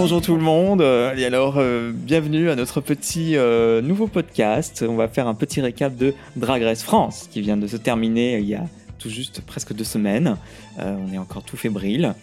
[0.00, 4.84] Bonjour tout le monde, et alors euh, bienvenue à notre petit euh, nouveau podcast.
[4.88, 8.38] On va faire un petit récap de Drag Race France qui vient de se terminer
[8.38, 8.64] il y a
[9.00, 10.36] tout juste presque deux semaines.
[10.78, 12.14] Euh, on est encore tout fébrile.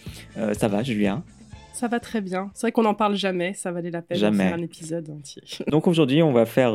[0.54, 1.22] Ça va Julien?
[1.74, 2.50] Ça va très bien.
[2.54, 5.42] C'est vrai qu'on n'en parle jamais, ça valait la peine de faire un épisode entier.
[5.68, 6.72] Donc aujourd'hui on va faire,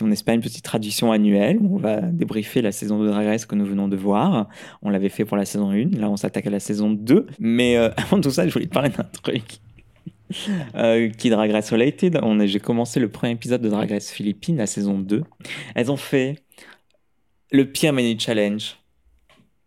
[0.00, 1.58] on espère une petite tradition annuelle.
[1.62, 4.48] On va débriefer la saison de Drag Race que nous venons de voir.
[4.82, 7.26] On l'avait fait pour la saison 1, là on s'attaque à la saison 2.
[7.38, 9.42] Mais euh, avant tout ça je voulais te parler d'un truc.
[10.74, 12.18] Euh, qui est Drag Race Related.
[12.46, 15.24] J'ai commencé le premier épisode de Drag Race Philippines, la saison 2.
[15.74, 16.42] Elles ont fait
[17.50, 18.78] le pire mini challenge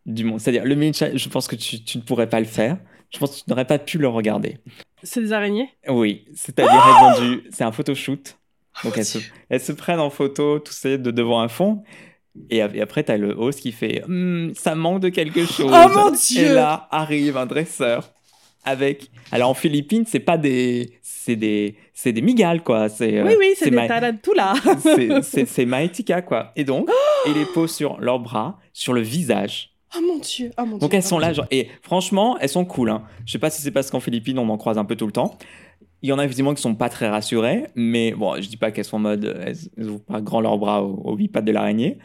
[0.08, 0.40] du monde.
[0.40, 2.80] C'est-à-dire, le mini challenge, je pense que tu, tu ne pourrais pas le faire.
[3.14, 4.58] Je pense que tu n'aurais pas pu le regarder.
[5.04, 5.70] C'est des araignées?
[5.88, 7.44] Oui, c'est-à-dire, elles ont dû.
[7.52, 8.38] C'est un photoshoot.
[8.84, 9.18] Donc, Oh, elles se,
[9.50, 11.84] elles se prennent en photo, tout ça, de devant un fond.
[12.50, 15.72] Et, et après, t'as le host qui fait Hmm, Ça manque de quelque chose.
[15.74, 18.12] Oh mon Dieu Et là arrive un dresseur
[18.64, 19.10] avec.
[19.32, 21.00] Alors, en Philippines, c'est pas des.
[21.02, 21.76] C'est des.
[21.94, 22.90] C'est des migales, quoi.
[22.90, 24.54] C'est, euh, Oui, oui, c'est des ma- là.
[25.24, 26.52] c'est- c'est Maetika, quoi.
[26.58, 26.90] Et donc,
[27.28, 29.72] il les pose sur leurs bras, sur le visage.
[29.98, 30.80] Oh mon dieu, oh mon dieu.
[30.80, 32.90] Donc elles sont oh là, genre, et franchement, elles sont cool.
[32.90, 33.04] Hein.
[33.26, 35.14] Je sais pas si c'est parce qu'en Philippines, on en croise un peu tout le
[35.14, 35.38] temps.
[36.02, 38.72] Il y en a effectivement qui sont pas très rassurées, mais bon, je dis pas
[38.72, 41.30] qu'elles sont en mode, euh, elles, elles ouvrent pas grand leurs bras aux, aux huit
[41.30, 41.98] pattes de l'araignée.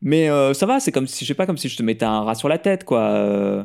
[0.00, 2.04] Mais euh, ça va, c'est comme si, je sais pas, comme si je te mettais
[2.04, 3.00] un rat sur la tête, quoi.
[3.00, 3.64] Euh,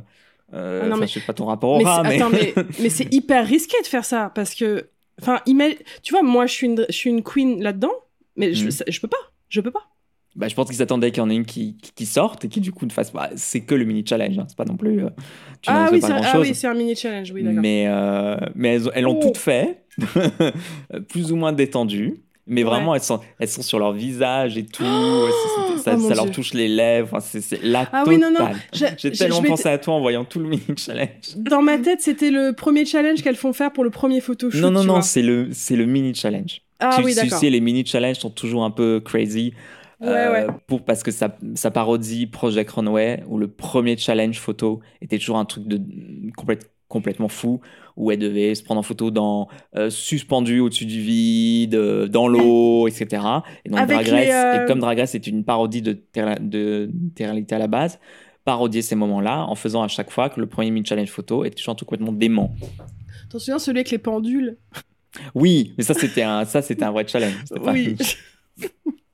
[0.54, 2.16] euh, Ah non, enfin, mais- je sais pas ton rapport au Mais rat, mais.
[2.22, 4.90] attends, mais, mais c'est hyper risqué de faire ça parce que,
[5.22, 5.42] enfin,
[6.04, 7.92] tu vois, moi je suis une, je suis une queen là-dedans,
[8.36, 8.72] mais je, Mhm.
[8.72, 9.18] ça- je peux pas,
[9.50, 9.84] je peux pas.
[10.38, 12.48] Bah, je pense qu'ils attendaient qu'il y en ait une qui, qui, qui sorte et
[12.48, 13.32] qui du coup ne fasse pas.
[13.36, 14.46] C'est que le mini challenge, hein.
[14.48, 15.04] c'est pas non plus.
[15.04, 15.10] euh,
[15.64, 17.60] tu ah oui, pas ah oui, c'est un mini challenge, oui, d'accord.
[17.62, 19.24] mais euh, mais elles, elles l'ont Oh.
[19.28, 19.84] toutes fait,
[21.10, 22.22] plus ou moins détendues.
[22.50, 22.70] Mais Ouais.
[22.70, 24.84] vraiment, elles sont, elles sont sur leur visage et tout.
[25.84, 27.10] ça Oh mon ça leur touche les lèvres.
[27.14, 28.48] Enfin, c'est la Ah oui, non, non.
[28.72, 31.36] J'ai tellement je pensé à toi en voyant tout le mini challenge.
[31.36, 34.62] Dans ma tête, c'était le premier challenge qu'elles font faire pour le premier photoshoot.
[34.62, 36.62] non, non, tu non, c'est le, le mini challenge.
[36.80, 37.40] Ah tu, oui, tu d'accord.
[37.40, 39.54] sais, les mini challenges sont toujours un peu crazy.
[40.00, 40.54] Ouais, euh, ouais.
[40.68, 45.38] Pour, parce que ça, ça parodie Project Runway, où le premier challenge photo était toujours
[45.38, 45.82] un truc de
[46.38, 47.62] complète- complètement fou,
[47.96, 52.28] où elle devait se prendre en photo dans, euh, suspendue au-dessus du vide, euh, dans
[52.28, 53.24] l'eau, etc.
[53.66, 57.56] Et donc Drag Race, euh, et comme Drag Race est une parodie de, de réalité
[57.56, 58.00] à la base,
[58.46, 61.56] parodier ces moments-là en faisant à chaque fois que le premier mini challenge photo était
[61.56, 62.54] toujours un truc complètement dément.
[63.30, 64.58] T'en souviens celui avec les pendules?
[65.36, 67.36] Oui, mais ça c'était un, ça c'était un vrai challenge.
[67.64, 67.74] pas.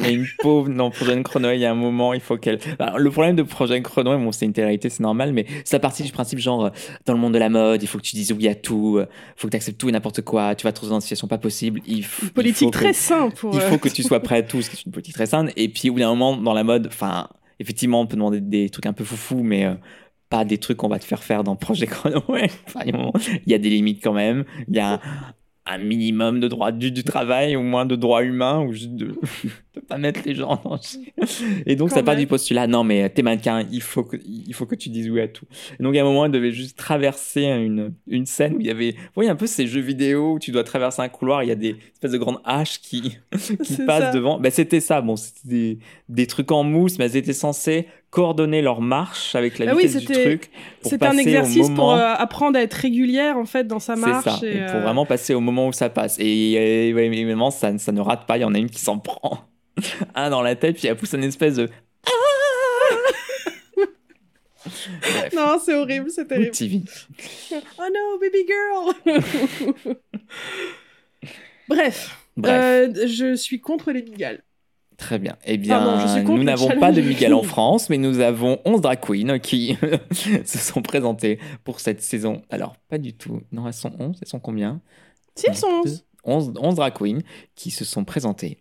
[0.00, 2.58] Mais une pauvre, non, Project Chrono, il y a un moment, il faut qu'elle.
[2.78, 6.02] Alors, le problème de Project Chrono, bon, c'est une télé-réalité, c'est normal, mais ça partit
[6.02, 6.70] du principe, genre, euh,
[7.06, 9.06] dans le monde de la mode, il faut que tu dises oui à tout, euh,
[9.36, 11.26] faut que tu acceptes tout et n'importe quoi, tu vas te retrouver dans une situation
[11.26, 11.80] pas possible.
[11.86, 13.54] Il, f- Une il politique faut que- très simple pour.
[13.54, 15.26] Il euh, faut que tu sois prêt à tout, ce qui est une politique très
[15.26, 15.50] saine.
[15.56, 18.68] Et puis, au bout d'un moment, dans la mode, enfin, effectivement, on peut demander des
[18.70, 19.64] trucs un peu foufou, mais.
[19.64, 19.74] euh,
[20.30, 22.22] pas des trucs qu'on va te faire faire dans Project Chrono.
[22.28, 22.50] Ouais.
[22.66, 22.94] Enfin, il
[23.46, 24.44] il y a des limites quand même.
[24.68, 25.00] Il y a
[25.68, 29.14] un, minimum de droits du, du travail, au moins de droits humains, ou juste de
[29.80, 31.12] pas mettre les gens en danger.
[31.66, 32.24] Et donc, Quand ça part même.
[32.24, 35.20] du postulat, non, mais t'es mannequin, il faut, que, il faut que tu dises oui
[35.20, 35.46] à tout.
[35.78, 38.70] Et donc, à un moment, elle devait juste traverser une, une scène où il y
[38.70, 41.48] avait, vous voyez un peu ces jeux vidéo où tu dois traverser un couloir, il
[41.48, 43.16] y a des espèces de grandes haches qui,
[43.62, 44.10] qui passent ça.
[44.12, 44.38] devant.
[44.40, 45.78] Ben, c'était ça, bon, c'était des,
[46.08, 49.82] des trucs en mousse, mais elles étaient censées coordonner leur marche avec la Ah oui,
[49.86, 50.50] vitesse du c'était- truc.
[50.80, 54.24] C'était un exercice pour euh, apprendre à être régulière en fait dans sa c'est marche.
[54.24, 56.16] ça, et, et pour euh, vraiment passer au moment où ça passe.
[56.18, 58.38] Et, euh, ouais, évidemment, ça, ça ne rate pas.
[58.38, 59.40] Il y en a une qui s'en prend
[60.14, 61.68] un dans la tête, puis elle pousse une espèce de.
[65.00, 66.50] Bref, Non, c'est horrible, c'est terrible.
[66.50, 66.82] TV.
[67.78, 68.94] Oh no, baby girl
[71.68, 74.42] Bref, Bref, euh, je suis contre les migales.
[74.96, 75.36] très bien.
[75.44, 79.38] Eh bien, nous n'avons pas de Miguel en France, mais nous avons 11 drag queens
[79.38, 79.76] qui
[80.44, 82.42] se sont présentées pour cette saison.
[82.50, 83.42] Alors, pas du tout.
[83.52, 84.18] Non, elles sont 11.
[84.20, 84.80] Elles sont combien?
[85.36, 86.04] Si elles sont 11.
[86.24, 87.20] 11, 11 drag queens
[87.54, 88.58] qui se sont présentées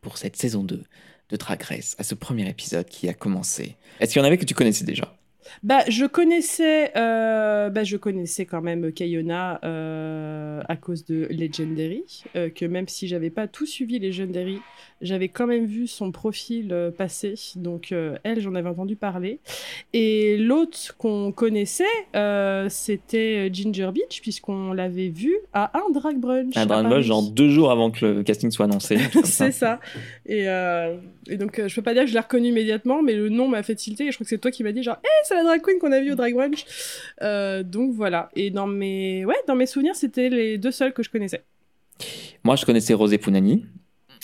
[0.00, 0.82] pour cette saison 2
[1.30, 3.76] de Drag Race, à ce premier épisode qui a commencé.
[4.00, 5.14] Est-ce qu'il y en avait que tu connaissais déjà?
[5.62, 12.24] Bah, je connaissais, euh, bah, je connaissais quand même Kayona euh, à cause de Legendary,
[12.36, 14.60] euh, que même si j'avais pas tout suivi Legendary,
[15.00, 17.34] j'avais quand même vu son profil euh, passer.
[17.56, 19.40] Donc euh, elle, j'en avais entendu parler.
[19.92, 21.84] Et l'autre qu'on connaissait,
[22.16, 26.56] euh, c'était Ginger Beach, puisqu'on l'avait vu à un drag brunch.
[26.56, 26.88] Un drag.
[26.88, 28.98] Ball, genre deux jours avant que le casting soit annoncé.
[29.24, 29.80] c'est ça.
[30.26, 30.44] Et,
[31.28, 33.62] et donc, je peux pas dire que je l'ai reconnu immédiatement, mais le nom m'a
[33.62, 34.06] fait tilter.
[34.06, 35.78] Et je crois que c'est toi qui m'as dit genre, hé, c'est la drag queen
[35.78, 36.64] qu'on a vue au drag brunch.
[37.66, 38.30] Donc voilà.
[38.36, 41.42] Et dans mes, ouais, dans mes souvenirs, c'était les deux seuls que je connaissais.
[42.44, 43.66] Moi, je connaissais Rosé Pounani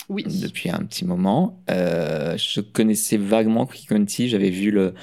[0.09, 0.23] Oui.
[0.41, 1.59] depuis un petit moment.
[1.69, 4.29] Euh, je connaissais vaguement Quickie Conti.
[4.29, 4.93] J'avais vu le,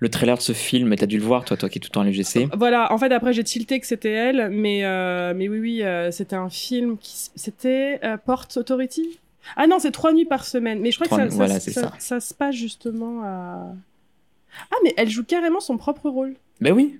[0.00, 1.94] le trailer de ce film, t'as dû le voir, toi, toi qui es tout le
[1.94, 2.48] temps à l'UGC.
[2.56, 6.10] Voilà, en fait, après, j'ai tilté que c'était elle, mais, euh, mais oui, oui, euh,
[6.10, 7.30] c'était un film qui.
[7.34, 9.18] C'était euh, Port Authority?
[9.56, 10.80] Ah non, c'est trois nuits par semaine.
[10.80, 11.92] Mais je crois Trois que ça, voilà, ça, c'est ça- ça.
[11.98, 13.74] ça se passe justement à.
[14.70, 16.34] Ah, mais elle joue carrément son propre rôle.
[16.60, 16.98] Ben oui.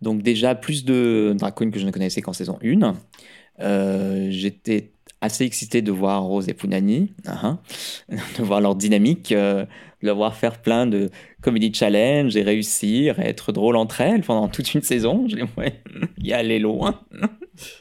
[0.00, 2.94] Donc déjà, plus de queens que je ne connaissais qu'en saison 1.
[3.60, 4.90] Euh, J'étais
[5.22, 7.58] assez excité de voir Rose et Punani, hein,
[8.38, 9.64] de voir leur dynamique, euh,
[10.02, 11.08] de leur voir faire plein de
[11.40, 15.26] comedy challenge et réussir, et être drôle entre elles pendant toute une saison.
[15.28, 15.80] Je les voyais
[16.18, 17.00] y aller loin.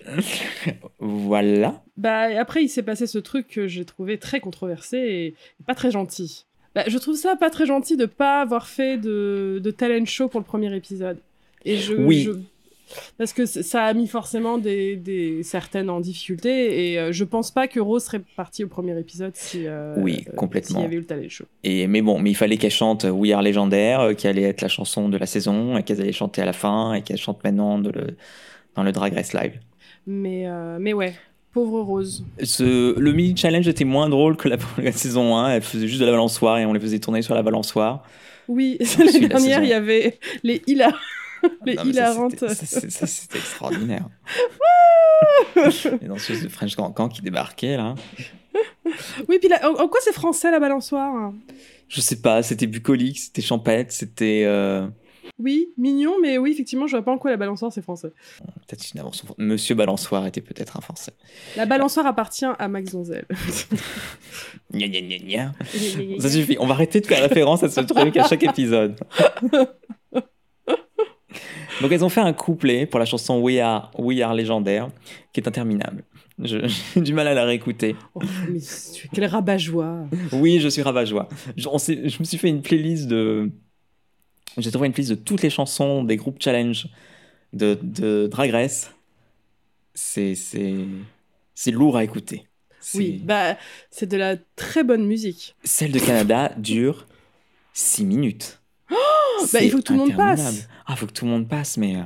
[0.99, 1.83] voilà.
[1.97, 5.35] Bah, après, il s'est passé ce truc que j'ai trouvé très controversé et
[5.65, 6.45] pas très gentil.
[6.75, 10.27] Bah, je trouve ça pas très gentil de pas avoir fait de, de talent show
[10.29, 11.17] pour le premier épisode.
[11.65, 12.21] Et je, Oui.
[12.23, 12.31] je-
[13.17, 17.51] Parce que ça a mis forcément des, des certaines en difficulté et euh, je pense
[17.51, 20.77] pas que Rose serait partie au premier épisode si euh, Oui, complètement.
[20.79, 21.45] s'il y avait eu le talent show.
[21.63, 24.61] Et, mais bon, mais il fallait qu'elle chante We Are Légendaire, euh, qui allait être
[24.61, 27.43] la chanson de la saison, et qu'elle allait chanter à la fin, et qu'elle chante
[27.43, 28.15] maintenant de le-
[28.75, 29.59] dans le Drag Race Live.
[30.07, 31.13] Mais, euh, mais ouais,
[31.53, 32.25] pauvre Rose.
[32.43, 35.55] Ce, le mini challenge était moins drôle que la, la saison 1.
[35.55, 38.03] Elle faisait juste de la balançoire et on les faisait tourner sur la balançoire.
[38.47, 40.91] Oui, l'année de la dernière, il y avait les hila...
[41.65, 42.31] les Non, mais ça, hilarantes.
[42.53, 43.05] c'était- ça,
[43.37, 44.07] extraordinaire.
[46.01, 47.95] Les danseuses de French Cancan qui débarquaient là.
[49.29, 51.31] Oui, puis là, en, en quoi c'est français la balançoire?
[51.87, 54.43] Je sais pas, c'était bucolique, c'était champêtre, c'était.
[54.45, 54.87] euh,
[55.39, 58.11] Oui, mignon, mais oui, effectivement, je vois pas en quoi la balançoire c'est français.
[58.67, 59.27] Peut-être une invention.
[59.37, 61.13] Monsieur Balançoire était peut-être un français.
[61.55, 63.25] La balançoire appartient à Max Donzel.
[64.73, 65.51] Gna gna gna gna.
[66.19, 68.95] Ça suffit, on va arrêter de faire référence à ce truc à chaque épisode.
[71.81, 74.89] Donc elles ont fait un couplet pour la chanson We Are, We Are Légendaire,
[75.33, 76.03] qui est interminable.
[76.43, 76.61] J'ai
[76.95, 77.95] du mal à la réécouter.
[78.15, 78.59] Oh, mais
[79.13, 80.05] quel rabat-joie.
[80.31, 81.27] Oui, je suis rabat-joie.
[81.55, 83.49] Je, je me suis fait une playlist de...
[84.57, 86.87] J'ai trouvé une playlist de toutes les chansons des groupes challenge
[87.53, 88.91] de, de Drag Race.
[89.93, 90.35] C'est
[91.67, 92.47] lourd à écouter.
[92.95, 93.57] Oui, bah,
[93.91, 95.55] c'est de la très bonne musique.
[95.63, 97.05] Celle de Canada dure
[97.73, 98.59] 6 minutes.
[98.89, 100.67] bah, il faut que tout le monde passe.
[100.91, 102.01] Ah, faut que tout le monde passe, mais euh,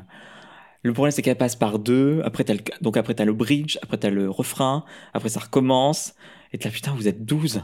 [0.84, 2.22] le problème c'est qu'elle passe par deux.
[2.24, 4.84] Après, t'as le, donc après t'as le bridge, après t'as le refrain,
[5.14, 6.14] après ça recommence.
[6.54, 7.64] Et là, putain, vous êtes 12.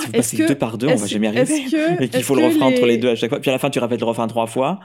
[0.00, 1.44] Si vous passez que- deux par deux, on va jamais arriver.
[1.70, 3.38] que- Et qu'il faut le refrain entre les- deux à chaque fois.
[3.38, 4.80] Puis à la fin, tu répètes le refrain trois fois.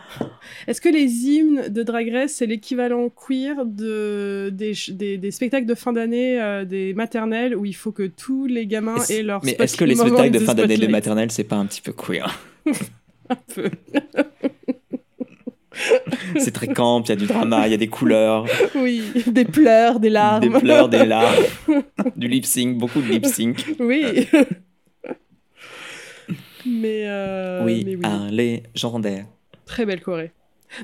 [0.68, 5.66] Est-ce que les hymnes de Drag Race, c'est l'équivalent queer de, des, des, des spectacles
[5.66, 9.44] de fin d'année euh, des maternelles où il faut que tous les gamins aient leur
[9.44, 11.81] Mais est-ce que les spectacles de fin d'année de spotlight maternelle, c'est pas un petit
[11.81, 12.39] peu queer?
[13.30, 13.69] Un peu.
[16.38, 18.45] C'est très camp, il y a du drama, il y a des couleurs,
[18.75, 20.41] Oui, des pleurs, des larmes.
[20.41, 21.35] des pleurs, des larmes,
[22.15, 23.65] du lip sync, beaucoup de lip sync.
[23.79, 24.27] Oui.
[26.65, 28.01] mais, euh, oui, mais oui.
[28.03, 29.25] un légendaire.
[29.65, 30.31] Très belle Corée.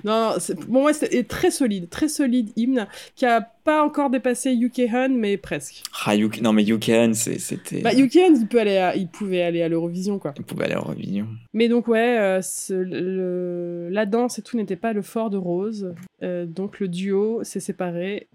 [0.04, 4.54] Non, c'est- pour moi, c'est très solide, très solide hymne qui a pas encore dépassé
[4.54, 5.84] UK Hun, mais presque.
[6.06, 7.82] Ah, UK non, mais UKN, c'est- c'était.
[7.82, 10.34] Bah, UK Hun, il, peut aller à- il pouvait aller à l'Eurovision, quoi.
[10.40, 11.28] On pouvait aller en révision.
[11.54, 15.38] Mais donc, ouais, euh, ce- le- la danse et tout n'était pas le fort de
[15.38, 15.94] Rose.
[16.24, 18.28] Euh, donc, le duo s'est séparé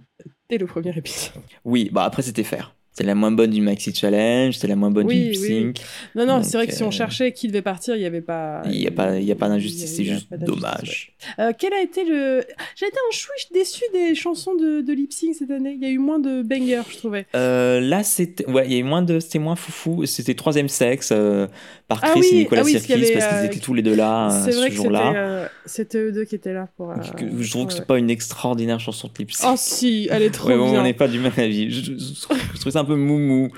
[0.48, 1.42] dès le premier épisode.
[1.64, 2.74] Oui, bah après, c'était faire.
[2.98, 5.48] C'était la moins bonne du Maxi Challenge, c'était la moins bonne Oui, du lip oui.
[5.48, 5.76] sync.
[6.16, 8.20] Non, non, c'est vrai que si on euh, cherchait qui devait partir, il n'y avait
[8.20, 8.62] pas.
[8.64, 11.12] Il n'y a pas, il y a pas d'injustice, c'est juste dommage.
[11.38, 12.42] Euh, quel a été le.
[12.74, 15.76] J'ai été un chouiche déçu des chansons de, de lip sync cette année.
[15.80, 17.26] Il y a eu moins de bangers, je trouvais.
[17.36, 20.04] Euh, là, c'était, ouais, il y a eu moins de, c'était moins foufou.
[20.04, 21.46] C'était troisième sexe euh,
[21.86, 23.60] par Ah Chris oui, et Nicolas ah parce Sirkis qu'il y avait, parce qu'ils étaient
[23.60, 25.48] tous les deux là ce que jour-là.
[25.66, 26.92] c'était eux deux qui étaient là pour.
[27.16, 27.78] Que- Je trouve que ouais.
[27.78, 29.50] c'est pas une extraordinaire chanson de lip sync.
[29.52, 30.80] Oh si, elle est trop ouais, bon, bien.
[30.80, 31.70] on n'est pas du même avis.
[31.70, 33.48] Je, je trouve ça un peu moumou.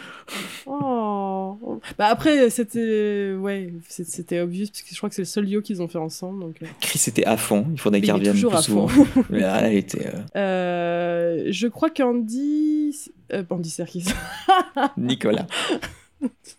[0.67, 1.81] Oh.
[1.99, 3.35] Bah après, c'était.
[3.39, 5.99] Ouais, c'était obvious, parce que je crois que c'est le seul duo qu'ils ont fait
[5.99, 6.41] ensemble.
[6.43, 6.57] Donc...
[6.63, 6.67] euh.
[6.81, 7.67] Chris était à fond.
[7.73, 8.89] Il faudrait qu'il revienne toujours plus à souvent.
[8.89, 9.25] fond.
[9.31, 12.97] Mais là, elle était euh, Euh, je crois qu'Andy.
[13.33, 14.07] Euh, Andy Serkis.
[14.97, 15.47] Nicolas.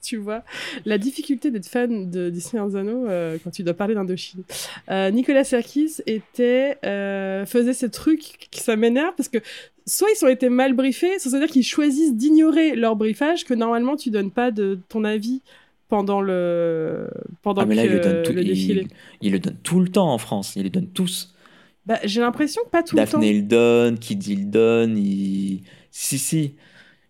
[0.02, 0.44] tu vois,
[0.86, 4.42] la difficulté d'être fan de Disney Anzano euh, quand tu dois parler d'Indochine.
[4.90, 9.38] Euh, Nicolas Serkis était, euh, faisait ces trucs qui ça m'énerve parce que
[9.86, 14.10] soit ils ont été mal briefés, c'est-à-dire qu'ils choisissent d'ignorer leur briefage que normalement tu
[14.12, 15.42] donnes pas de ton avis
[15.88, 17.10] pendant le
[17.42, 18.34] pendant Ah, mais là, que- il le donne tout.
[18.34, 18.88] le défilé.
[19.22, 20.54] Il, il le donne tout le temps en France.
[20.56, 21.34] Il les donne tous.
[21.86, 24.98] Bah, j'ai l'impression que pas tout Daphné le le donne, Kid il le donne.
[24.98, 25.64] Il...
[25.92, 26.54] Si, si.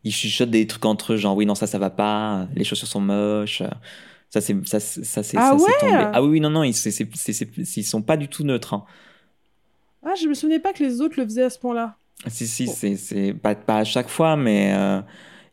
[0.03, 2.47] Il chuchote des trucs entre eux, genre oui, non, ça, ça va pas.
[2.55, 3.61] Les chaussures sont moches.
[4.29, 5.93] Ça, c'est ça, ça, c'est Ah ça, ouais tombé.
[6.13, 8.73] Ah oui, non, non, ils, c'est- c'est- c'est- c'est- ils sont pas du tout neutres.
[8.73, 8.79] hein.
[10.01, 10.09] temps.
[10.09, 11.97] Ah, je me souvenais pas que les autres le faisaient à ce point-là.
[12.27, 12.73] Si, si, Bon.
[12.97, 15.01] c'est, pas, pas à chaque fois, mais euh,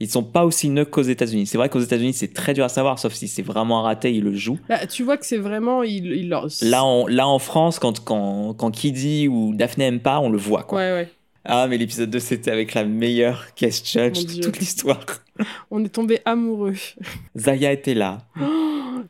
[0.00, 1.46] Ils sont pas aussi neutres qu'aux États-Unis.
[1.46, 4.22] C'est vrai qu'aux États-Unis, c'est très dur à savoir, sauf si c'est vraiment raté, ils
[4.22, 4.58] le jouent.
[4.68, 5.82] Bah, tu vois que c'est vraiment.
[5.82, 9.98] Il, il leur- Là, en, là, en France, quand, quand, quand Kiddy ou Daphné aiment
[10.00, 10.62] pas, on le voit.
[10.62, 10.78] Quoi.
[10.78, 11.08] Ouais, ouais.
[11.44, 15.00] Ah, mais l'épisode 2, c'était avec la meilleure guest judge de toute l'histoire.
[15.70, 16.74] On est tombé amoureux.
[17.36, 18.18] Zaya était là.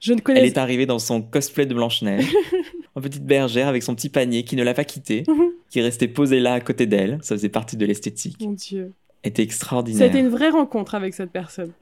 [0.00, 2.26] Je ne Elle connais est arrivée dans son cosplay de Blanche-Neige,
[2.98, 5.24] en petite bergère avec son petit panier qui ne l'a pas quitté,
[5.70, 7.18] qui restait posé là à côté d'elle.
[7.22, 8.36] Ça faisait partie de l'esthétique.
[8.40, 8.92] Mon Dieu.
[9.24, 10.08] Était Ça a extraordinaire.
[10.08, 11.72] été une vraie rencontre avec cette personne.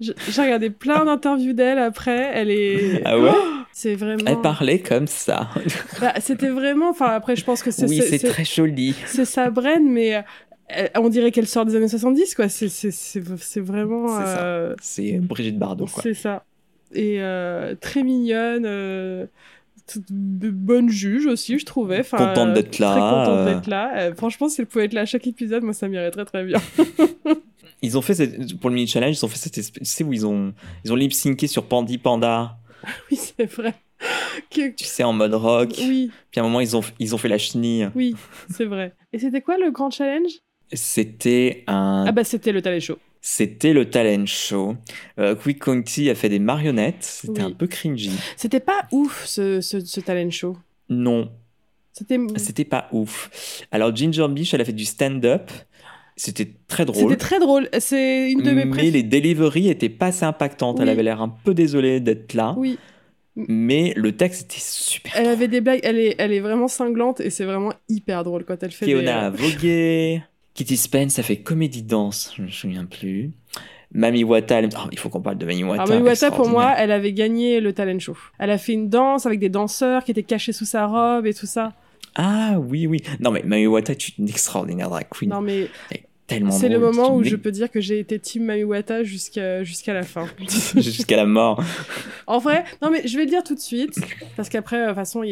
[0.00, 2.30] J'ai regardé plein d'interviews d'elle après.
[2.34, 3.02] Elle est.
[3.04, 3.30] Ah ouais?
[3.72, 4.22] C'est vraiment.
[4.26, 5.50] Elle parlait comme ça.
[6.00, 6.90] Bah, C'était vraiment.
[6.90, 7.86] Enfin, après, je pense que c'est.
[7.88, 8.94] Oui, c'est- très joli.
[9.06, 12.48] C'est sa brain, mais euh, on dirait qu'elle sort des années 70, quoi.
[12.48, 14.08] C'est- vraiment.
[14.08, 16.02] C'est euh, C'est Brigitte Bardot, quoi.
[16.02, 16.44] C'est ça.
[16.94, 18.64] Et euh, très mignonne.
[18.66, 19.26] euh,
[20.08, 22.00] bonne juge aussi, je trouvais.
[22.00, 23.54] Enfin, Contente d'être là, Très contente euh.
[23.54, 23.92] d'être là.
[23.96, 26.44] Euh, franchement, si elle pouvait être là à chaque épisode, moi, ça m'irait très très
[26.44, 26.58] bien.
[27.82, 30.04] Ils ont fait, cette- pour le mini challenge, ils ont fait cette espèce, tu sais,
[30.04, 30.52] où ils ont,
[30.84, 32.58] ils ont lip syncé sur Pandy Panda,
[33.10, 33.72] oui, c'est vrai.
[34.50, 35.70] Que- tu sais, en mode rock.
[35.78, 37.88] Oui, Puis à un moment, ils ont, ils ont fait la chenille.
[37.94, 38.14] oui,
[38.50, 38.94] c'est vrai.
[39.14, 40.30] Et c'était quoi le grand challenge?
[40.72, 42.96] C'était un, Ah bah c'était le talent show.
[43.20, 44.76] C'était le talent show.
[45.18, 46.96] Euh, Quick Conti a fait des marionnettes.
[47.02, 47.48] C'était Oui.
[47.48, 48.12] un peu cringy.
[48.36, 50.56] C'était pas ouf ce, ce, ce talent show.
[50.88, 51.30] Non,
[51.92, 53.30] C'était pas ouf.
[53.70, 55.50] Alors Ginger Bish, elle a fait du stand-up.
[56.16, 57.02] C'était très drôle.
[57.10, 57.68] c'était très drôle.
[57.78, 60.78] C'est une de mes mais les deliveries étaient pas assez impactantes.
[60.80, 62.54] Elle avait l'air un peu désolée d'être là.
[62.58, 62.78] Oui,
[63.36, 65.12] Mais le texte était super.
[65.16, 65.80] elle avait des blagues.
[65.82, 68.92] Elle est, elle est vraiment cinglante et c'est vraiment hyper drôle quand elle fait des...
[68.92, 70.22] Fiona a vogué.
[70.60, 73.30] Kitty Spence a fait comédie danse, je me souviens plus.
[73.94, 75.84] Mami Wata, elle- oh, il faut qu'on parle de Mami Wata.
[75.84, 78.14] Alors Mami Wata, pour moi, elle avait gagné le talent show.
[78.38, 81.32] Elle a fait une danse avec des danseurs qui étaient cachés sous sa robe et
[81.32, 81.72] tout ça.
[82.14, 83.00] Ah oui, oui.
[83.20, 85.30] Non, mais Mami Wata est une extraordinaire drag queen.
[85.30, 85.68] Non mais
[86.30, 89.64] Tellement c'est le moment où je peux dire que j'ai été team Mami Wata jusqu'à
[89.64, 90.26] jusqu'à la fin.
[90.76, 91.60] Jusqu'à la mort.
[92.28, 93.98] En vrai, non mais je vais le dire tout de suite
[94.36, 95.24] parce qu'après, euh, de toute façon,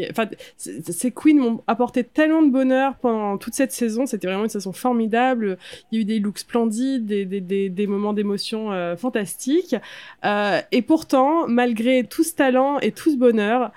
[0.56, 4.06] ces queens m'ont apporté tellement de bonheur pendant toute cette saison.
[4.06, 5.56] C'était vraiment une saison formidable.
[5.92, 9.76] Il y a eu des looks splendides, des, des, des, des moments d'émotion euh, fantastiques.
[10.24, 13.70] Euh, et pourtant, malgré tout ce talent et tout ce bonheur,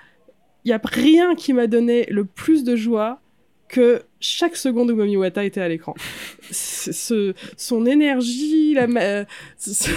[0.64, 3.21] il y a rien qui m'a donné le plus de joie
[3.72, 5.94] que chaque seconde où Mami Wata était à l'écran.
[6.52, 9.24] Ce, son énergie, la, ma-
[9.56, 9.88] ce-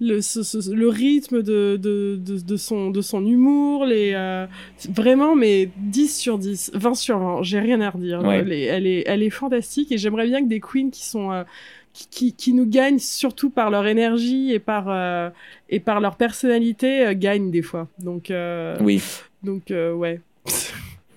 [0.00, 4.46] le, ce- ce- le rythme de, de, de, de son, de son humour, les, euh,
[4.88, 8.22] vraiment, mais 10 sur 10, 20 sur 20, j'ai rien à redire.
[8.22, 8.38] Ouais.
[8.38, 11.30] Elle, est, elle, est, elle est fantastique et j'aimerais bien que des queens qui sont...
[11.30, 11.44] euh,
[11.92, 15.28] qui, qui, qui nous gagnent surtout par leur énergie et par, euh,
[15.68, 17.88] et par leur personnalité euh, gagnent des fois.
[17.98, 19.02] Donc, euh, Oui.
[19.42, 20.20] donc euh, ouais.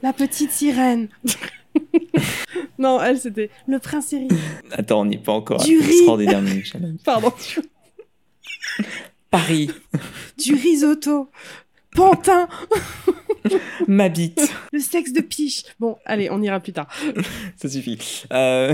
[0.01, 1.07] La petite sirène.
[2.77, 4.31] non, elle c'était le prince Eric.
[4.71, 5.63] Attends, on n'y est pas encore.
[5.63, 5.89] Du riz.
[5.89, 6.99] Extraordinaire mini challenge.
[7.05, 7.33] Pardon.
[9.29, 9.71] Paris,
[10.37, 11.29] Du risotto.
[11.95, 12.47] Pantin.
[13.87, 14.53] ma bite.
[14.71, 15.63] Le sexe de piche.
[15.79, 16.87] Bon, allez, on ira plus tard.
[17.55, 18.25] Ça suffit.
[18.31, 18.73] Euh...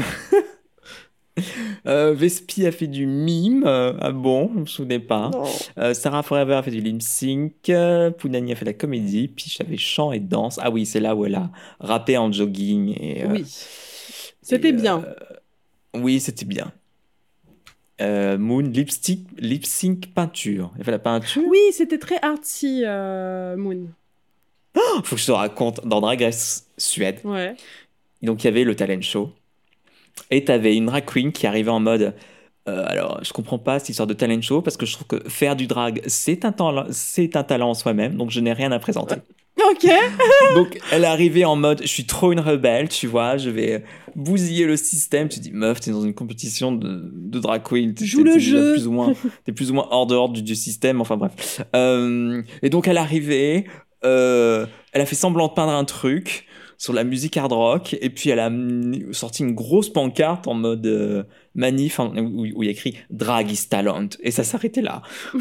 [1.86, 3.64] euh, Vespi a fait du mime.
[3.66, 5.32] euh, Ah bon, je me souvenais pas.
[5.78, 7.54] Euh, Sarah Forever a fait du lip sync.
[8.18, 9.28] Pounani a fait de la comédie.
[9.28, 10.60] Piche avait chant et danse.
[10.62, 12.96] Ah oui, c'est là où elle a rappé en jogging.
[13.02, 13.44] Et, Oui.
[14.42, 15.06] C'était bien.
[15.94, 16.72] oui, c'était bien.
[18.02, 20.72] Moon, lipstick, lip sync peinture.
[20.78, 21.42] Elle fait la peinture?
[21.48, 22.84] Oui, c'était très artsy,
[23.58, 23.88] Moon.
[25.04, 25.86] Faut que je te raconte.
[25.86, 27.56] Dans Drag Race Suède, Ouais.
[28.22, 29.32] donc il y avait le talent show.
[30.32, 32.14] Et t'avais une drag queen qui arrivait en mode.
[32.68, 35.30] euh, alors, je comprends pas cette histoire de talent show parce que je trouve que
[35.30, 36.54] faire du drag, c'est un
[36.92, 39.16] c'est un talent en soi-même, donc je n'ai rien à présenter.
[39.72, 39.86] Ok.
[40.56, 43.84] Donc, elle arrivée en mode, je suis trop une rebelle, tu vois, je vais
[44.16, 45.28] bousiller le système.
[45.28, 47.94] Tu dis, meuf, t'es dans une compétition de, de drag queen.
[47.94, 48.72] t'es- Joue t'es- le jeu.
[48.76, 51.62] Plus ou moins, t'es plus ou moins hors dehors du, du système, enfin bref.
[51.76, 53.66] Euh, et donc, elle arrivée,
[54.06, 56.46] euh, elle a fait semblant de peindre un truc
[56.80, 58.50] sur la musique hard rock, et puis elle a
[59.12, 62.96] sorti une grosse pancarte en mode euh, manif, hein, où, où il y a écrit
[63.10, 64.08] Drag is talent.
[64.22, 65.04] Et ça s'arrêtait là.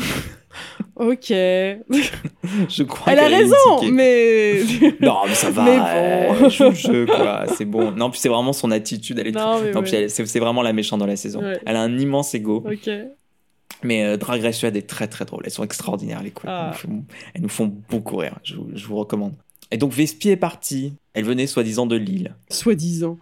[0.96, 1.30] Ok.
[1.30, 1.82] Elle
[2.68, 4.62] Je crois a qu'elle eu une raison, mais.
[5.00, 5.64] Non, mais ça va.
[5.64, 6.44] Mais bon.
[6.44, 7.44] elle joue le jeu, quoi.
[7.56, 7.92] C'est bon.
[7.92, 9.18] Non, puis c'est vraiment son attitude.
[9.20, 9.90] Elle est Non, ouais.
[9.92, 11.40] elle- c'est vraiment la méchante dans la saison.
[11.40, 11.60] Ouais.
[11.64, 12.64] Elle a un immense ego.
[12.66, 12.90] Ok.
[13.84, 15.42] Mais euh, Drag Race Suède est très très drôle.
[15.44, 16.48] Elles sont extraordinaires, les queens.
[16.48, 16.72] Ah.
[16.72, 17.04] Elles, nous font,
[17.34, 18.36] elles nous font beaucoup rire.
[18.42, 19.34] Je, je vous recommande.
[19.70, 20.94] Et donc Vespi est partie.
[21.12, 22.34] Elle venait soi-disant de Lille.
[22.50, 23.18] Soi-disant.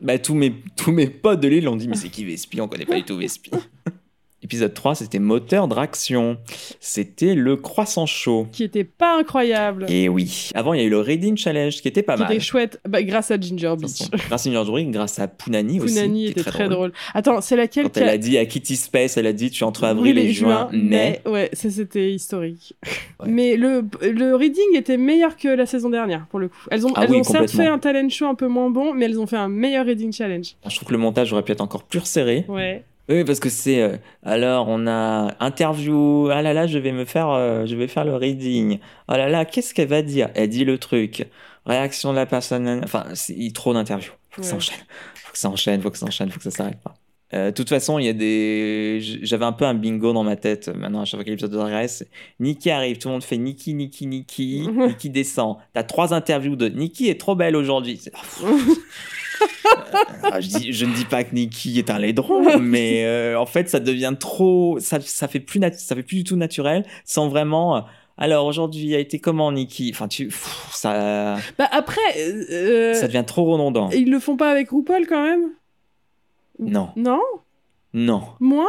[0.00, 2.68] Bah, tous, mes, tous mes potes de Lille ont dit Mais c'est qui Vespi On
[2.68, 3.50] connaît pas du tout Vespi.
[4.44, 6.36] Épisode 3, c'était moteur d'action.
[6.78, 8.46] C'était le croissant chaud.
[8.52, 9.86] Qui était pas incroyable.
[9.88, 10.50] Et oui.
[10.54, 12.32] Avant, il y a eu le Reading Challenge qui était pas qui mal.
[12.32, 14.10] était chouette, bah, grâce à Ginger Beach.
[14.28, 15.94] Grâce à Ginger Beach, grâce à Punani, aussi.
[15.94, 16.92] Punani qui était très, drôle.
[17.14, 19.64] Attends, c'est laquelle Quand qui elle a- dit à Kitty Space, elle a dit tu
[19.64, 21.22] es entre avril et juin, mais.
[21.26, 22.74] Ouais, ça c'était historique.
[23.20, 23.26] Ouais.
[23.28, 26.56] Mais le, le reading était meilleur que la saison dernière, pour le coup.
[26.70, 28.92] Elles ont, Ah elles oui, ont certes fait un talent show un peu moins bon,
[28.92, 30.54] mais elles ont fait un meilleur reading challenge.
[30.68, 32.44] Je trouve que le montage aurait pu être encore plus resserré.
[32.48, 32.84] Ouais.
[33.08, 33.82] Oui, parce que c'est.
[33.82, 36.28] euh, alors, on a interview.
[36.32, 37.28] Ah là là, je vais me faire.
[37.30, 38.78] euh, je vais faire le reading.
[39.08, 40.30] Oh là là, qu'est-ce qu'elle va dire?
[40.34, 41.26] Elle dit le truc.
[41.66, 42.80] Réaction de la personne.
[42.82, 44.12] Enfin, c'est il y a trop d'interviews.
[44.30, 44.78] Faut que ça enchaîne.
[45.14, 45.80] Faut que ça enchaîne.
[45.82, 46.30] Faut que ça enchaîne.
[46.30, 46.94] Faut que ça s'arrête pas.
[47.32, 48.98] Euh, De toute façon, il y a des.
[49.22, 50.68] J'avais un peu un bingo dans ma tête.
[50.68, 52.04] Maintenant, à chaque fois que l'épisode de Drag Race,
[52.40, 54.66] Nikki arrive, tout le monde fait Nikki, Nikki, Nikki.
[54.76, 55.56] Nikki descend.
[55.74, 58.00] T'as trois interviews de Nikki est trop belle aujourd'hui.
[60.22, 63.46] Ah, je, dis- je ne dis pas que Nikki est un laidron, mais euh, en
[63.46, 64.78] fait, ça devient trop.
[64.80, 67.76] Ça, ça, fait plus ça fait plus du tout naturel, sans vraiment.
[67.76, 67.80] euh,
[68.16, 69.90] alors aujourd'hui a été comment Nikki?
[69.92, 72.00] Enfin, tu, pff, ça, Bah après,
[72.50, 73.90] euh, ça devient trop redondant.
[73.90, 75.50] ils le font pas avec RuPaul quand même?
[76.60, 77.20] Non, Non?
[77.92, 78.22] Non.
[78.40, 78.68] Moins?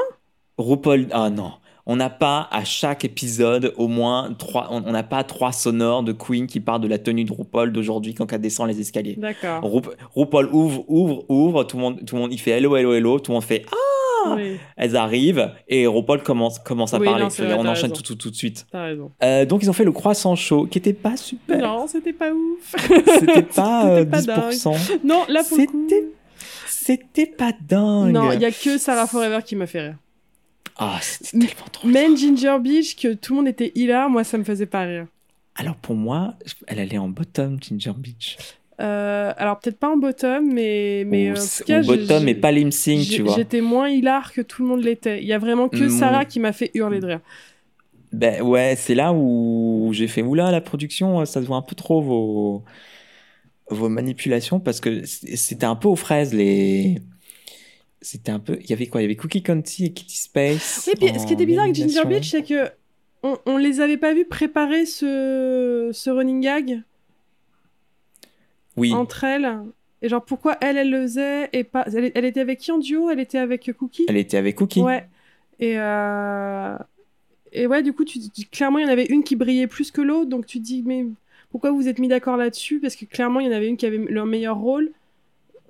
[0.57, 1.51] RuPaul, ah non.
[1.87, 4.69] On n'a pas à chaque épisode au moins trois.
[4.71, 8.13] On n'a pas trois sonores de Queen qui parlent de la tenue de RuPaul d'aujourd'hui
[8.15, 9.15] quand elle descend les escaliers.
[9.17, 9.61] D'accord.
[9.63, 9.81] Ru-
[10.15, 11.63] RuPaul ouvre, ouvre, ouvre.
[11.63, 13.19] Tout le monde, tout le monde, il fait hello, hello, hello.
[13.19, 14.33] Tout le monde fait ah.
[14.35, 17.21] Oui, Elles arrivent et RuPaul commence, commence à Oui, parler.
[17.25, 17.93] non, vrai, on enchaîne raison.
[17.93, 18.65] tout, tout, tout de suite.
[18.71, 19.11] t'as raison.
[19.23, 21.59] Euh, donc ils ont fait le croissant chaud qui était pas super.
[21.59, 22.73] Non, c'était pas ouf.
[23.19, 25.01] C'était pas euh, pas 10%.
[25.03, 25.59] non, là pour
[26.67, 28.13] c'était pas dingue.
[28.13, 29.95] Non, il y a que Sarah Forever qui m'a fait rire.
[30.77, 31.87] Ah, c'était tellement trop.
[31.87, 35.07] Même Ginger Beach, que tout le monde était hilar, moi ça me faisait pas rire.
[35.55, 36.35] Alors pour moi,
[36.67, 38.37] elle allait en bottom, Ginger Beach.
[38.81, 42.35] Euh, alors peut-être pas en bottom, mais, mais ou, euh, en tout cas, bottom, mais
[42.35, 43.35] pas lip sync, j'ai- tu vois.
[43.37, 45.21] J'étais moins hilar que tout le monde l'était.
[45.21, 45.89] Il y a vraiment que Mm.
[45.89, 47.21] Sarah qui m'a fait hurler de rire.
[48.11, 51.75] Ben ouais, c'est là où j'ai fait oula la production, ça se voit un peu
[51.75, 52.63] trop vos
[53.69, 57.01] vos manipulations parce que c'était un peu aux fraises les.
[58.05, 58.57] C'était un peu.
[58.61, 59.01] Il y avait quoi?
[59.01, 60.87] Il y avait Cookie Conti et Kitty Space.
[60.87, 62.05] Oui, puis ce qui était bizarre avec Ginger.
[62.05, 62.69] Beach, c'est que
[63.23, 66.83] on, on les avait pas vus préparer ce, ce running gag
[68.77, 68.93] Oui.
[68.93, 69.49] entre elles.
[70.03, 71.83] Et genre pourquoi elle, elle le faisait et pas.
[71.87, 73.09] Elle, elle était avec qui en duo?
[73.09, 74.05] Elle était avec Cookie?
[74.07, 74.81] Elle était avec Cookie.
[74.81, 75.07] Ouais.
[75.59, 76.77] Et, euh...
[77.53, 79.89] et ouais, du coup, tu, tu- clairement, il y en avait une qui brillait plus
[79.89, 80.29] que l'autre.
[80.29, 81.05] Donc tu te dis, mais
[81.49, 82.79] pourquoi vous êtes mis d'accord là-dessus?
[82.79, 84.91] Parce que clairement, il y en avait une qui avait leur meilleur rôle.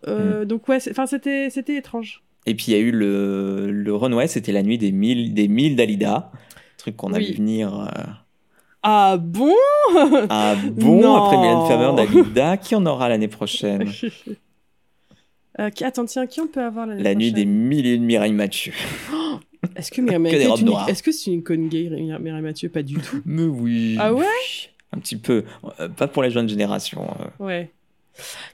[0.08, 0.46] Euh, Mm.
[0.46, 2.22] Donc ouais, enfin c'était c'était étrange.
[2.46, 5.48] Et puis il y a eu le le runway, c'était la nuit des mille des
[5.48, 6.32] mille Dalida,
[6.78, 7.28] truc qu'on a Oui.
[7.32, 7.80] vu venir.
[7.80, 7.88] euh,
[8.84, 9.54] Ah bon?
[10.30, 11.02] Ah bon?
[11.02, 11.16] Non.
[11.16, 13.90] après Mylène Farmer, Dalida, qui en aura l'année prochaine?
[15.58, 17.94] Euh, qui- attends, tiens, qui on peut avoir l'année La nuit des prochaine mille et
[17.94, 18.74] une Mireille Mathieu.
[19.78, 20.74] Est-ce que Mireille Mathieu est une...
[20.90, 22.68] Est-ce que c'est une conne gay, Mireille Mathieu?
[22.68, 23.22] Pas du tout.
[23.26, 23.96] Mais oui.
[23.98, 24.26] Ah ouais?
[24.92, 25.46] Un petit peu.
[25.80, 27.08] Euh, Pas pour la jeune génération.
[27.40, 27.44] euh.
[27.46, 27.72] Ouais.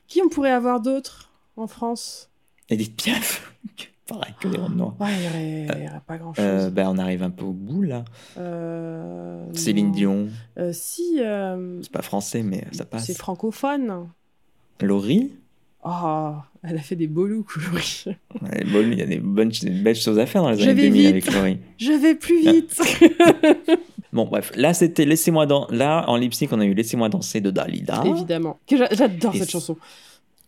[0.07, 2.29] Qui on pourrait avoir d'autres en France?
[2.71, 3.53] Edith Piaf.
[4.07, 4.95] Pareil que les robes noires.
[4.99, 5.27] Ouais, il y
[5.69, 6.43] aurait, aurait pas grand-chose.
[6.45, 8.03] Euh, ben, on arrive un peu au bout là.
[8.37, 9.91] Euh, Céline non.
[9.93, 10.27] Dion.
[10.57, 13.05] Euh, si, euh, C'est pas français, mais ça passe.
[13.05, 14.07] c'est francophone.
[14.81, 15.31] Laurie.
[15.83, 17.57] Oh, elle a fait des beaux looks.
[18.41, 20.63] Ouais, bon, Il y a des bonnes, des belles choses à faire dans les Je
[20.69, 21.09] années vais 2000 vite.
[21.09, 21.59] avec Laurie.
[21.77, 22.51] Je vais plus Ah.
[22.51, 22.81] vite.
[24.13, 24.51] Bon, bref.
[24.55, 25.67] Là, c'était Laissez-moi dans.
[25.69, 28.03] Là, en lip sync, on a eu Laissez-moi danser de Dalida.
[28.05, 28.59] Évidemment.
[28.69, 29.77] J'adore Et cette chanson.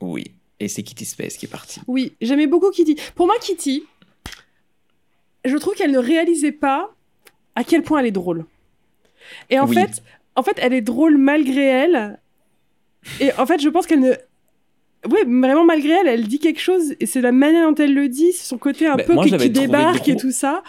[0.02, 0.26] Oui.
[0.64, 1.82] Et c'est Kitty Space qui est partie.
[1.88, 2.96] Oui, j'aimais beaucoup Kitty.
[3.16, 3.84] Pour moi, Kitty,
[5.44, 6.96] je trouve qu'elle ne réalisait pas
[7.56, 8.46] à quel point elle est drôle.
[9.50, 9.76] Et en Oui.
[9.76, 10.02] fait,
[10.36, 12.18] en fait, elle est drôle malgré elle.
[13.20, 14.14] Et en fait, je pense qu'elle ne.
[15.10, 18.08] Oui, vraiment malgré elle, elle dit quelque chose et c'est la manière dont elle le
[18.08, 20.64] dit, son côté un Bah, peu moi, qui, débarque et tout ça.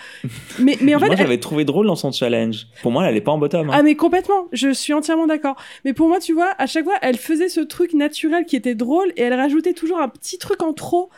[0.58, 2.66] Mais, mais en fait, moi, elle- j'avais trouvé drôle dans son challenge.
[2.82, 3.70] Pour moi, elle allait pas en bottom.
[3.70, 3.74] hein.
[3.76, 5.56] ah mais complètement, je suis entièrement d'accord.
[5.84, 8.74] Mais pour moi, tu vois, à chaque fois, elle faisait ce truc naturel qui était
[8.74, 11.10] drôle et elle rajoutait toujours un petit truc en trop.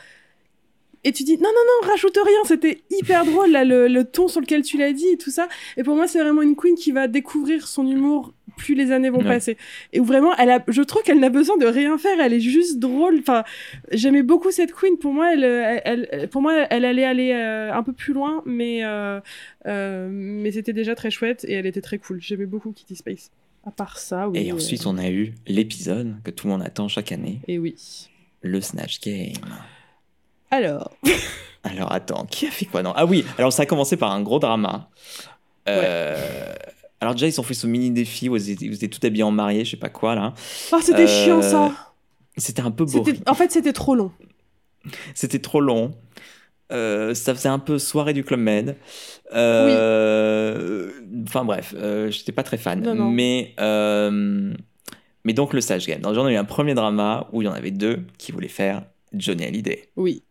[1.05, 1.49] Et tu dis non non
[1.83, 5.07] non, rajoute rien, c'était hyper drôle là le, le ton sur lequel tu l'as dit
[5.07, 5.47] et tout ça.
[5.77, 9.11] Et pour moi, c'est vraiment une queen qui va découvrir son humour plus les années
[9.11, 9.25] vont Ouais.
[9.25, 9.57] passer.
[9.93, 12.41] Et où vraiment, elle a, je trouve qu'elle n'a besoin de rien faire, elle est
[12.41, 13.19] juste drôle.
[13.21, 13.45] Enfin,
[13.93, 14.97] j'aimais beaucoup cette queen.
[14.99, 18.43] Pour moi, elle, elle, elle- pour moi, elle allait aller euh, un peu plus loin,
[18.47, 19.21] mais euh,
[19.67, 22.21] euh, mais c'était déjà très chouette et elle était très cool.
[22.21, 23.31] J'aimais beaucoup Kitty Space.
[23.67, 24.39] À part ça, oui.
[24.47, 27.75] Et ensuite, on a eu l'épisode que tout le monde attend chaque année, Et oui.
[28.43, 29.33] le Snatch Game.
[30.51, 30.97] Alors.
[31.65, 34.23] Alors attends, qui a fait quoi non Ah oui, alors ça a commencé par un
[34.23, 34.89] gros drama.
[35.69, 36.55] Euh,
[37.01, 39.65] Alors déjà, ils sont fait ce mini défi où ils étaient, tout habillés en mariée,
[39.65, 40.33] je sais pas quoi là.
[40.73, 41.93] Oh, c'était Euh, chiant ça.
[42.37, 43.21] C'était un peu boring.
[43.27, 44.13] En fait, c'était trop long.
[45.15, 45.95] C'était trop long.
[46.73, 48.77] Euh, ça faisait un peu soirée du Club Med.
[49.35, 50.91] Euh,
[51.27, 51.75] Enfin bref,
[52.09, 52.81] j'étais pas très fan.
[52.83, 53.11] Non, non.
[53.11, 53.55] Mais,
[55.25, 56.01] mais donc le Sage Game.
[56.01, 58.01] Dans le genre, on a eu un premier drama où il y en avait deux
[58.19, 58.83] qui voulaient faire
[59.13, 59.89] Johnny Hallyday.
[59.97, 60.23] Oui,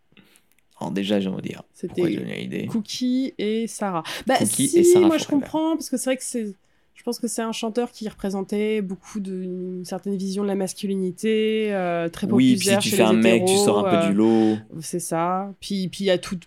[0.85, 1.63] Alors déjà, je vais vous dire.
[1.73, 4.03] C'était Cookie et Sarah.
[4.27, 6.53] Bah Cookie si, et Sarah moi je comprends parce que c'est vrai que c'est
[6.93, 11.67] je pense que c'est un chanteur qui représentait beaucoup d'une certaine vision de la masculinité,
[11.71, 14.07] euh, très Oui, puis si populaire tu fais un mec, tu sors un peu euh,
[14.07, 14.57] du lot.
[14.79, 15.53] C'est ça.
[15.59, 16.37] Puis puis il y a tout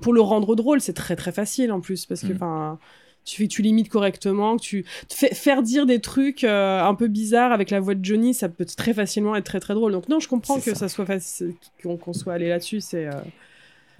[0.00, 2.36] pour, le rendre drôle, c'est très très facile en plus parce que Mm.
[2.36, 2.78] enfin
[3.24, 6.94] tu fais que tu limites correctement, que tu fais faire dire des trucs euh, un
[6.94, 9.92] peu bizarres avec la voix de Johnny, ça peut très facilement être très très drôle.
[9.92, 10.88] Donc non, je comprends que ça.
[10.88, 11.06] ça, soit
[11.82, 12.80] qu'on soit allé là-dessus.
[12.80, 13.12] C'est euh,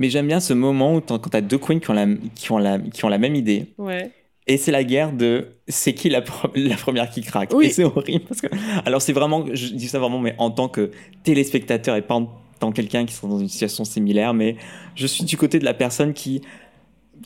[0.02, 2.58] Mais j'aime bien ce moment où quand t'as deux queens qui ont, la, qui, ont
[2.58, 3.66] la, qui ont la même idée.
[3.78, 4.10] ouais.
[4.48, 7.52] Et c'est la guerre de c'est qui la, première qui craque.
[7.54, 7.66] Oui.
[7.66, 8.48] Et c'est horrible parce que.
[8.84, 9.44] Alors c'est vraiment.
[9.52, 10.90] Je dis ça vraiment, mais en tant que
[11.22, 14.34] téléspectateur et pas en tant que quelqu'un qui serait dans une situation similaire.
[14.34, 14.56] Mais
[14.96, 16.42] je suis du côté de la personne qui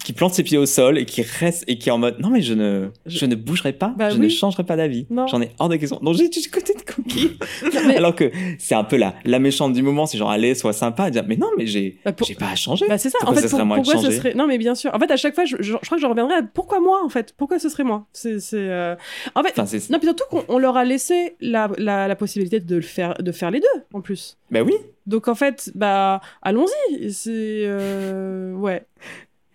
[0.04, 2.30] qui plante ses pieds au sol et qui reste et qui est en mode non
[2.30, 5.50] mais je ne je, ne bougerai pas Bah je ne changerai pas d'avis j'en ai
[5.58, 7.38] hors de question donc j'étais du côté de Cookie
[7.86, 10.72] mais- alors que c'est un peu la la méchante du moment c'est genre allez sois
[10.72, 13.18] sympa dire mais non mais j'ai Bah, pour- j'ai pas à changer Bah c'est ça.
[13.20, 14.94] Pourquoi en fait, ce serait pour- moi pourquoi ce serait Non, mais bien sûr.
[14.94, 17.00] En fait, à chaque fois, je, je- je crois que je reviendrai à pourquoi moi,
[17.04, 17.34] en fait?
[17.36, 18.06] Pourquoi ce serait moi?
[18.12, 18.56] C'est, c'est.
[18.58, 18.94] euh,
[19.34, 22.60] En fait, enfin non, puis surtout qu'on on leur a laissé la, la, la possibilité
[22.60, 24.36] de le faire, de faire les deux, en plus.
[24.50, 24.74] bah oui
[25.06, 27.12] Donc en fait, bah allons-y.
[27.12, 28.86] C'est euh, ouais.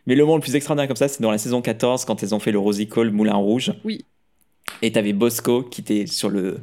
[0.07, 2.33] Mais le moment le plus extraordinaire comme ça, c'est dans la saison 14, quand ils
[2.33, 3.71] ont fait le Rosical Moulin Rouge.
[3.83, 4.05] Oui.
[4.81, 6.57] Et t'avais Bosco qui était sur le,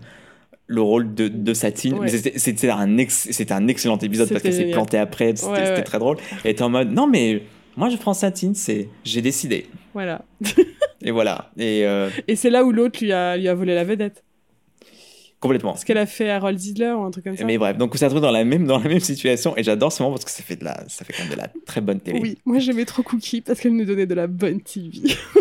[0.66, 1.94] le rôle de, de Satine.
[1.98, 2.08] Ouais.
[2.08, 5.36] C'était- un, ex- un excellent épisode parce qu'elle s'est plantée après.
[5.36, 5.82] C'était Ouais, c'était ouais.
[5.84, 6.16] très drôle.
[6.44, 7.42] Et t'es en mode, non, mais
[7.76, 9.66] moi je prends Satine, c'est j'ai décidé.
[9.94, 10.24] Voilà.
[11.02, 11.50] Et voilà.
[11.56, 14.24] Et euh, Et c'est là où l'autre lui a, lui a volé la vedette.
[15.40, 15.76] Complètement.
[15.76, 17.44] Ce qu'elle a fait à Harold Zidler ou un truc comme ça.
[17.44, 19.56] Mais bref, donc on s'est retrouvé dans la même, dans la même situation.
[19.56, 21.36] Et j'adore ce moment parce que ça fait, de la, ça fait quand même de
[21.38, 22.18] la très bonne télé.
[22.20, 24.90] Oui, moi j'aimais trop Cookie parce qu'elle nous donnait de la bonne TV.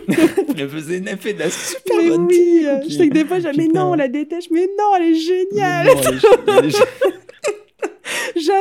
[0.59, 3.25] Elle faisait, elle fait de la super mais bonne oui, euh, je sais que des
[3.25, 5.85] fois, j'aime, mais non, on la déteste, mais non, elle est géniale.
[5.87, 6.83] Non, elle est- elle est-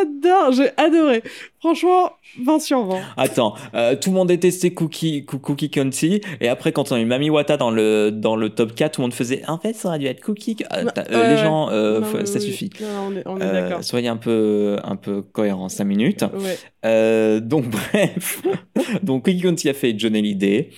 [0.05, 1.23] J'adore, j'ai adoré.
[1.61, 2.13] Franchement,
[2.45, 3.01] 20 sur 20.
[3.17, 7.01] Attends, euh, tout le monde détestait Cookie, Coo- Cookie County, et après, quand on a
[7.01, 9.73] eu Mami Wata dans le, dans le top 4, tout le monde faisait En fait,
[9.73, 10.57] ça aurait dû être Cookie.
[10.71, 12.71] Ah, Bah, euh, les gens, euh, Non, ça oui, suffit.
[12.81, 13.85] Non, on est, on est Euh, d'accord.
[13.85, 16.25] soyez un peu, un peu cohérent, 5 minutes.
[16.85, 17.41] Ouais.
[17.41, 18.43] Donc, bref.
[19.03, 20.71] donc, Cookie County a fait John Hallyday.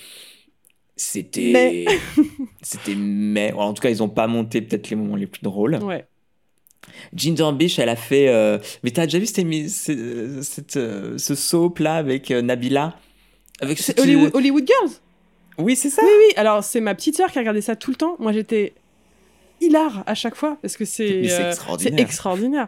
[0.95, 1.51] C'était.
[1.53, 1.85] Mais.
[2.61, 3.53] C'était mais.
[3.53, 5.75] En tout cas, ils ont pas monté peut-être les moments les plus drôles.
[5.81, 6.05] Ouais.
[7.13, 8.27] Ginger Bish, elle a fait.
[8.29, 12.97] euh, Mais t'as déjà vu cette, cette, euh, ce soap là avec euh, Nabila?
[13.61, 14.91] Avec ce C'est petit- Hollywood, Hollywood Girls?
[15.57, 16.01] Oui, c'est ça.
[16.03, 16.33] Oui, oui.
[16.37, 18.15] Alors, c'est ma petite sœur qui a regardé ça tout le temps.
[18.19, 18.73] Moi, j'étais
[19.61, 21.93] hilar à chaque fois parce que c'est extraordinaire.
[21.97, 22.67] c'est extraordinaire.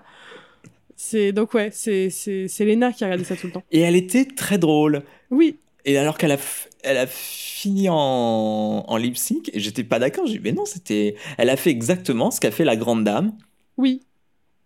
[0.97, 3.63] C'est donc ouais, c'est c'est c'est Léna qui a regardé ça tout le temps.
[3.71, 5.01] Et elle était très drôle.
[5.31, 6.37] Oui, Et alors qu'elle a,
[6.83, 10.27] elle a fini en, en lip sync, et j'étais pas d'accord.
[10.27, 11.15] J'ai dit, mais non, c'était.
[11.39, 13.33] Elle a fait exactement ce qu'a fait la grande dame
[13.77, 14.01] oui,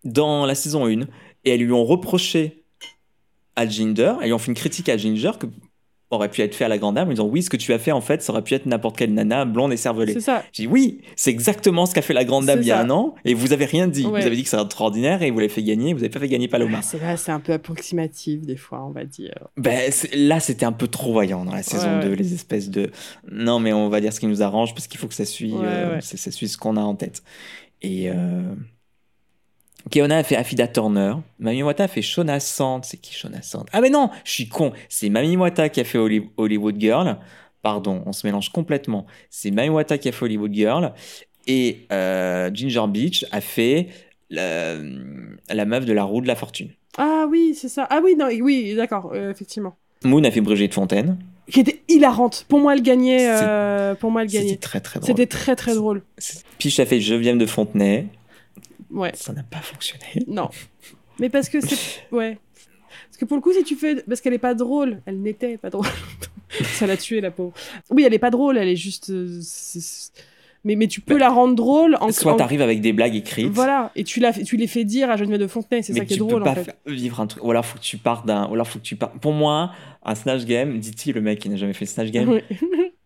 [0.06, 1.00] dans la saison 1.
[1.44, 2.64] Et elles lui ont reproché
[3.54, 5.46] à Ginger, elles lui ont fait une critique à Ginger que
[6.10, 7.80] aurait pu être fait à la grande dame en disant oui, ce que tu as
[7.80, 10.12] fait en fait, ça aurait pu être n'importe quelle nana blonde et cervelée.
[10.12, 10.44] c'est ça.
[10.52, 12.82] J'ai dit oui, c'est exactement ce qu'a fait la grande dame il y a ça.
[12.82, 14.06] un an, et vous avez rien dit.
[14.06, 14.20] Ouais.
[14.20, 16.28] Vous avez dit que c'est extraordinaire et vous l'avez fait gagner, vous avez pas fait
[16.28, 16.78] gagner Paloma.
[16.78, 19.34] Ah, c'est là, c'est un peu approximatif des fois, on va dire.
[19.56, 22.16] Ben, là, c'était un peu trop voyant dans la saison Ouais, 2, ouais.
[22.16, 22.90] les espèces de.
[23.30, 25.56] Non, mais on va dire ce qui nous arrange parce qu'il faut que ça suive,
[25.60, 27.22] euh, ça, ça suive ce qu'on a en tête.
[27.82, 28.10] Et.
[28.10, 28.42] Euh...
[29.90, 31.14] Keona a fait Afida Turner.
[31.38, 32.84] Mami Wata a fait Shona Sand.
[32.84, 33.66] C'est qui Shona Sand?
[33.72, 34.72] Ah, mais non, je suis con.
[34.88, 37.18] C'est Mami Wata qui a fait Holly- Hollywood Girl.
[37.62, 39.06] Pardon, on se mélange complètement.
[39.30, 40.92] C'est Mami Wata qui a fait Hollywood Girl.
[41.46, 43.88] Et euh, Ginger Beach a fait
[44.30, 44.74] la,
[45.48, 46.70] la meuf de la roue de la fortune.
[46.98, 47.86] Ah oui, c'est ça.
[47.90, 49.76] Ah oui, non, oui, d'accord, euh, effectivement.
[50.04, 51.18] Moon a fait Brigitte Fontaine.
[51.50, 52.44] Qui était hilarante.
[52.48, 53.28] Pour moi, elle gagnait.
[53.30, 54.56] Euh, pour moi, elle C'était gagnait.
[54.56, 55.06] très très drôle.
[55.06, 56.02] C'était très très drôle.
[56.58, 58.06] Piche a fait Je viens de Fontenay.
[58.90, 59.10] Ouais.
[59.14, 60.04] Ça n'a pas fonctionné.
[60.26, 60.48] Non.
[61.18, 62.06] Mais parce que c'est.
[62.12, 62.38] Ouais.
[63.08, 63.96] Parce que pour le coup, si tu fais.
[64.02, 65.00] Parce qu'elle est pas drôle.
[65.06, 65.86] Elle n'était pas drôle.
[66.62, 67.52] ça l'a tuée, la pauvre.
[67.90, 68.58] Oui, elle est pas drôle.
[68.58, 69.10] Elle est juste.
[69.10, 69.40] euh,
[70.64, 72.10] Mais, mais tu peux la rendre drôle en.
[72.12, 73.48] Soit t'arrives avec des blagues écrites.
[73.52, 73.92] Voilà.
[73.96, 75.82] Et tu, la, tu les fais dire à Geneviève de Fontenay.
[75.82, 76.76] C'est ça qui est tu drôle, peux pas en fait.
[76.86, 77.42] vivre un truc.
[77.44, 78.48] Ou alors faut que tu partes d'un.
[78.48, 79.18] Ou alors faut que tu partes.
[79.20, 79.72] Pour moi,
[80.04, 82.40] un Snatch Game, dit-il le mec qui n'a jamais fait Snatch Game, Oui.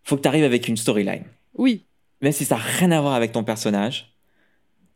[0.03, 1.23] faut que t'arrives avec une storyline.
[1.55, 1.85] oui.
[2.23, 4.13] Même si ça n'a rien à voir avec ton personnage,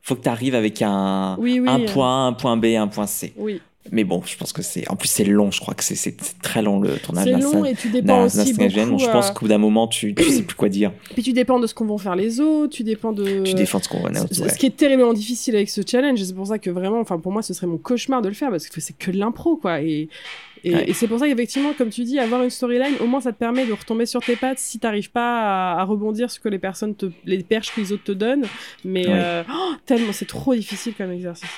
[0.06, 1.36] faut que t'arrives avec un.
[1.40, 1.68] Oui, oui.
[1.68, 3.34] un euh, point, un point B, un point C.
[3.38, 3.60] Oui.
[3.92, 4.88] Mais bon, je pense que c'est.
[4.90, 7.76] En plus, c'est long, je crois que c'est- très long le tournage C'est long et
[7.76, 8.68] tu dépends aussi beaucoup.
[8.70, 10.92] Donc, je pense qu'au bout d'un moment, tu, tu sais plus quoi dire.
[11.14, 12.76] Puis tu dépends de ce qu'on vont faire les autres.
[12.76, 13.44] Tu dépends de.
[13.44, 16.36] Tu défends ce qu'on va Ce- Ce qui est terriblement difficile avec ce challenge, c'est
[16.36, 18.68] pour ça que vraiment, enfin pour moi, ce serait mon cauchemar de le faire parce
[18.68, 19.82] que c'est que de l'impro, quoi.
[19.82, 20.10] Et,
[20.68, 20.90] Et, Ouais.
[20.90, 23.38] et c'est pour ça qu'effectivement, comme tu dis, avoir une storyline, au moins ça te
[23.38, 26.58] permet de retomber sur tes pattes si t'arrives pas à, à rebondir sur que les
[26.60, 28.46] personnes te, les perches que les autres te donnent.
[28.84, 31.50] Mais euh, oh, tellement, c'est trop difficile comme exercice.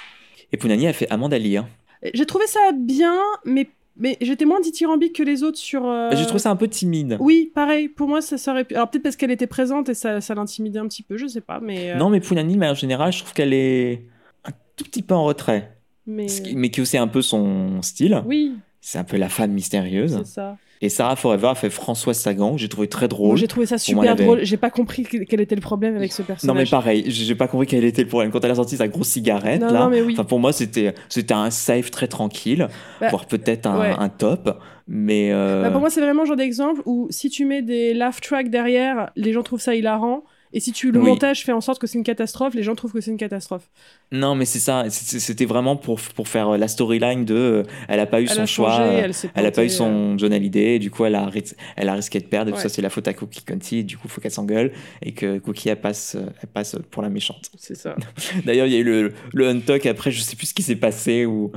[0.51, 1.65] Et Pounani a fait Amanda Lear.
[2.03, 5.85] Et J'ai trouvé ça bien, mais, mais j'étais moins dithyrambique que les autres sur.
[5.87, 7.17] euh, J'ai trouvé ça un peu timide.
[7.21, 7.87] Oui, pareil.
[7.89, 8.65] Pour moi, ça serait.
[8.71, 11.41] Alors peut-être parce qu'elle était présente et ça, ça l'intimidait un petit peu, je sais
[11.41, 11.91] pas, mais.
[11.91, 14.03] euh, Non, mais Pounani, mais en général, je trouve qu'elle est
[14.45, 15.77] un tout petit peu en retrait.
[16.05, 16.25] mais...
[16.27, 18.21] Qui- Mais qui aussi un peu son style.
[18.25, 18.53] Oui,
[18.89, 20.17] C'est un peu la femme mystérieuse.
[20.23, 20.55] c'est ça.
[20.79, 23.37] Et Sarah Forever a fait Françoise Sagan, que j'ai trouvé très Moi, drôle.
[23.37, 24.45] j'ai trouvé ça super avait- drôle.
[24.45, 26.55] J'ai pas compris que- quel était le problème avec ce Non personnage.
[26.55, 28.31] mais pareil, j'ai pas compris quel était le problème.
[28.31, 30.15] Quand elle a sorti sa grosse cigarette Non, là, non, mais oui.
[30.15, 32.69] pour moi c'était c'était un safe très tranquille,
[33.01, 33.93] Bah, voire peut-être un, ouais.
[33.97, 37.43] un top, mais euh, Bah, pour moi, c'est vraiment le genre d'exemple où si tu
[37.43, 40.23] mets des laugh tracks derrière, les gens trouvent ça hilarant.
[40.53, 41.09] Et si tu le Oui.
[41.09, 43.69] montage fait en sorte que c'est une catastrophe, les gens trouvent que c'est une catastrophe.
[44.11, 48.05] non mais c'est ça, c'était vraiment pour pour faire la storyline de, euh, elle a
[48.05, 50.31] pas eu Elle son choix, changé, euh, elle elle a pas eu euh, son John
[50.31, 51.29] Hallyday, et du coup elle a
[51.75, 53.97] elle a risqué de perdre, et tout ça c'est la faute à Cookie Conti, du
[53.97, 57.51] coup faut qu'elle s'engueule et que Cookie elle passe elle passe pour la méchante.
[57.57, 57.95] C'est ça.
[58.45, 60.75] D'ailleurs il y a eu le le untalk après, je sais plus ce qui s'est
[60.77, 61.51] passé ou où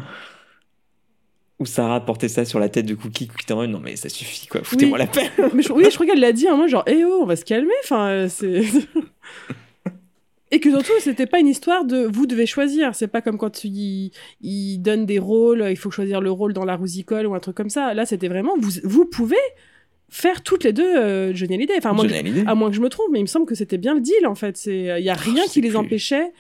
[1.65, 4.09] Sarah portait ça sur la tête de Cookie, Cookie était en mode, non mais ça
[4.09, 5.31] suffit quoi, foutez-moi la paix.
[5.55, 7.27] Mais je, oui, je crois qu'elle l'a dit à un moment, genre, eh oh, on
[7.27, 7.73] va se calmer.
[7.85, 8.63] Enfin, euh, c'est.
[10.53, 12.95] Et que surtout, c'était pas une histoire de vous devez choisir.
[12.95, 16.65] C'est pas comme quand il, il donne des rôles, il faut choisir le rôle dans
[16.65, 17.95] la rousicole ou un truc comme ça.
[17.95, 19.37] Là, c'était vraiment vous, vous pouvez
[20.09, 21.75] faire toutes les deux euh, Johnny Hallyday.
[21.79, 23.55] Enfin, à moins, que, à moins que je me trompe, mais il me semble que
[23.55, 24.67] c'était bien le deal en fait.
[24.67, 25.77] Il y a rien je qui les plus.
[25.77, 26.33] empêchait,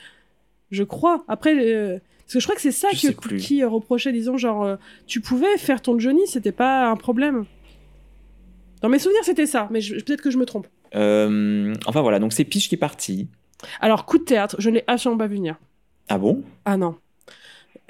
[0.72, 1.24] je crois.
[1.28, 1.98] Après, euh,
[2.30, 3.12] parce que je crois que c'est ça Je que.
[3.12, 4.76] Cookie euh, reprochait, disons, genre, euh,
[5.08, 7.44] tu pouvais faire ton Johnny, c'était pas un problème.
[8.82, 10.68] Dans mes souvenirs, c'était ça, mais peut-être que je me trompe.
[10.94, 13.26] Euh, enfin voilà, donc c'est Peach qui est parti.
[13.80, 15.56] Alors, coup de théâtre, je ne l'ai absolument pas vu venir.
[16.08, 16.44] Ah bon?
[16.64, 16.94] Ah non.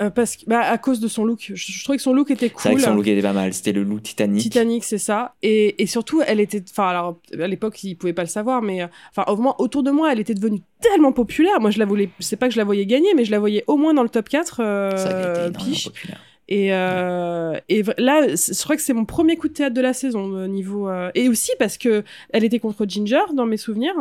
[0.01, 1.53] Euh, parce que, bah, à cause de son look.
[1.55, 2.81] Je, je trouvais que son look était C'est vrai cool.
[2.81, 3.53] que son look était pas mal.
[3.53, 4.41] C'était le look Titanic.
[4.43, 5.35] Titanic, c'est ça.
[5.43, 6.63] Et, et surtout, elle était.
[6.71, 8.83] Enfin, alors, à l'époque, ils pouvaient pas le savoir, mais.
[8.83, 11.61] euh, Enfin, au moins, autour de moi, elle était devenue tellement populaire.
[11.61, 12.09] Moi, je la voulais.
[12.19, 14.09] C'est pas que je la voyais gagner, mais je la voyais au moins dans le
[14.09, 14.61] top 4.
[14.61, 16.21] euh, Ça avait été populaire.
[16.49, 19.93] Et, euh, et là, je crois que c'est mon premier coup de théâtre de la
[19.93, 20.89] saison, euh, niveau.
[20.89, 23.95] euh, Et aussi parce que elle était contre Ginger, dans mes souvenirs.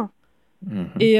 [0.65, 0.87] Mhm.
[1.01, 1.17] Et.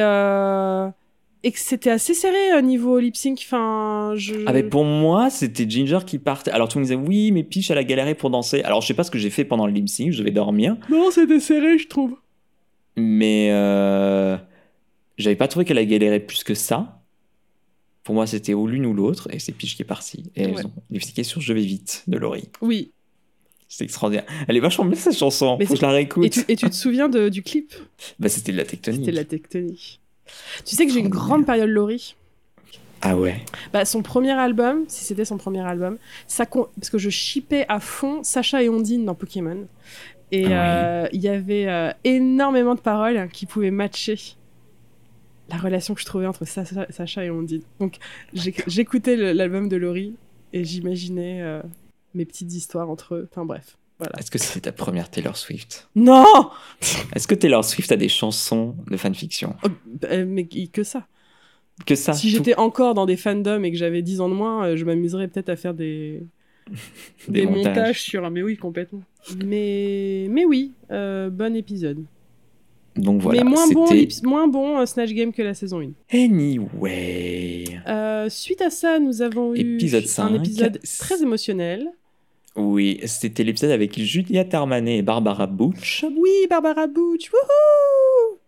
[1.43, 3.39] Euh, Et que c'était assez serré au niveau lip sync.
[3.45, 4.35] Enfin, je.
[4.45, 6.51] Ah pour moi, c'était Ginger qui partait.
[6.51, 8.61] Alors tout le monde disait oui, mais Peach elle a galéré pour danser.
[8.63, 10.75] Alors je sais pas ce que j'ai fait pendant le lip sync, je devais dormir,
[10.89, 12.15] Non, c'était serré, je trouve.
[12.97, 14.37] mais euh,
[15.17, 16.95] j'avais pas trouvé qu'elle a galéré plus que ça.
[18.03, 20.31] Pour moi, c'était ou l'une ou l'autre, et c'est Peach qui est partie.
[20.35, 20.53] Et Ouais.
[20.57, 22.49] elles ont sur Je vais vite de Laurie.
[22.61, 22.91] Oui.
[23.67, 24.25] C'est extraordinaire.
[24.47, 25.55] Elle est vachement bien cette chanson.
[25.59, 26.25] Mais Faut que c'est- je la réécoute.
[26.25, 27.71] Et tu, et tu te souviens de- du clip?
[28.17, 29.01] Bah c'était de la tectonique.
[29.01, 29.99] C'était la tectonique.
[30.65, 32.15] Tu sais que j'ai une grande période Laurie.
[33.01, 33.41] Ah ouais.
[33.71, 37.65] Bah, son premier album, si c'était son premier album, ça con- parce que je shippais
[37.69, 39.67] à fond Sacha et Ondine dans Pokémon.
[40.31, 44.17] Et Ah euh, il y avait euh, énormément de paroles hein, qui pouvaient matcher
[45.49, 47.63] la relation que je trouvais entre Sacha, Sacha et Ondine.
[47.79, 47.95] Donc
[48.35, 50.13] j'éc- j'écoutais l'album de Laurie
[50.53, 51.61] et j'imaginais euh,
[52.13, 53.27] mes petites histoires entre eux.
[53.31, 54.13] Enfin bref, voilà.
[54.19, 55.89] Est-ce que c'était ta première Taylor Swift?
[55.95, 56.25] Non
[57.15, 59.55] Est-ce que Taylor Swift a des chansons de fanfiction?
[59.63, 61.05] Oh, bah, Mais que ça.
[61.85, 64.33] Que ça si tout- j'étais encore dans des fandoms et que j'avais 10 ans de
[64.33, 66.23] moins, euh, je m'amuserais peut-être à faire des,
[67.27, 67.65] Des des, montages.
[67.77, 68.01] montages.
[68.01, 68.25] sur.
[68.25, 69.01] ah, Mais oui, complètement.
[69.45, 72.03] Mais, mais oui, euh, bon épisode.
[72.95, 73.43] Donc voilà.
[73.43, 73.85] mais moins bon,
[74.23, 75.91] moins bon euh, Snatch Game que la saison 1.
[76.17, 77.65] Anyway.
[77.87, 80.35] Euh, suite à ça, nous avons eu un 5.
[80.35, 81.87] épisode très émotionnel.
[82.55, 86.03] Oui, c'était l'épisode avec Juliette Armanet et Barbara Butch.
[86.03, 88.39] Oui, Barbara Butch, wouhou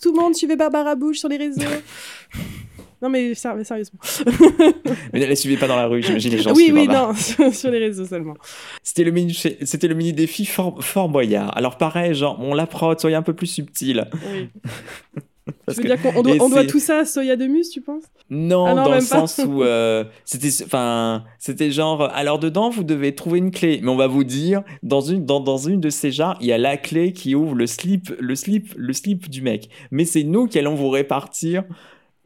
[0.00, 1.60] Tout le monde suivait Barbara Butch sur les réseaux.
[3.02, 4.00] non mais, sérieusement.
[5.12, 7.14] Mais ne la suivez pas dans la rue, j'imagine les gens oui, oui, Barbara.
[7.38, 8.34] non, sur les réseaux seulement.
[8.82, 11.56] C'était le mini, c'était le mini défi fort, fort boyard.
[11.56, 14.08] Alors pareil, genre, on la prod, soyez un peu plus subtil.
[14.32, 14.48] Oui.
[15.66, 17.68] Parce veux que- dire qu'on on doit, on doit tout ça à Soya de Muse,
[17.70, 18.04] tu penses?
[18.30, 22.82] Non, Ah non, dans le sens où euh, c'était, enfin, c'était genre, alors dedans vous
[22.84, 25.90] devez trouver une clé, mais on va vous dire dans une, dans, dans une de
[25.90, 29.28] ces jars, il y a la clé qui ouvre le slip, le slip, le slip
[29.28, 29.68] du mec.
[29.90, 31.64] Mais c'est nous qui allons vous répartir.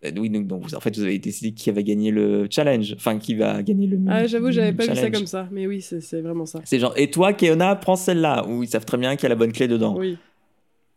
[0.05, 3.35] Euh, Oui, donc, en fait, vous avez décidé qui va gagner le challenge, enfin qui
[3.35, 3.99] va gagner le.
[4.09, 5.13] Ah, j'avoue, j'avais pas vu ça challenge.
[5.13, 5.49] comme ça.
[5.51, 6.61] Mais oui, c'est c'est vraiment ça.
[6.65, 9.31] C'est genre, et toi, Keona, prends celle-là, où ils savent très bien qu'il y a
[9.31, 9.97] la bonne clé dedans.
[9.99, 10.17] Oui.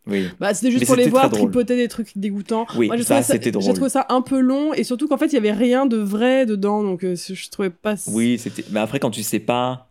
[0.06, 0.28] Oui.
[0.40, 2.66] Bah, c'était juste Mais pour les voir tripoter des trucs dégoûtants.
[2.76, 3.64] Oui, Moi, j'ai ça, c'était drôle.
[3.64, 5.96] J'ai trouvé ça un peu long et surtout qu'en fait, il y avait rien de
[5.96, 7.94] vrai dedans, donc euh, je trouvais pas.
[8.08, 8.64] Oui, c'était.
[8.70, 9.88] Mais après, quand tu sais pas,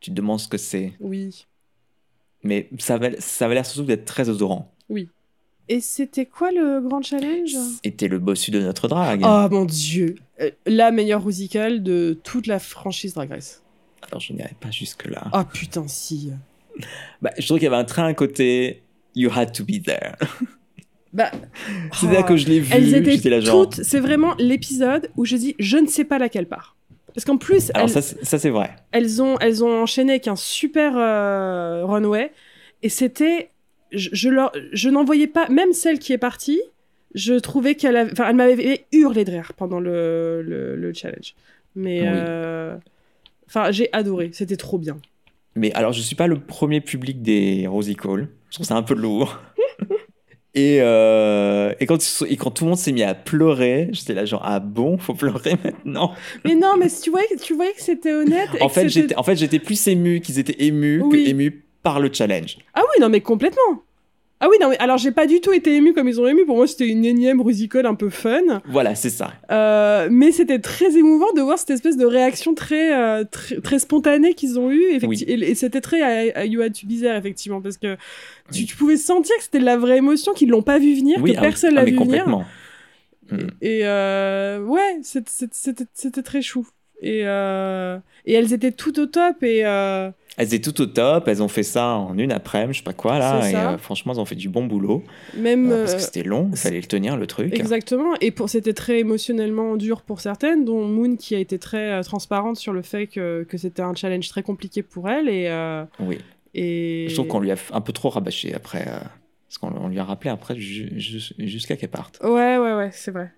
[0.00, 0.94] tu te demandes ce que c'est.
[1.00, 1.46] Oui.
[2.42, 4.72] Mais ça avait, ça avait l'air surtout d'être très odorant.
[5.72, 7.54] Et c'était quoi le grand challenge?
[7.84, 9.22] C'était le bossu de notre drague.
[9.24, 13.62] Oh mon dieu Euh, La meilleure musical de toute la franchise Drag Race.
[14.08, 15.28] Alors, je n'irai pas jusque-là.
[15.32, 16.32] Oh putain, si.
[17.22, 18.82] Bah, je trouve qu'il y avait un train à côté.
[19.14, 20.14] You had to be there.
[21.12, 21.32] Bah,
[21.92, 22.72] C'est là oh, que je l'ai vu.
[22.72, 23.68] Elles étaient J'étais là, genre.
[23.68, 23.82] toutes.
[23.82, 26.76] C'est vraiment l'épisode où je dis je ne sais pas laquelle part.
[27.12, 28.70] Parce qu'en plus, Alors, elles, ça, c'est- vrai.
[28.92, 32.30] elles ont, elles ont enchaîné avec un super euh, runway.
[32.84, 33.50] Et c'était.
[33.90, 35.48] Je, je, leur- je n'en voyais pas.
[35.48, 36.60] Même celle qui est partie,
[37.16, 38.12] je trouvais qu'elle avait.
[38.12, 41.34] Enfin, elle m'avait hurlé de rire pendant le, le, le challenge.
[41.74, 42.02] Mais.
[42.02, 42.06] Oui.
[42.08, 42.76] euh,
[43.48, 44.30] Enfin, j'ai adoré.
[44.32, 44.96] C'était trop bien.
[45.56, 48.28] Mais alors, je suis pas le premier public des Rosie Cole.
[48.50, 49.38] Je trouve ça un peu lourd.
[50.52, 51.96] Et, euh, et, quand,
[52.28, 55.14] et quand tout le monde s'est mis à pleurer, j'étais là genre, ah bon, faut
[55.14, 56.12] pleurer maintenant?
[56.44, 58.48] Mais non, mais tu voyais, que- tu voyais que c'était honnête.
[58.60, 61.24] en fait, j'étais, en fait, j'étais plus ému qu'ils étaient émus Oui.
[61.24, 62.58] que émus par le challenge.
[62.74, 63.84] Ah oui, non, mais complètement.
[64.42, 66.46] Ah oui, non, mais alors j'ai pas du tout été ému comme ils ont ému.
[66.46, 68.62] Pour moi, c'était une énième rusicole un peu fun.
[68.66, 69.34] Voilà, c'est ça.
[69.50, 73.78] Euh, mais c'était très émouvant de voir cette espèce de réaction très, euh, très, très
[73.78, 74.98] spontanée qu'ils ont eue.
[75.02, 75.22] Oui.
[75.28, 77.98] Et, et c'était très à, à You Had to Be There, effectivement, parce que
[78.50, 81.18] tu, tu pouvais sentir que c'était de la vraie émotion, qu'ils l'ont pas vu venir,
[81.20, 82.06] oui, que ah, personne ah, l'a mais vu venir.
[82.06, 82.44] complètement.
[83.30, 83.36] Mm.
[83.60, 86.66] Et euh, ouais, c'était très chou.
[87.02, 89.42] Et, euh, et elles étaient toutes au top.
[89.42, 92.78] Et euh, Elles étaient toutes au top, elles ont fait ça en une après-midi, je
[92.78, 95.02] sais pas quoi là, et euh, franchement, elles ont fait du bon boulot.
[95.36, 95.70] même.
[95.70, 97.52] euh, parce euh, que c'était long, il fallait le tenir le truc.
[97.52, 101.92] Exactement, et pour c'était très émotionnellement dur pour certaines, dont Moon qui a été très
[101.92, 105.48] euh, transparente sur le fait que, que c'était un challenge très compliqué pour elle et
[105.48, 106.18] euh, Oui.
[106.54, 108.86] et Je trouve qu'on lui a un peu trop rabâché après.
[108.88, 108.98] euh,
[109.48, 112.20] parce qu'on on lui a rappelé après ju- ju- jusqu'à qu'elle parte.
[112.22, 113.32] ouais ouais ouais c'est vrai.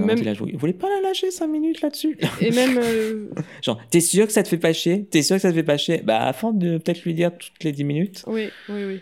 [0.00, 2.18] Même- dit là, vous voulez pas la lâcher 5 minutes là-dessus?
[2.40, 3.26] Et même euh,
[3.62, 5.04] Genre, t'es sûr que ça te fait pas chier?
[5.04, 6.02] T'es sûr que ça te fait pas chier?
[6.04, 8.24] Bah, afin de peut-être lui dire toutes les 10 minutes.
[8.26, 9.00] oui oui oui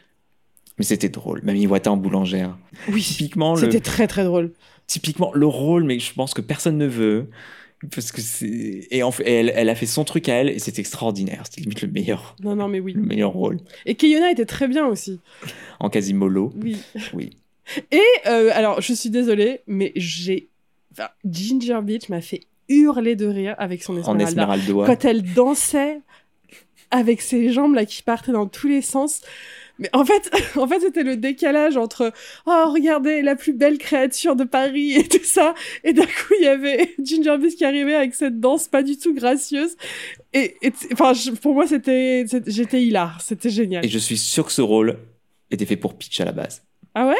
[0.78, 2.56] Mais c'était drôle, même Iwata en boulangère.
[2.90, 4.52] oui Typiquement le, c'était très très drôle.
[4.86, 7.28] typiquement le rôle, mais je pense que personne ne veut.
[7.94, 8.88] Parce que c'est.
[8.90, 11.40] Et en fait, elle, elle a fait son truc à elle et c'est extraordinaire.
[11.46, 12.92] C'était limite le meilleur, Non non mais oui.
[12.92, 13.56] le meilleur rôle.
[13.86, 15.18] Et Keyona était très bien aussi.
[15.78, 16.52] En Quasimodo.
[16.62, 16.76] Oui.
[17.14, 17.30] Oui.
[17.90, 20.49] Et euh, alors je suis désolée mais j'ai
[20.92, 24.54] enfin, Ginger Beach m'a fait hurler de rire avec son En Esmeralda.
[24.54, 24.86] Esmeralda.
[24.86, 26.00] quand elle dansait
[26.90, 29.20] avec ses jambes là qui partaient dans tous les sens.
[29.78, 32.12] Mais en fait, en fait, c'était le décalage entre
[32.46, 36.44] oh regardez la plus belle créature de Paris et tout ça, et d'un coup il
[36.44, 39.76] y avait Ginger Beast qui arrivait avec cette danse pas du tout gracieuse.
[40.34, 40.56] Et,
[40.92, 43.84] enfin, je- pour moi c'était, j'étais hilar, c'était génial.
[43.84, 44.98] Et je suis sûr que ce rôle
[45.50, 46.62] était fait pour Peach à la base.
[46.94, 47.14] Ah ouais?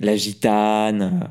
[0.00, 1.30] La gitane.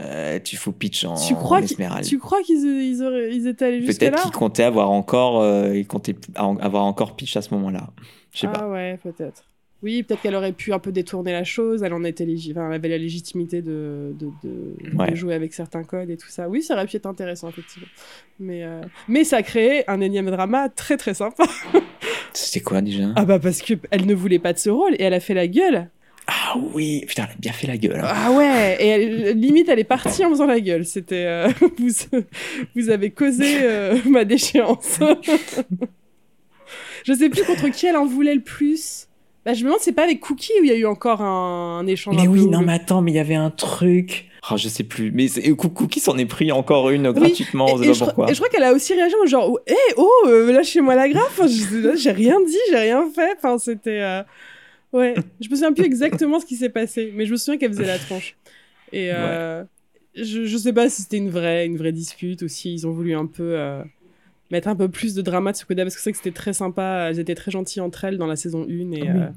[0.00, 2.06] Euh, tu fous Peach en, Tu crois en Esmeralda.
[2.06, 5.40] Tu crois qu'ils ils auraient, ils étaient allés jusque là Peut-être qu'ils comptaient avoir encore,
[5.42, 7.90] euh, ils comptaient avoir encore Peach à ce moment-là.
[8.32, 8.68] Je sais Ah pas.
[8.68, 9.44] ouais, peut-être.
[9.80, 11.84] Oui, peut-être qu'elle aurait pu un peu détourner la chose.
[11.84, 15.14] Elle en était enfin, elle avait la légitimité de, de, de- de Ouais.
[15.14, 16.48] jouer avec certains codes et tout ça.
[16.48, 17.86] Oui, ça aurait pu être intéressant, effectivement.
[18.40, 21.44] Mais, euh, mais ça a créé un énième drama très très sympa.
[22.32, 23.04] C'était quoi déjà?
[23.16, 25.34] Ah bah parce que elle ne voulait pas de ce rôle et elle a fait
[25.34, 25.88] la gueule.
[26.30, 28.00] Ah oui, putain, elle a bien fait la gueule.
[28.04, 28.12] hein.
[28.14, 30.84] Ah ouais, et elle- limite elle est partie en faisant la gueule.
[30.84, 31.88] C'était euh, vous,
[32.76, 34.98] vous avez causé euh, ma déchéance.
[37.04, 39.06] Je sais plus contre qui elle en voulait le plus.
[39.46, 41.78] Bah, je me demande, c'est pas avec Cookie où il y a eu encore un,
[41.78, 42.16] un échange.
[42.16, 44.26] mais oui, non, mais attends, mais il y avait un truc.
[44.50, 45.10] Oh, je sais plus.
[45.12, 48.06] Mais Cookie s'en est pris encore une gratuitement, on Et, sait et pas je, crois-
[48.14, 48.30] pourquoi.
[48.30, 51.40] et je crois qu'elle a aussi réagi en genre, hé oh, euh, lâchez-moi la graffe.
[51.96, 53.34] J'ai rien dit, j'ai rien fait.
[53.38, 54.00] Enfin, c'était.
[54.02, 54.22] euh,
[54.92, 57.72] Ouais, je me souviens plus exactement ce qui s'est passé, mais je me souviens qu'elle
[57.72, 58.36] faisait la tronche.
[58.92, 59.64] Et euh,
[60.14, 62.92] je, je sais pas si c'était une vraie, une vraie dispute ou si ils ont
[62.92, 63.82] voulu un peu euh,
[64.50, 66.54] mettre un peu plus de drama de ce côté parce que c'est que c'était très
[66.54, 67.08] sympa.
[67.10, 68.68] Elles étaient très gentilles entre elles dans la saison 1.
[68.68, 69.08] Et, Oui.
[69.08, 69.28] euh,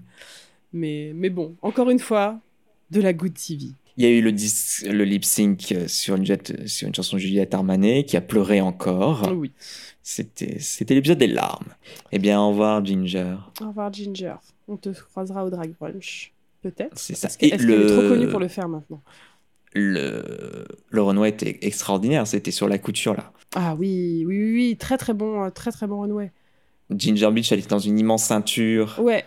[0.74, 2.40] mais, mais bon, encore une fois,
[2.92, 3.72] de la good TV.
[3.98, 7.18] Il y a eu le, dis- le lip sync sur une, jet- sur une chanson
[7.18, 9.32] de Juliette Armanet qui a pleuré encore.
[9.36, 9.52] Oui.
[10.04, 11.74] C'était l'épisode des larmes.
[12.12, 13.36] Eh bien, au revoir, Ginger.
[13.62, 14.36] Au revoir, Ginger.
[14.68, 16.32] On te croisera au Drag Brunch.
[16.62, 16.98] Peut-être.
[16.98, 17.28] C'est ça.
[17.28, 19.02] Est-ce qu'elle est, le, trop connue pour le faire maintenant
[19.74, 22.28] le, le runway était extraordinaire.
[22.28, 23.32] C'était sur la couture, là.
[23.56, 24.78] Ah oui, oui, oui, oui.
[24.78, 26.32] Très, très bon, euh, très, très bon runway.
[26.94, 29.00] Ginger Beach, elle était dans une immense ceinture.
[29.02, 29.24] Ouais,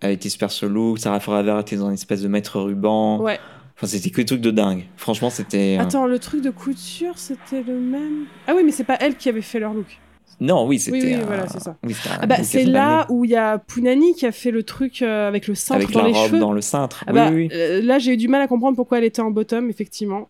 [0.00, 0.96] Elle était super solo.
[0.96, 3.20] Sarah Forever était dans une espèce de maître ruban.
[3.22, 3.38] ouais.
[3.76, 4.84] Enfin, c'était que des trucs de dingue.
[4.96, 5.76] Franchement, c'était.
[5.78, 8.24] euh, Attends, le truc de couture, c'était le même?
[8.46, 9.98] Ah oui, mais c'est pas elle qui avait fait leur look.
[10.40, 10.98] Non, oui, c'était.
[10.98, 11.76] oui, un- voilà, c'est ça.
[11.84, 15.02] Oui, Ah bah, c'est là où il y a Punani qui a fait le truc
[15.02, 16.40] euh, avec le cintre Avec dans la les robe cheveux.
[16.40, 17.04] dans le cintre.
[17.06, 17.48] Ah oui, bah, oui, oui.
[17.52, 20.28] euh, là, j'ai eu du mal à comprendre pourquoi elle était en bottom, effectivement.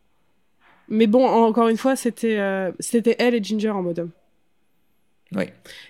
[0.88, 4.10] Mais bon, encore une fois, c'était euh, c'était elle et Ginger en bottom.
[5.36, 5.44] Oui.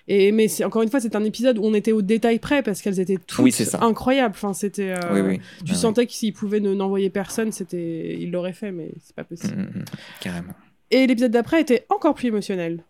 [0.07, 2.81] Et mais encore une fois, c'est un épisode où on était au détail près parce
[2.81, 4.35] qu'elles étaient toutes Oui, incroyables.
[4.35, 4.91] Enfin, c'était.
[4.91, 5.39] euh, oui, oui.
[5.65, 9.15] Tu Ouais, sentais que s'il pouvait ne n'envoyer personne, c'était, il l'aurait fait, mais c'est
[9.15, 9.55] pas possible.
[9.55, 9.85] Mm, mm, mm.
[10.21, 10.53] Carrément.
[10.91, 12.83] Et l'épisode d'après était encore plus émotionnel.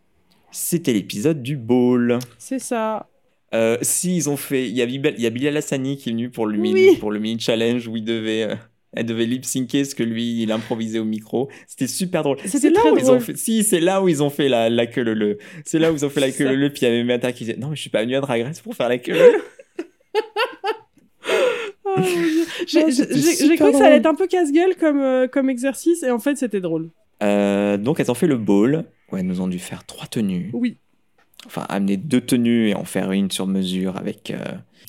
[0.51, 2.19] c'était l'épisode du ball.
[2.37, 3.07] C'est ça.
[3.53, 6.09] Euh, si ils ont fait, il y a Bilal, il y a Bilal Hassani qui
[6.09, 8.55] est venu pour le mini, pour le mini challenge où il devait, euh,
[8.97, 11.49] elle devait lip syncer ce que lui il improvisait au micro.
[11.67, 12.37] C'était super drôle.
[12.45, 13.37] C'était là où ils ont fait.
[13.37, 15.37] Si c'est là où ils ont fait la, la queue le le.
[15.65, 16.69] C'est là où ils ont fait la queue le le.
[16.69, 18.41] Puis il y avait Mata qui disait non mais je suis pas venu à Drag
[18.41, 19.41] Race pour faire la queue le le.
[21.89, 22.01] Oh.
[22.67, 22.83] J'ai
[23.55, 26.35] cru que ça allait être un peu casse-gueule comme, euh, comme exercice et en fait
[26.35, 26.89] c'était drôle.
[27.23, 28.85] Euh, donc elles ont fait le ball.
[29.11, 30.49] Ouais, elles nous ont dû faire trois tenues.
[30.53, 30.77] Oui.
[31.45, 34.31] Enfin amener deux tenues et en faire une sur mesure avec.
[34.31, 34.43] euh,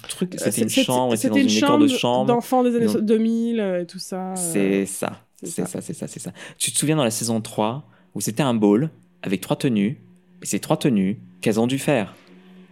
[0.08, 0.34] truc.
[0.38, 1.14] C'était une chambre.
[1.16, 2.26] C'était dans une, chambre de chambre.
[2.26, 4.32] d'enfants des années Ils ont- 2000 euh, et tout ça.
[4.32, 4.36] euh.
[4.36, 5.20] C'est ça.
[5.42, 5.80] c'est ça.
[5.82, 6.32] c'est ça, c'est ça.
[6.58, 7.84] Tu te souviens dans la saison 3
[8.14, 8.90] où c'était un ball
[9.22, 9.98] avec trois tenues
[10.42, 12.14] et ces trois tenues qu'elles ont dû faire?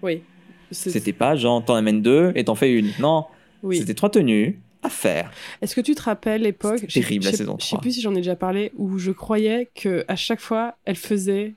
[0.02, 0.22] Oui.
[0.70, 2.90] C'était pas genre t'en amènes deux et t'en fais une.
[2.98, 3.26] Non,
[3.62, 3.76] Oui.
[3.78, 5.30] c'était trois tenues à faire.
[5.62, 6.86] Est-ce que tu te rappelles l'époque?
[6.88, 7.80] Terrible, la saison Je sais 3.
[7.82, 11.54] plus si j'en ai déjà parlé où je croyais que à chaque fois elle faisait.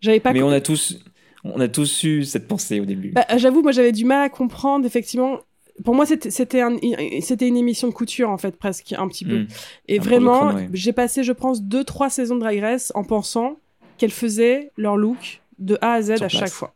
[0.00, 0.32] J'avais pas.
[0.32, 0.98] Mais on a tous,
[1.44, 3.10] on a tous eu cette pensée au début.
[3.12, 5.38] Bah, J'avoue, moi j'avais du mal à comprendre effectivement.
[5.84, 6.76] Pour moi, c'était c'était un-
[7.22, 9.40] c'était une émission de couture en fait presque un petit peu.
[9.40, 9.46] Hmm.
[9.88, 10.68] Et Un vraiment, ouais.
[10.74, 13.56] j'ai passé, je pense, deux trois saisons de Drag Race en pensant
[13.96, 16.74] qu'elles faisaient leur look de A à Z Sur à chaque fois.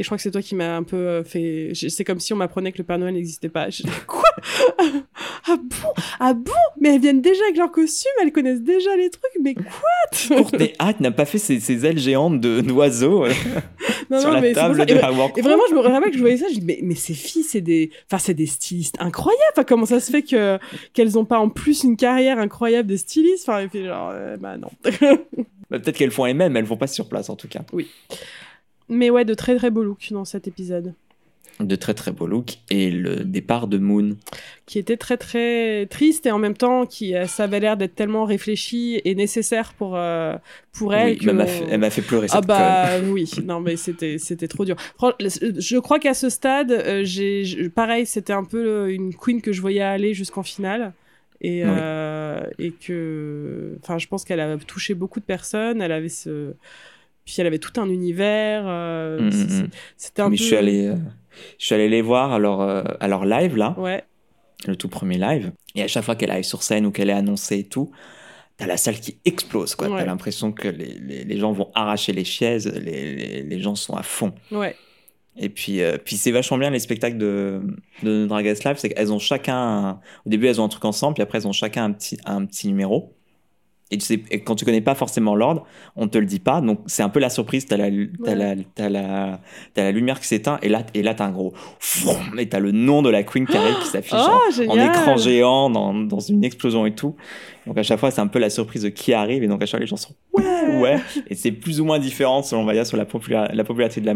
[0.00, 1.72] Et je crois que c'est toi qui m'as un peu euh, fait.
[1.74, 3.68] C'est comme si on m'apprenait que le Père Noël n'existait pas.
[3.68, 4.22] Je- Quoi?
[5.46, 5.92] Ah bon?
[6.18, 6.52] Ah bon?
[6.80, 9.64] Mais elles viennent déjà avec leur costume, elles connaissent déjà les trucs, mais quoi?
[10.36, 13.32] Courtney Hatt n'a pas fait ses, ses ailes géantes de- d'oiseau euh,
[14.10, 16.20] Non, sur la mais table de Et- Howard Et vraiment, je me rappelle que je
[16.22, 19.42] voyais ça, je dis, mais, mais ces filles, c'est des, enfin, c'est des stylistes incroyables.
[19.52, 20.58] Enfin, comment ça se fait que,
[20.94, 23.48] qu'elles ont pas en plus une carrière incroyable de stylistes?
[23.48, 24.70] Enfin, et puis genre, euh, bah non.
[25.70, 27.60] Bah, Peut-être qu'elles font elles-mêmes, elles vont pas sur place en tout cas.
[28.90, 30.92] Mais ouais, de très très beaux looks dans cet épisode.
[31.58, 34.16] De très très beaux looks et le départ de Moon.
[34.64, 37.94] Qui était très très triste et en même temps, qui, euh, ça avait l'air d'être
[37.94, 40.36] tellement réfléchi et nécessaire pour, euh,
[40.72, 41.10] pour elle.
[41.10, 43.76] Oui, que elle m'a fait, elle m'a fait pleurer cette Ah bah oui, non mais
[43.76, 44.76] c'était c'était trop dur.
[44.98, 49.60] Je crois qu'à ce stade, euh, j'ai pareil, c'était un peu une queen que je
[49.60, 50.94] voyais aller jusqu'en finale
[51.42, 51.70] et Oui.
[51.70, 56.54] euh, et que enfin je pense qu'elle a touché beaucoup de personnes, elle avait ce
[57.24, 59.68] puis elle avait tout un univers, euh, Mm, mm, mm.
[59.96, 60.96] c'était un Mais peu je suis allé, euh,
[61.58, 64.02] je suis allé les voir à leur, euh, à leur live là, ouais,
[64.66, 65.52] le tout premier live.
[65.74, 67.90] Et à chaque fois qu'elle arrive sur scène ou qu'elle est annoncée et tout,
[68.56, 69.88] t'as la salle qui explose quoi.
[69.88, 69.98] Ouais.
[69.98, 73.74] T'as l'impression que les, les, les gens vont arracher les chaises, les, les, les gens
[73.74, 74.34] sont à fond.
[74.52, 74.76] ouais,
[75.36, 77.62] Et puis, euh, puis c'est vachement bien les spectacles de,
[78.02, 80.84] de Drag Race Live, c'est qu'elles ont chacun, un- au début elles ont un truc
[80.84, 83.14] ensemble, puis après elles ont chacun un petit, un petit numéro.
[83.92, 85.66] Et, tu sais, et quand tu connais pas forcément l'ordre,
[85.96, 87.66] on te le dit pas, donc c'est un peu la surprise.
[87.66, 88.34] T'as la, t'as Ouais.
[88.88, 89.40] la,
[89.74, 91.52] t'as la, lumière qui s'éteint, et là, et là t'as un gros,
[92.38, 94.38] et t'as le nom de la Queen qui arrive, qui s'affiche en,
[94.68, 97.16] Oh, en écran géant, dans, dans une explosion et tout.
[97.66, 99.66] Donc à chaque fois, c'est un peu la surprise de qui arrive, et donc à
[99.66, 100.96] chaque fois, les gens sont ouais, ouais.
[101.28, 104.00] Et c'est plus ou moins différent selon, on va dire, sur la, popula- la popularité
[104.00, 104.14] de la,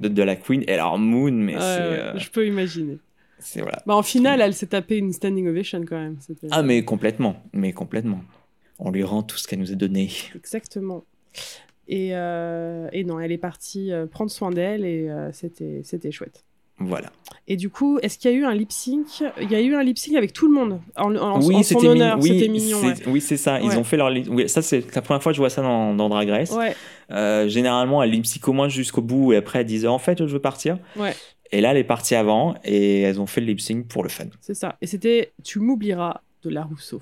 [0.00, 0.62] de, de la Queen.
[0.68, 2.98] Et alors, Moon, mais Ouais, c'est, euh, je peux imaginer.
[3.38, 3.82] c'est voilà.
[3.86, 6.16] Bah en finale, elle s'est tapée une standing ovation quand même.
[6.50, 8.20] Ah, mais complètement, mais complètement.
[8.78, 10.10] On lui rend tout ce qu'elle nous a donné.
[10.34, 11.04] Exactement.
[11.86, 16.10] Et, euh, et non, elle est partie euh, prendre soin d'elle et euh, c'était c'était
[16.10, 16.44] chouette.
[16.80, 17.12] Voilà.
[17.46, 19.22] Et du coup, est-ce qu'il y a eu un lip sync?
[19.40, 21.62] Il y a eu un lip sync avec tout le monde en, en- en oui,
[21.62, 22.18] son honneur.
[22.20, 22.80] Oui, c'était mignon.
[22.80, 22.94] Ouais.
[22.96, 23.60] c'est- oui, c'est ça.
[23.60, 23.76] Ils Ouais.
[23.76, 24.10] ont fait leur.
[24.10, 26.50] oui, ça, c'est la première fois que je vois ça dans, dans Drag Race.
[26.50, 26.74] ouais,
[27.12, 30.26] Euh, généralement, elle lip sync au moins jusqu'au bout et après, elle disait en fait,
[30.26, 30.78] je veux partir.
[30.96, 31.14] ouais,
[31.52, 34.08] Et là, elle est partie avant et elles ont fait le lip sync pour le
[34.08, 34.24] fun.
[34.40, 34.76] c'est ça.
[34.80, 37.00] Et c'était Tu m'oublieras de la Rousseau.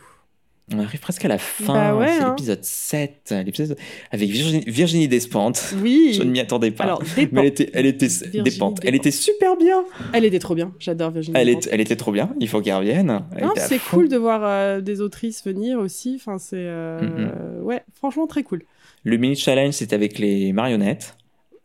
[0.75, 1.73] On arrive presque à la fin.
[1.75, 2.31] Bah ouais, c'est hein.
[2.31, 3.35] l'épisode 7.
[3.45, 3.77] L'épisode
[4.11, 5.75] avec Virginie, Virginie Despentes.
[5.83, 6.13] Oui.
[6.17, 6.85] Je ne m'y attendais pas.
[6.85, 8.81] Alors, Mais elle était, elle était Virginie Despentes.
[8.83, 9.07] Elle Despentes.
[9.07, 9.85] était super bien.
[10.13, 10.73] Elle était trop bien.
[10.79, 11.37] J'adore Virginie.
[11.39, 12.35] Elle, est, elle était trop bien.
[12.41, 13.21] Il faut qu'elle revienne.
[13.57, 16.15] C'est cool de voir euh, des autrices venir aussi.
[16.17, 17.65] Enfin, c'est euh, Mhm.
[17.65, 18.63] ouais, franchement très cool.
[19.05, 21.17] Le mini challenge, c'était avec les marionnettes.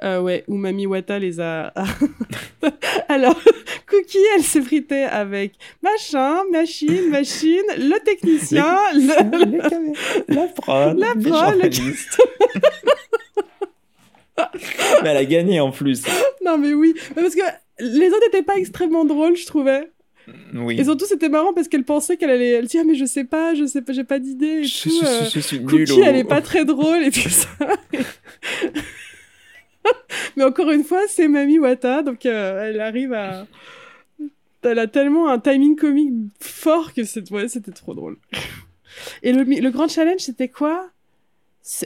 [0.04, 1.74] Euh, ouais, où Mamie Wata les a.
[3.10, 3.40] Alors,
[3.90, 9.70] Cookie, elle s'est fritée avec machin, machine, machine, le technicien, le...
[9.70, 11.70] Caméras, la prod, La les prod, le-.
[15.04, 16.04] Mais elle a gagné en plus.
[16.46, 17.42] Non, mais oui, Mais parce que
[17.80, 19.90] les autres n'étaient pas extrêmement drôles, je trouvais.
[20.54, 20.80] Oui.
[20.80, 22.50] Et surtout, c'était marrant parce qu'elle pensait qu'elle allait.
[22.52, 24.84] Elle dit, ah, mais je sais pas, je sais pas, j'ai pas d'idée et Je,
[24.84, 24.90] tout.
[25.02, 27.48] je- euh, je- je suis Cookie, elle est pas très drôle et tout ça.
[30.38, 33.46] Mais encore une fois, c'est Mamie Wata, donc euh, elle arrive à.
[34.64, 38.18] Elle a tellement un timing comique fort que c'est- ouais, c'était trop drôle.
[39.24, 40.90] Et le, le grand challenge, c'était quoi?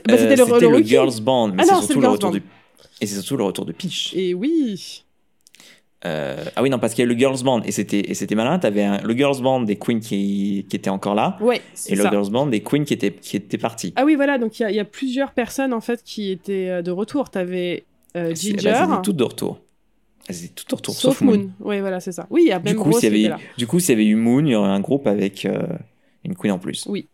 [0.06, 0.82] Bah, Euh, C'était le, c'était le le.
[0.82, 2.36] Girls Band, mais Ah c'est surtout le retour Band.
[2.38, 2.42] du
[3.00, 4.12] et c'est surtout le retour de Peach.
[4.14, 5.04] Et oui.
[6.04, 8.58] Euh, ah oui, non, parce qu'il y a le Girls Band et c'était, c'était malin.
[8.58, 12.02] Tu avais le Girls Band des Queens qui, qui étaient encore là Ouais, et le.
[12.02, 13.92] Girls Band des Queens qui étaient, qui étaient partis.
[13.96, 16.82] Ah oui, voilà, donc il y, y a plusieurs personnes en fait qui étaient euh,
[16.82, 17.30] de retour.
[17.30, 17.84] T'avais
[18.16, 19.60] euh, bah, Ginger, elles étaient toutes de retour.
[20.28, 21.50] Elles étaient toutes de retour, sauf, Moon.
[21.60, 22.26] Oui, voilà, c'est ça.
[22.30, 24.06] Oui, il y a Du même coup, s'il y, avait, du coup, s'il y avait
[24.06, 25.62] eu Moon, il y aurait un groupe avec euh,
[26.24, 26.86] une Queen en plus.
[26.86, 27.08] Oui.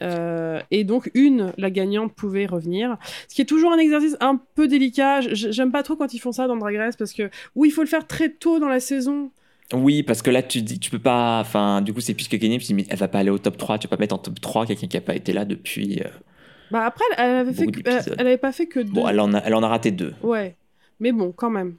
[0.00, 2.96] Euh, et donc une, la gagnante, pouvait revenir.
[3.28, 5.20] Ce qui est toujours un exercice un peu délicat.
[5.20, 7.82] J'aime pas trop quand ils font ça dans Drag Race parce que oui, il faut
[7.82, 9.30] le faire très tôt dans la saison.
[9.72, 11.40] Oui, parce que là, tu dis, tu peux pas.
[11.40, 12.58] Enfin, du coup, c'est plus que gagné.
[12.58, 13.78] Puis, mais elle va pas aller au top 3.
[13.78, 16.00] Tu peux pas mettre en top 3 quelqu'un qui a pas été là depuis.
[16.00, 16.08] euh,
[16.72, 18.90] Bah après, elle, elle avait fait, que- elle, elle avait pas fait que deux.
[18.92, 20.14] Bon, elle en, a, elle en a raté deux.
[20.22, 20.56] Ouais,
[21.00, 21.76] mais bon, quand même.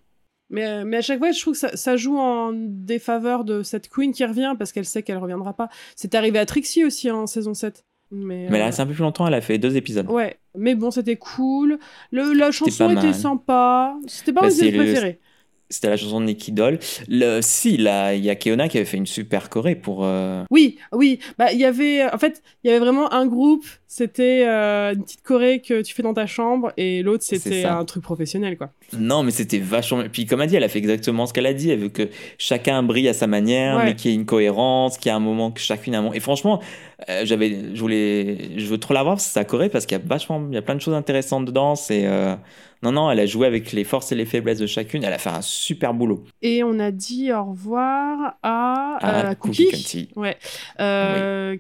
[0.49, 3.63] Mais, euh, mais à chaque fois, je trouve que ça, ça joue en défaveur de
[3.63, 5.69] cette queen qui revient parce qu'elle sait qu'elle reviendra pas.
[5.95, 7.83] C'est arrivé à Trixie aussi en saison 7.
[8.11, 9.25] Mais, Mais euh, là, c'est un peu plus longtemps.
[9.25, 10.07] Elle a fait deux épisodes.
[10.11, 11.79] Ouais, mais bon, c'était cool.
[12.11, 13.95] Le, la chanson était sympa.
[14.05, 15.19] C'était pas Bah, mes le- préférés.
[15.73, 16.79] C'était la chanson de Nicky Doll.
[17.07, 20.01] Le, si, là, il y a Keona qui avait fait une super choré pour.
[20.03, 21.19] euh, Oui, oui.
[21.37, 23.65] Bah, il y avait, en fait, il y avait vraiment un groupe.
[23.87, 27.85] C'était euh, une petite choré que tu fais dans ta chambre et l'autre c'était un
[27.85, 28.71] truc professionnel, quoi.
[28.97, 30.03] Non, mais c'était vachement.
[30.11, 31.69] Puis, comme elle dit, elle a fait exactement ce qu'elle a dit.
[31.69, 33.85] Elle veut que chacun brille à sa manière, Ouais.
[33.85, 36.01] mais qu'il y ait une cohérence, qu'il y ait un moment que chacune a un
[36.01, 36.13] moment.
[36.13, 36.59] Et franchement,
[37.09, 40.03] euh, j'avais, je voulais, je veux trop la voir sa choré parce qu'il y a
[40.03, 41.75] vachement, il y a plein de choses intéressantes dedans.
[41.75, 42.35] C'est, euh,
[42.81, 45.03] non, non, elle a joué avec les forces et les faiblesses de chacune.
[45.03, 46.23] Elle a fait un super boulot.
[46.41, 50.09] Et on a dit au revoir à, À euh, Cookie.
[50.15, 50.37] Ouais.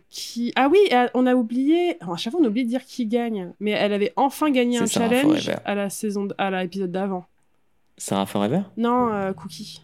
[0.09, 0.53] Qui...
[0.55, 0.79] Ah oui,
[1.13, 1.97] on a oublié.
[2.01, 3.51] alors, à chaque fois, on oublie de dire qui gagne.
[3.59, 5.61] Mais elle avait enfin gagné C'est un Sarah challenge Forever.
[5.65, 7.25] à la saison, à l'épisode d'avant.
[7.97, 8.61] Sarah Forever?
[8.77, 9.81] Non, Cookie.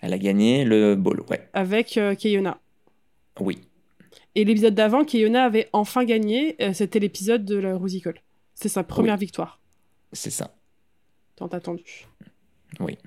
[0.00, 1.24] Elle a gagné le bolo.
[1.30, 1.48] Ouais.
[1.52, 2.58] Avec Keyona.
[3.40, 3.58] Oui.
[4.34, 6.56] Et l'épisode d'avant, Keyona avait enfin gagné.
[6.62, 8.20] euh, C'était l'épisode de la Rousicole.
[8.54, 9.60] C'est sa première victoire.
[10.12, 10.54] C'est ça.
[11.36, 12.06] Tant attendu.
[12.80, 12.98] Oui.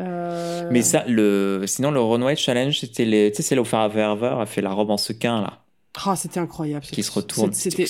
[0.00, 3.64] Euh, Mais ça, le, sinon, le Runway Challenge, c'était les, tu sais, c'est là où
[3.64, 5.64] Verver a fait la robe en sequin, là,
[6.04, 6.84] ah, c'était incroyable.
[6.84, 7.52] qui se retourne.
[7.52, 7.84] C'était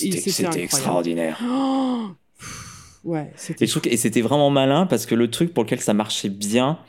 [0.61, 1.39] extraordinaire.
[1.43, 2.09] Oh
[3.03, 6.79] ouais, c'était et c'était vraiment malin parce que le truc pour lequel ça marchait bien,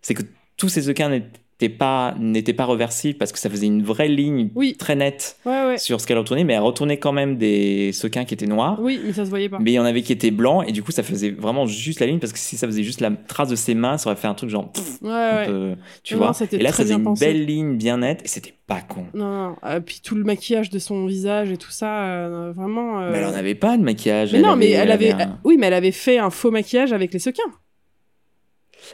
[0.00, 0.22] c'est que
[0.56, 4.50] tous ces sequins n'étaient pas, n'étaient pas reversibles parce que ça faisait une vraie ligne
[4.54, 4.76] Oui.
[4.78, 5.78] très nette Ouais, ouais.
[5.78, 8.78] sur ce qu'elle retournait, mais elle retournait quand même des sequins qui étaient noirs.
[8.80, 9.58] Oui, mais ça se voyait pas.
[9.60, 12.00] Mais il y en avait qui étaient blancs et du coup ça faisait vraiment juste
[12.00, 14.18] la ligne parce que si ça faisait juste la trace de ses mains, ça aurait
[14.20, 16.32] fait un truc genre pff, Ouais, peu, tu vois.
[16.38, 17.24] non, et là ça faisait une pensé.
[17.26, 19.04] belle ligne bien nette et c'était pas con.
[19.14, 19.56] Non, non.
[19.64, 23.00] Euh, puis tout le maquillage de son visage et tout ça, euh, vraiment.
[23.00, 24.32] euh, Mais elle en avait pas de maquillage.
[24.32, 25.12] Mais non, mais elle avait.
[25.12, 27.42] un- Oui, mais elle avait fait un faux maquillage avec les sequins.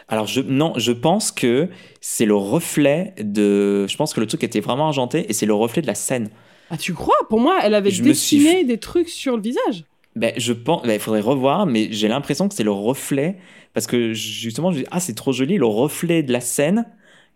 [0.09, 1.69] Alors je non, je pense que
[2.01, 3.87] c'est le reflet de.
[3.87, 6.31] Je pense que le truc était vraiment argenté et c'est le reflet de la scène.
[6.71, 7.17] Ah, tu crois?
[7.29, 9.85] Pour moi, elle avait Je me suis dessiné des trucs sur le visage.
[10.17, 13.37] Ben je pense, ben, il faudrait revoir, mais j'ai l'impression que c'est le reflet
[13.75, 16.87] parce que justement, je dis ah c'est trop joli, le reflet de la scène,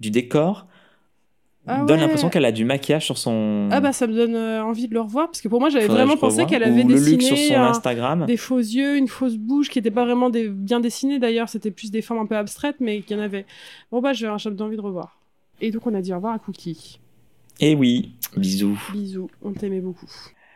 [0.01, 0.67] du décor.
[1.67, 2.03] Ah donne ouais.
[2.03, 3.69] l'impression qu'elle a du maquillage sur son.
[3.73, 5.87] Ah bah ça me donne euh, envie de le revoir parce que pour moi j'avais
[5.87, 8.27] Faudrait vraiment pensé qu'elle avait Ou le look sur dessiné son un- Instagram.
[8.27, 10.49] des faux yeux, une fausse bouche qui n'était pas vraiment des...
[10.49, 13.47] bien dessinée d'ailleurs, c'était plus des formes un peu abstraites mais qu'il y en avait.
[13.91, 15.19] Bon bah j'ai j'ai envie de revoir.
[15.63, 17.01] Et donc on a dit au revoir à Cookie.
[17.61, 18.79] Et Eh oui, bisous.
[18.93, 20.11] Bisous, on t'aimait beaucoup.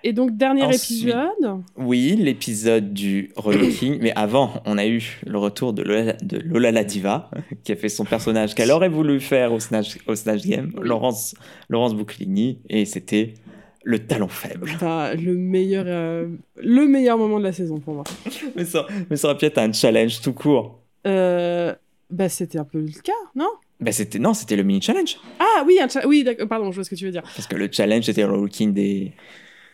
[0.05, 1.03] Et donc dernier Ensuite.
[1.03, 1.62] épisode.
[1.76, 3.99] Oui, l'épisode du relooking.
[4.01, 7.30] mais avant, on a eu le retour de Lola, de Lola la Diva,
[7.64, 10.72] qui a fait son personnage qu'elle aurait voulu faire au Snatch, au Snatch Game.
[10.80, 11.34] Laurence,
[11.68, 13.34] Laurence Boucligny, et c'était
[13.82, 14.70] le talon faible.
[14.80, 18.05] Bah, le meilleur euh, le meilleur moment de la saison pour moi.
[18.55, 20.80] Mais ça, mais ça aurait pu être un challenge tout court.
[21.07, 21.74] Euh,
[22.11, 23.49] bah c'était un peu le cas, non?
[23.80, 25.16] Ben c'était, non, c'était le mini challenge.
[25.38, 27.22] Ah oui, un cha- oui, pardon, je vois ce que tu veux dire.
[27.22, 29.12] Parce que le challenge, c'était le relooking des.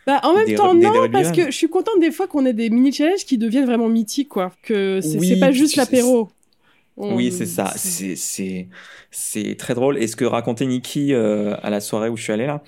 [0.05, 2.27] Bah, en même Des- temps, des- non, des parce que je suis contente des fois
[2.27, 4.51] qu'on ait des mini-challenges qui deviennent vraiment mythiques, quoi.
[4.61, 6.29] Que c'est Oui, pas juste l'apéro.
[6.97, 7.73] On- Oui, c'est ça.
[7.75, 8.67] C'est, c'est,
[9.11, 9.97] c'est très drôle.
[9.97, 12.63] Et ce que racontait Nikki euh, à la soirée où je suis allé là,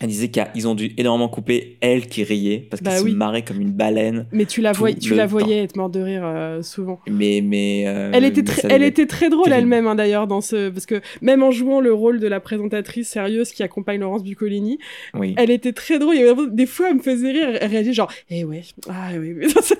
[0.00, 3.14] elle disait qu'ils ont dû énormément couper elle qui riait parce qu'elle Bah se oui.
[3.14, 4.26] marrait comme une baleine.
[4.32, 5.30] Mais tu la, voyais, tu la temps.
[5.30, 7.00] voyais être morte de rire euh, souvent.
[7.08, 7.84] Mais, mais.
[7.86, 10.68] euh, Elle était, mais très, elle était très drôle elle-même, hein, d'ailleurs, dans ce.
[10.68, 14.78] Parce que même en jouant le rôle de la présentatrice sérieuse qui accompagne Laurence Bucolini,
[15.14, 15.34] Oui.
[15.36, 16.16] elle était très drôle.
[16.54, 17.48] Des fois, elle me faisait rire.
[17.60, 19.74] Elle réagissait genre, eh ouais, ah oui, mais ça,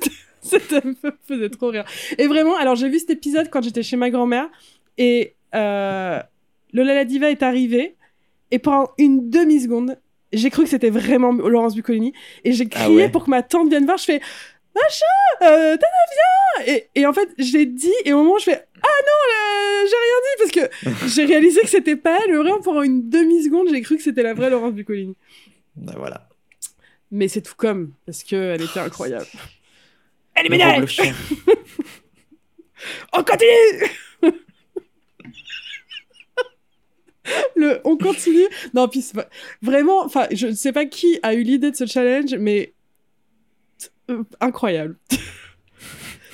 [0.85, 0.95] me
[1.29, 1.85] faisait trop rire.
[2.19, 4.49] Et vraiment, alors j'ai vu cet épisode quand j'étais chez ma grand-mère
[4.97, 6.19] et euh,
[6.73, 7.95] Lola la Diva est arrivée
[8.51, 9.99] et pendant une demi-seconde,
[10.33, 12.13] j'ai cru que c'était vraiment Laurence Bucolini
[12.45, 13.99] et j'ai Ah crié ouais pour que ma tante vienne voir.
[13.99, 14.21] Je fais,
[14.75, 15.07] machin,
[15.43, 18.65] euh, Tana, viens et, et en fait, j'ai dit et au moment où je fais,
[18.83, 22.37] ah non, j'ai rien dit parce que j'ai réalisé que c'était pas elle.
[22.37, 25.17] Vraiment, pendant une demi-seconde, j'ai cru que c'était la vraie Laurence Bucolini.
[25.77, 26.29] Ben voilà.
[27.11, 29.27] Mais c'est tout comme, parce qu'elle était incroyable.
[30.35, 30.85] Elle est médaille
[33.13, 33.89] On continue
[37.57, 38.47] Le, on continue.
[38.75, 39.29] Non, puis pas-
[39.63, 42.73] vraiment, enfin, je ne sais pas qui a eu l'idée de ce challenge, mais
[44.11, 44.97] euh, incroyable.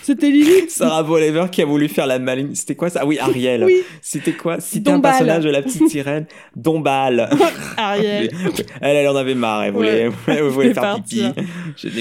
[0.05, 0.71] C'était limite.
[0.71, 2.55] Sarah Bolivar qui a voulu faire la maligne.
[2.55, 3.01] C'était quoi ça?
[3.03, 3.65] Ah oui, Ariel.
[3.65, 4.61] Oui, C'était quoi?
[4.61, 6.27] C'était un personnage de la petite sirène.
[6.55, 7.31] Dombal.
[7.79, 8.31] Ariel.
[8.83, 9.65] elle, elle en avait marre.
[9.65, 11.23] Elle voulait, elle voulait faire pipi.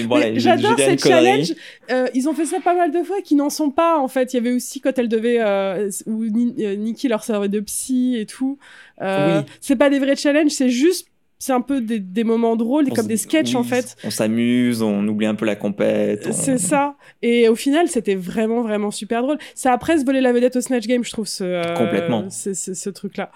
[0.05, 0.97] bon, J'adore connerie.
[0.99, 1.53] challenges.
[1.91, 4.33] Euh, ils ont fait ça pas mal de fois qui n'en sont pas en fait.
[4.33, 8.17] Il y avait aussi quand elle devait euh, où euh, Nikki leur servait de psy
[8.17, 8.57] et tout.
[9.01, 9.45] Euh, Oui.
[9.61, 11.07] C'est pas des vrais challenges, c'est juste
[11.45, 13.97] c'est un peu des, des moments drôles, On comme des sketchs oui, en fait.
[14.05, 16.27] On s'amuse, on oublie un peu la compète.
[16.29, 16.95] on- C'est ça.
[17.21, 19.37] Et au final, c'était vraiment, vraiment super drôle.
[19.53, 22.29] Ça a presque volé la vedette au Snatch Game, je trouve, ce, euh, Complètement.
[22.29, 23.29] ce, ce- ce truc-là.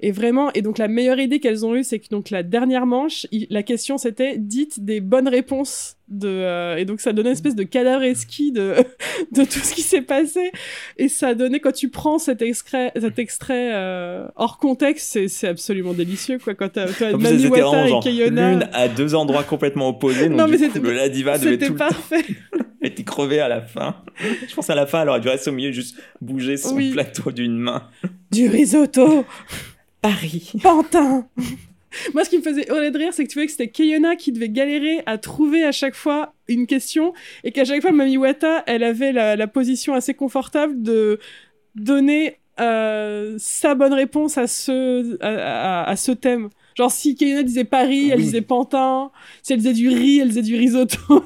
[0.00, 2.86] Et vraiment, et donc la meilleure idée qu'elles ont eue, c'est que donc la dernière
[2.86, 7.34] manche, la question c'était dites des bonnes réponses de, euh, et donc ça donnait une
[7.34, 8.74] espèce de cadavre esquis de,
[9.32, 10.52] de tout ce qui s'est passé.
[10.98, 15.92] Et ça donné, quand tu prends cet extrait, cet extrait euh, hors contexte, c'est, absolument
[15.92, 16.54] délicieux, quoi.
[16.54, 16.86] Quand t'as,
[17.16, 18.50] Mami Wata et Kayona.
[18.52, 20.28] l'une à deux endroits complètement opposés.
[20.28, 22.24] Donc Non, mais c'était- devait le temps parfait.
[22.82, 23.96] être crevé à la fin.
[24.48, 26.92] Je pense à la fin, elle aurait dû rester au milieu, juste bouger son Oui.
[26.92, 27.88] plateau d'une main.
[28.30, 29.24] Du risotto.
[30.00, 30.52] Paris.
[30.62, 31.28] Pantin
[32.14, 34.14] Moi, ce qui me faisait hurler de rire, c'est que tu vois que c'était Kayona
[34.16, 37.12] qui devait galérer à trouver à chaque fois une question
[37.44, 41.18] et qu'à chaque fois, Mami Wata, elle avait la, la position assez confortable de
[41.74, 46.50] donner euh, sa bonne réponse à ce, à, à- à ce thème.
[46.78, 49.10] Genre, si Kayona disait Paris, elle disait Pantin.
[49.42, 50.96] Si elle disait du riz, elle disait du risotto.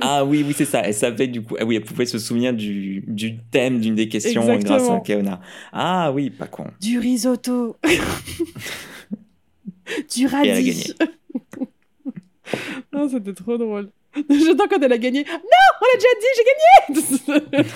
[0.00, 0.80] Ah oui, oui, c'est ça.
[0.80, 1.54] Elle savait du coup.
[1.60, 4.78] Ah oui, elle pouvait se souvenir du, du thème d'une des questions Exactement.
[4.78, 5.38] grâce à Keona.
[5.70, 6.64] Ah oui, pas con.
[6.80, 7.76] du risotto.
[10.14, 10.48] du radis.
[10.48, 10.84] Et elle a gagné.
[12.92, 13.90] Non, c'était trop drôle.
[14.14, 15.24] J'attends quand elle a gagné.
[15.24, 15.40] Non,
[15.82, 16.44] on l'a déjà dit, j'ai
[17.52, 17.68] gagné.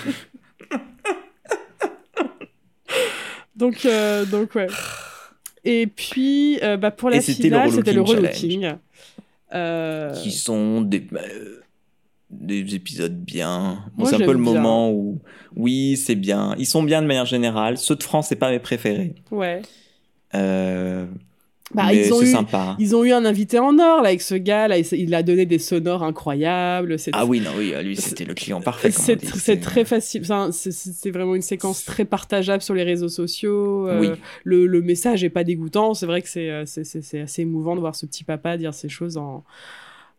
[3.55, 4.67] donc, euh, donc ouais.
[5.63, 8.73] Et puis, euh, bah, pour la Et c'était le finale, c'était le relooking.
[9.53, 11.61] Euh, Qui sont des, euh,
[12.29, 13.83] des épisodes bien.
[13.95, 14.53] Bon, c'est un peu le bien.
[14.53, 15.19] moment où.
[15.55, 16.55] Oui, c'est bien.
[16.57, 17.77] Ils sont bien de manière générale.
[17.77, 19.13] Ceux de France, c'est pas mes préférés.
[19.29, 19.61] Ouais.
[20.33, 21.05] Euh,
[21.73, 22.27] Bah, ils ont eu.
[22.27, 22.75] sympa.
[22.79, 25.45] Ils ont eu un invité en or là avec ce gars là, il, a donné
[25.45, 26.97] des sonores incroyables.
[27.13, 28.91] Ah oui, non, oui, lui, c'était le client parfait.
[28.91, 30.21] C'est très facile.
[30.23, 33.87] Enfin, c'est- vraiment une séquence très partageable sur les réseaux sociaux.
[33.87, 34.09] euh, Oui.
[34.43, 35.93] le, le message est pas dégoûtant.
[35.93, 38.89] C'est vrai que c'est euh, c'est- assez émouvant de voir ce petit papa dire ces
[38.89, 39.43] choses en,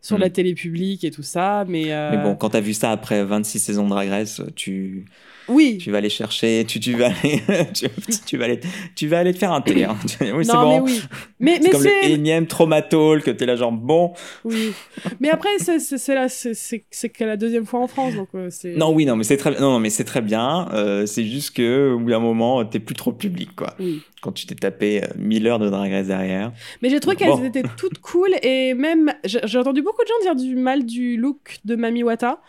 [0.01, 0.21] sur Mm.
[0.21, 1.65] la télé publique et tout ça.
[1.67, 5.05] Mais, euh, Mais bon, quand t'as vu ça après 26 saisons de Drag Race, tu,
[5.47, 5.77] oui.
[5.81, 7.41] tu vas aller chercher, tu, tu vas aller,
[7.73, 7.87] tu,
[8.25, 8.59] tu vas aller,
[8.95, 9.83] tu vas aller te faire un thé.
[9.83, 9.95] hein.
[10.33, 10.69] Oui, c'est bon.
[10.85, 11.01] mais oui.
[11.39, 14.13] Mais, C'est mais comme le énième traumatol que t'es là genre bon.
[14.45, 14.71] Oui.
[15.19, 18.15] Mais après, c'est là, c'est- que la deuxième fois en France.
[18.15, 18.75] Donc, euh, c'est.
[18.75, 20.67] Non, oui, non, mais c'est très, non, mais c'est très bien.
[20.73, 23.73] Euh, c'est juste que au bout d'un moment, t'es plus trop public, quoi.
[23.79, 24.01] Oui.
[24.23, 26.53] Quand tu t'es tapé euh, 1000 heures de Drag Race derrière.
[26.81, 27.43] Mais j'ai trouvé qu'elles Bon.
[27.43, 31.57] étaient toutes cool et même j'ai entendu beaucoup de gens dire du mal du look
[31.65, 32.39] de Mami Wata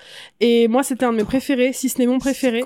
[0.41, 2.65] et moi c'était un de mes préférés, si ce n'est mon préféré.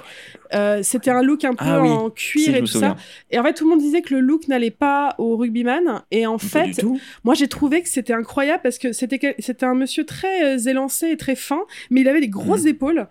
[0.55, 2.97] Euh, c'était un look un peu Ah oui, en cuir et tout ça.
[3.31, 6.27] Et en fait tout le monde disait que le look n'allait pas au rugbyman et
[6.27, 6.85] en Pas fait
[7.25, 11.09] moi j'ai trouvé que c'était incroyable parce que c'était c'était un monsieur très euh, élancé
[11.11, 13.07] et très fin mais il avait des grosses épaules.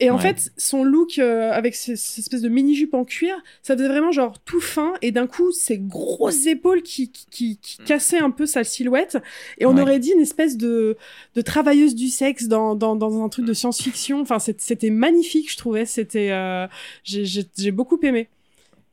[0.00, 0.16] Et en.
[0.16, 0.22] Ouais.
[0.22, 4.38] fait, son look euh, avec cette espèce de mini-jupe en cuir, ça faisait vraiment genre
[4.44, 4.94] tout fin.
[5.02, 9.18] Et d'un coup, ces grosses épaules qui, qui, qui, qui cassaient un peu sa silhouette.
[9.58, 9.82] Et on Ouais.
[9.82, 10.96] aurait dit une espèce de,
[11.34, 14.20] de travailleuse du sexe dans, dans, dans un truc de science-fiction.
[14.20, 15.84] Enfin, c'était magnifique, je trouvais.
[15.86, 16.66] C'était, euh,
[17.04, 18.28] j'ai- j'ai j'ai beaucoup aimé.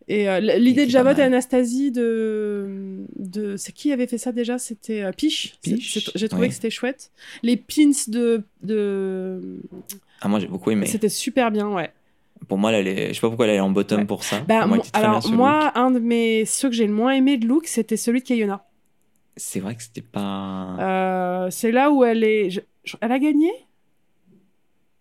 [0.07, 1.21] Et euh, l'idée de Javot et.
[1.21, 4.59] Anastasie de, de c'est qui avait fait ça déjà?
[4.59, 5.55] C'était euh, Piche.
[5.63, 7.11] J'ai trouvé que c'était chouette.
[7.41, 9.59] Les pins de, de...
[10.21, 10.85] Ah, moi, j'ai beaucoup aimé.
[10.85, 11.91] c'était super bien, ouais.
[12.47, 13.07] Pour moi, elle est...
[13.09, 14.05] je sais pas pourquoi elle est en bottom Ouais.
[14.05, 14.41] pour ça.
[14.41, 15.71] Bah, Pour moi, alors moi, look.
[15.75, 18.63] un de mes ceux que j'ai le moins aimé de look, c'était celui de Kayona.
[19.37, 20.77] C'est vrai que c'était pas.
[20.79, 22.49] Euh, c'est là où elle est.
[22.51, 22.61] je-
[23.01, 23.49] Elle a gagné?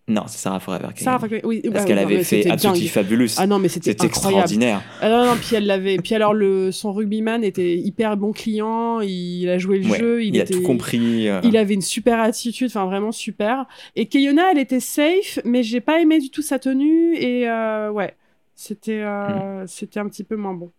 [0.06, 1.18] Non, c'est Sarah Forever a Sarah.
[1.18, 2.88] Fuck- oui, Parce bah, qu'elle avait fait Absolutely.
[2.88, 3.28] Fabulous.
[3.38, 4.82] Ah non, mais c'était extraordinaire.
[5.00, 5.96] Ah non, non, puis elle l'avait.
[5.96, 9.00] Puis alors, le, son rugbyman était hyper bon client.
[9.00, 10.22] Il a joué le Ouais, jeu.
[10.22, 11.28] Il, il, était, a tout compris.
[11.28, 13.64] euh, Il avait une super attitude, enfin vraiment super.
[13.96, 17.16] Et Kayona, elle était safe, mais j'ai pas aimé du tout sa tenue.
[17.16, 18.14] Et euh, ouais,
[18.54, 19.66] c'était euh, Hmm.
[19.66, 20.70] c'était un petit peu moins bon.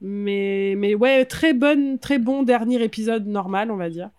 [0.00, 4.10] Mais, mais ouais, très, bonne, très bon dernier épisode normal, on va dire.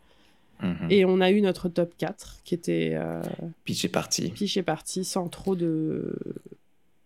[0.62, 0.88] Mhm.
[0.90, 3.22] Et on a eu notre top 4 qui était euh,
[3.64, 4.30] Puis c'est parti.
[4.32, 6.16] piché parti sans trop de,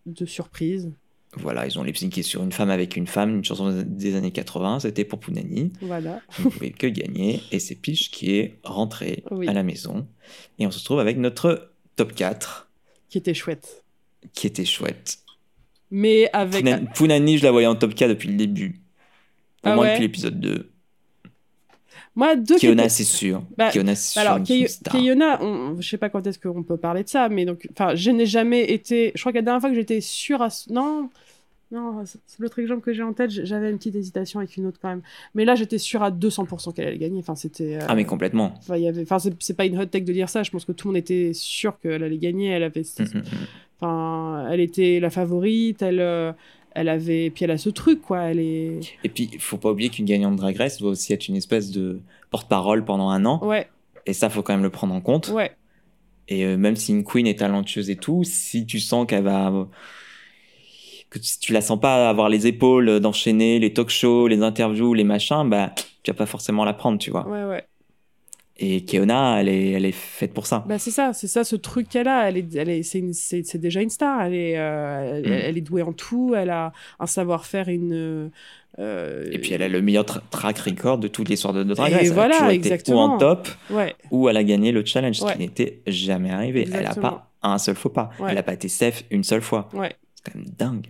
[0.06, 0.90] de surprises.
[1.36, 4.32] Voilà, ils ont lip syncé sur une femme avec une femme, une chanson des années
[4.32, 4.80] 80.
[4.80, 5.72] C'était pour Pounani.
[5.80, 6.20] Voilà.
[6.38, 7.40] Vous ne pouvez que gagner.
[7.52, 9.46] Et c'est Peach qui est rentré Oui.
[9.46, 10.08] à la maison.
[10.58, 12.68] Et on se retrouve avec notre top 4
[13.08, 13.84] Qui était chouette.
[14.32, 15.18] qui était chouette.
[15.92, 16.64] Mais avec.
[16.64, 18.80] Puna- Punani, je la voyais en top 4 depuis le début.
[19.62, 20.69] Au Ah moins ouais depuis l'épisode 2.
[22.20, 23.42] Moi, deux Kiona, c'est sûr.
[23.56, 24.20] Bah, Kiona, c'est sûr.
[24.20, 24.38] Alors,
[25.40, 28.10] on- je sais pas quand est-ce qu'on peut parler de ça, mais donc, enfin, je
[28.10, 29.10] n'ai jamais été.
[29.14, 30.48] Je crois que la dernière fois que j'étais sûre à.
[30.68, 31.08] Non,
[31.72, 33.30] non, c'est l'autre exemple que j'ai en tête.
[33.30, 35.02] J'avais une petite hésitation avec une autre quand même.
[35.34, 37.20] Mais là, j'étais sûre à 200% qu'elle allait gagner.
[37.20, 37.76] Enfin, c'était.
[37.76, 38.52] euh, Ah, mais complètement.
[38.58, 39.02] enfin, y avait.
[39.02, 40.42] Enfin, c'est c'est pas une hot take de dire ça.
[40.42, 42.48] Je pense que tout le monde était sûr qu'elle allait gagner.
[42.48, 42.82] Elle avait.
[42.98, 43.22] Mm, mm, mm.
[43.80, 45.80] Enfin, elle était la favorite.
[45.82, 46.00] Elle.
[46.00, 46.32] euh,
[46.74, 47.30] Elle avait.
[47.30, 48.20] Puis elle a ce truc, quoi.
[48.22, 48.80] Elle est.
[49.04, 51.36] Et puis, il faut pas oublier qu'une gagnante de Drag Race doit aussi être une
[51.36, 52.00] espèce de
[52.30, 53.44] porte-parole pendant un an.
[53.44, 53.68] Ouais,
[54.06, 55.28] Et ça, faut quand même le prendre en compte.
[55.28, 55.52] ouais.
[56.28, 59.52] Et euh, même si une queen est talentueuse et tout, si tu sens qu'elle va.
[61.10, 64.94] que tu, tu la sens pas avoir les épaules d'enchaîner les talk shows, les interviews,
[64.94, 65.72] les machins, bah,
[66.04, 67.26] tu vas pas forcément la prendre, tu vois.
[67.26, 67.64] Ouais, ouais.
[68.62, 70.64] Et Keona, elle est, elle est faite pour ça.
[70.68, 72.28] Bah c'est ça, c'est ça ce truc qu'elle a.
[72.28, 74.20] Elle est, elle est, c'est, une- c'est, c'est déjà une star.
[74.22, 75.32] Elle est, euh, elle, Mm.
[75.32, 76.34] elle est douée en tout.
[76.36, 78.30] Elle a un savoir-faire, une.
[78.78, 81.64] euh, Et puis elle a le meilleur tra- track record de toutes les soirs de,
[81.64, 82.04] de Drag Et Race.
[82.04, 83.06] Elle a voilà, été exactement.
[83.06, 86.64] ou en top, Ouais, ou elle a gagné le challenge, ce qui n'était jamais arrivé.
[86.66, 87.10] Elle a Exactement.
[87.10, 88.10] pas un seul faux pas.
[88.20, 88.28] Ouais.
[88.32, 89.70] Elle a pas été safe une seule fois.
[89.72, 89.92] ouais.
[90.14, 90.86] C'est quand même dingue.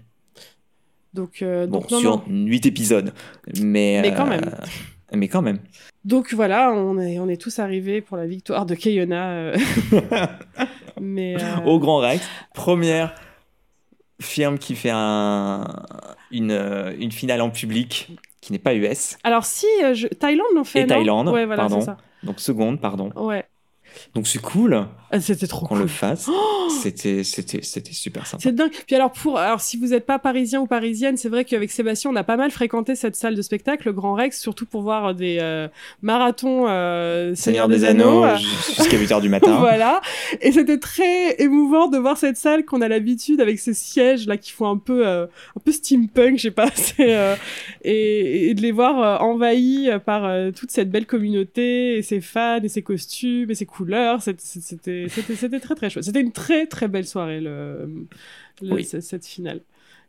[1.15, 2.47] Donc, euh, Bon, donc non, sur non.
[2.47, 3.13] 8 épisodes.
[3.61, 4.51] Mais, Mais quand même.
[5.15, 5.59] Mais quand même.
[6.05, 9.31] Donc voilà, on est, on est tous arrivés pour la victoire de Keiona.
[9.31, 9.57] euh.
[11.01, 11.37] Mais.
[11.43, 13.15] euh, Au Grand Rex, première
[14.21, 15.65] firme qui fait un,
[16.31, 19.17] une, euh, une finale en public qui n'est pas US.
[19.25, 20.81] Alors si, je- Thaïlande l'ont fait.
[20.81, 20.89] Et non?
[20.97, 21.81] Thaïlande, Ouais, voilà, pardon.
[21.81, 21.97] ça.
[22.23, 23.11] Donc seconde, pardon.
[23.17, 23.45] Ouais.
[24.15, 25.83] Donc c'est cool Ah, C'était trop qu'on cool.
[25.83, 26.29] le fasse.
[26.31, 28.43] Oh C'était, c'était, c'était super sympa.
[28.43, 28.71] C'est dingue.
[28.87, 32.11] Puis alors, pour, alors, si vous n'êtes pas parisien ou parisienne, c'est vrai qu'avec Sébastien,
[32.11, 35.15] on a pas mal fréquenté cette salle de spectacle, le Grand Rex, surtout pour voir
[35.15, 35.69] des euh,
[36.03, 39.57] marathons euh, Seigneur des Anneaux, euh, jusqu'à 8h du matin.
[39.59, 40.01] voilà.
[40.41, 44.37] Et c'était très émouvant de voir cette salle qu'on a l'habitude avec ces sièges là
[44.37, 46.69] qui font un peu, euh, un peu steampunk, je sais pas,
[47.01, 47.35] euh,
[47.83, 52.61] et, et de les voir euh, envahis par toute cette belle communauté et ses fans
[52.63, 54.23] et ses costumes et ses couleurs.
[54.23, 56.05] C'était, c'était, très très chouette.
[56.05, 58.07] C'était une très très belle soirée le,
[58.63, 58.85] le- Oui.
[58.85, 59.61] ce- cette finale.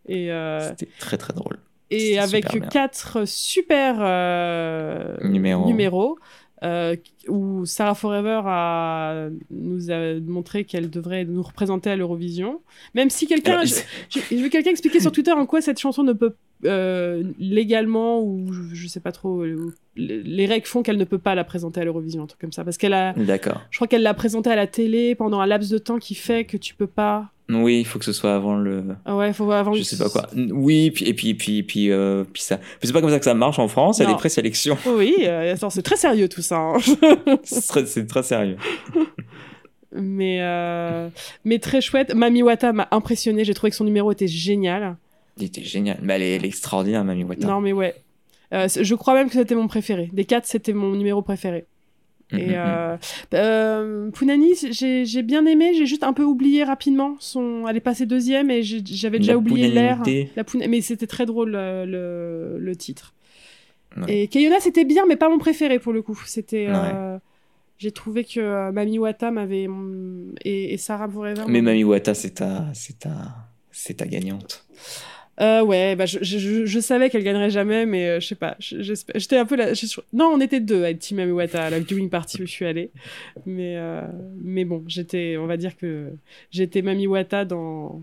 [0.07, 1.57] Et, euh, C'était très très drôle.
[1.89, 5.65] et avec super quatre super euh, Numéros.
[5.67, 6.17] numéros,
[6.63, 6.95] euh,
[7.27, 12.61] où Sarah Forever a, nous a montré qu'elle devrait nous représenter à l'Eurovision.
[12.95, 16.35] Même si quelqu'un, je veux quelqu'un expliquer sur Twitter en quoi cette chanson ne peut
[16.65, 21.03] euh, légalement ou je, je sais pas trop, euh, les les règles font qu'elle ne
[21.03, 23.61] peut pas la présenter à l'Eurovision, un truc comme ça, parce qu'elle a, D'accord.
[23.69, 26.45] je crois qu'elle l'a présentée à la télé pendant un laps de temps qui fait
[26.45, 27.29] que tu peux pas.
[27.49, 28.83] Oui, il faut que ce soit avant le.
[29.03, 29.73] Ah ouais, faut avant.
[29.73, 30.29] Je sais pas quoi.
[30.51, 32.57] Oui, puis, et puis, puis, puis, euh, puis ça.
[32.57, 33.97] Mais c'est pas comme ça que ça marche en France.
[33.97, 34.77] Il y a des présélections.
[34.87, 36.57] Oui, euh, c'est très sérieux tout ça.
[36.57, 36.77] hein.
[37.43, 38.55] c'est très, c'est très sérieux.
[39.93, 41.09] Mais, euh,
[41.43, 42.13] mais très chouette.
[42.15, 43.43] Mami Wata m'a impressionné.
[43.43, 44.95] J'ai trouvé que son numéro était génial.
[45.37, 45.99] Il était génial.
[46.01, 47.47] Mais elle est, elle est extraordinaire, Mami Wata.
[47.47, 47.95] Non, mais ouais.
[48.53, 50.09] Euh, je crois même que c'était mon préféré.
[50.13, 51.65] Des quatre, c'était mon numéro préféré.
[52.33, 52.97] Mm, Et euh,
[53.33, 55.73] euh, Punani, j'ai bien aimé.
[55.73, 57.15] J'ai juste un peu oublié rapidement.
[57.19, 57.65] Son...
[57.67, 60.03] Elle est passée deuxième et j'avais déjà La oublié l'air.
[60.35, 63.13] La Mais c'était très drôle euh, le, le titre.
[63.97, 64.23] Ouais.
[64.23, 66.21] Et Kayona, c'était bien, mais pas mon préféré pour le coup.
[66.25, 66.67] C'était.
[66.69, 67.17] euh,
[67.77, 69.67] J'ai trouvé que euh, Mami Wata m'avait.
[69.67, 71.43] mm, Et, et Sarah Forever.
[71.47, 72.65] Mais Mami Wata, c'est ta,
[72.99, 73.11] ta,
[73.71, 74.65] c'est ta gagnante.
[75.39, 78.55] Euh, ouais, bah, je, je, savais qu'elle gagnerait jamais, mais euh, je sais pas.
[78.59, 79.71] J'étais un peu là.
[80.13, 82.51] Non, on était deux à être Team Mami Wata à la viewing party où je
[82.51, 82.91] suis allée.
[83.45, 84.01] Mais, euh,
[84.43, 85.37] mais bon, j'étais.
[85.37, 86.09] On va dire que
[86.51, 88.01] j'étais Mami Wata dans.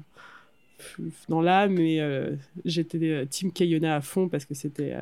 [1.29, 4.95] Dans l'âme, mais euh, j'étais Team Kayona à fond parce que c'était.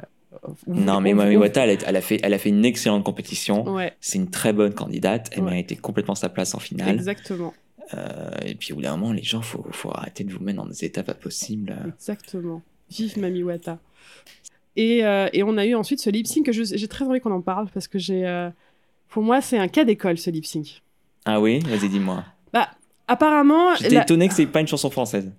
[0.66, 3.05] Non, mais on- Mami on- Wata, elle, elle a fait, elle a fait une excellente
[3.05, 3.72] compétition.
[3.72, 5.31] Ouais, C'est une très bonne candidate.
[5.33, 5.51] Elle Ouais.
[5.51, 6.95] méritait complètement sa place en finale.
[6.97, 7.55] exactement.
[7.95, 10.59] Euh, et puis, au bout d'un moment, les gens, faut, faut arrêter de vous mettre
[10.62, 11.76] dans des états pas possibles.
[11.95, 12.62] Exactement.
[12.91, 13.78] Vive Mami Wata.
[14.76, 17.32] Et, euh, et on a eu ensuite ce lip sync que j'ai très envie qu'on
[17.32, 18.26] en parle parce que j'ai.
[18.26, 18.51] euh,
[19.09, 20.82] pour moi, c'est un cas d'école ce lip sync.
[21.24, 21.61] Ah oui?
[21.61, 22.24] Vas-y, dis-moi.
[23.09, 25.30] Apparemment, J'étais la- étonné que c'est pas une chanson française.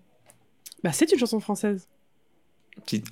[0.83, 1.85] bah, c'est une chanson française.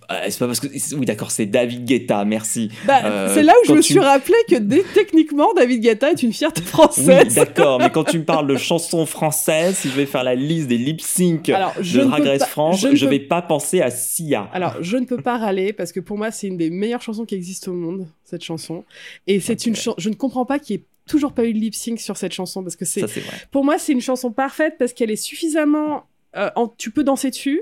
[0.08, 0.68] Ah, c'est pas parce que.
[0.96, 2.70] Oui, d'accord, c'est David Guetta, merci.
[2.86, 6.12] Bah, Euh, c'est là où je me tu- suis rappelé que dès- techniquement, David Guetta
[6.12, 7.36] est une fierté Oui, française.
[7.36, 10.68] d'accord, mais quand tu me parles de chansons françaises, si je vais faire la liste
[10.68, 13.82] des lip sync Alors, je de Drag Race France, je je, peux- vais pas penser
[13.82, 14.50] à Sia.
[14.54, 17.26] Alors, je ne peux pas râler parce que pour moi, c'est une des meilleures chansons
[17.26, 18.86] qui existent au monde, cette chanson.
[19.28, 19.96] Et c'est une chanson.
[19.98, 22.34] Je ne comprends pas qu'il n'y ait toujours pas eu de lip sync sur cette
[22.34, 23.04] chanson parce que c'est.
[23.52, 26.04] Pour moi, c'est une chanson parfaite parce qu'elle est suffisamment.
[26.38, 27.62] euh, en- tu peux danser dessus,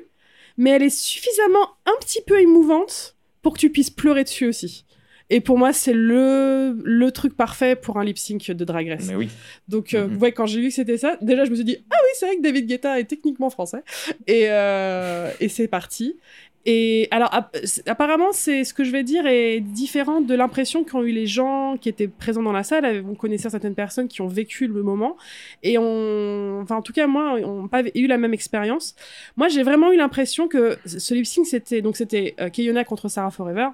[0.58, 4.86] mais elle est suffisamment un petit peu émouvante pour que tu puisses pleurer dessus aussi.
[5.30, 9.06] Et pour moi, c'est le, le truc parfait pour un lip sync de Drag Race.
[9.08, 9.30] Mais oui.
[9.68, 10.18] Donc, euh, Mhm.
[10.18, 12.26] ouais, quand j'ai vu que c'était ça, déjà, je me suis dit, ah oui, c'est
[12.28, 13.84] vrai que David Guetta est techniquement français.
[14.28, 16.18] Et, euh, et c'est parti.
[16.66, 17.30] Et alors,
[17.88, 21.76] apparemment, c'est ce que je vais dire est différent de l'impression qu'ont eu les gens
[21.80, 23.03] qui étaient présents dans la salle.
[23.09, 25.18] On connaissait certaines personnes qui ont vécu le moment.
[25.61, 28.95] Et enfin, en tout cas, moi, on n'a pas eu la même expérience.
[29.36, 33.32] Moi, j'ai vraiment eu l'impression que ce lip sync, c'était, donc, c'était euh, contre Sarah
[33.32, 33.68] Forever.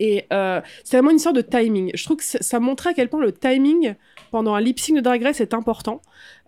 [0.00, 1.92] Et euh, c'est vraiment une sorte de timing.
[1.94, 3.94] Je trouve que ça ça montrait à quel point le timing
[4.32, 6.02] pendant un lip sync de Drag Race est important.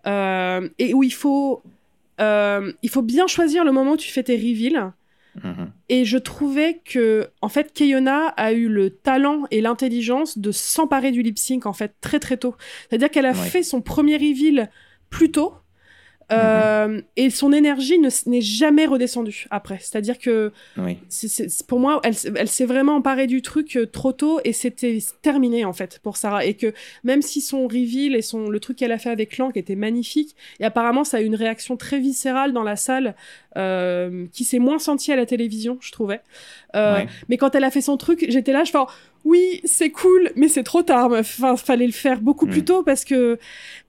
[0.07, 1.61] Euh, et où il faut,
[2.19, 4.91] euh, il faut bien choisir le moment où tu fais tes reveals.
[5.43, 5.71] Mhm.
[5.89, 11.11] Et je trouvais que, en fait, Keyona a eu le talent et l'intelligence de s'emparer
[11.11, 12.55] du lip sync, en fait, très très tôt.
[12.89, 13.49] C'est-à-dire qu'elle a Ouais.
[13.49, 14.69] fait son premier reveal
[15.09, 15.53] plus tôt.
[16.31, 19.77] Euh, Et son énergie ne n'est jamais redescendue après.
[19.79, 20.97] C'est-à-dire que Oui.
[21.09, 22.15] c'est- c'est- c'est- pour moi, elle,
[22.47, 26.45] s'est vraiment emparée du truc euh, trop tôt et c'était terminé en fait pour Sarah.
[26.45, 26.73] Et que
[27.03, 30.35] même si son reveal et son, le truc qu'elle a fait avec Lank était magnifique,
[30.59, 33.15] et apparemment ça a eu une réaction très viscérale dans la salle
[33.57, 36.21] euh, qui s'est moins sentie à la télévision, je trouvais.
[36.75, 37.07] Euh, Ouais.
[37.29, 38.77] Mais quand elle a fait son truc, j'étais là, je fais
[39.25, 41.11] oui, c'est cool, mais c'est trop tard.
[41.11, 42.65] Enfin, fallait le faire beaucoup plus Mm.
[42.65, 43.37] tôt parce que.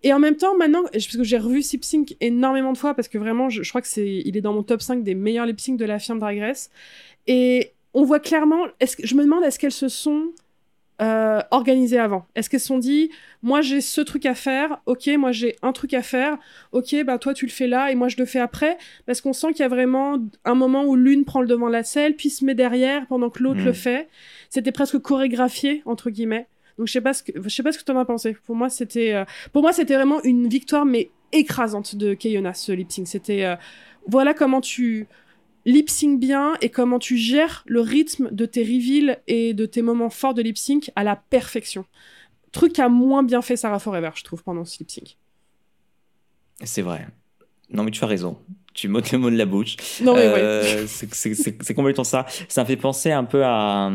[0.03, 3.07] Et en même temps, maintenant, parce que j'ai revu Lip Sync énormément de fois parce
[3.09, 5.45] que vraiment, je, je crois que c'est, il est dans mon top 5 des meilleurs
[5.47, 6.71] lip sync de la firme Drag Race.
[7.27, 8.65] Et on voit clairement.
[8.81, 10.33] Est-ce que je me demande est-ce qu'elles se sont
[11.03, 13.11] euh, organisées avant Est-ce qu'elles se sont dit,
[13.43, 16.39] moi j'ai ce truc à faire, ok, moi j'ai un truc à faire,
[16.73, 19.33] ok, bah toi tu le fais là et moi je le fais après Parce qu'on
[19.33, 22.17] sent qu'il y a vraiment un moment où l'une prend le devant de la selle,
[22.17, 23.65] puis se met derrière pendant que l'autre Mm.
[23.65, 24.09] le fait.
[24.51, 26.47] C'était presque chorégraphié entre guillemets.
[26.79, 28.37] Donc je sais pas ce que je sais pas ce que t'en as pensé.
[28.45, 32.73] Pour moi c'était euh, pour moi c'était vraiment une victoire mais écrasante de Keyona ce
[32.73, 33.07] lip sync.
[33.09, 33.57] C'était euh,
[34.07, 35.07] voilà comment tu
[35.67, 39.83] lip sync bien et comment tu gères le rythme de tes reveals et de tes
[39.83, 41.85] moments forts de lip sync à la perfection.
[42.53, 45.19] Truc qu'a moins bien fait Sarah Forever, je trouve, pendant ce lip sync.
[46.65, 47.07] C'est vrai.
[47.69, 48.39] Non, mais tu as raison.
[48.73, 49.77] Tu m'ôtes le mot de la bouche.
[50.03, 50.23] Non mais.
[50.25, 52.27] Euh, c'est- complètement ça.
[52.49, 53.91] Ça me fait penser un peu à.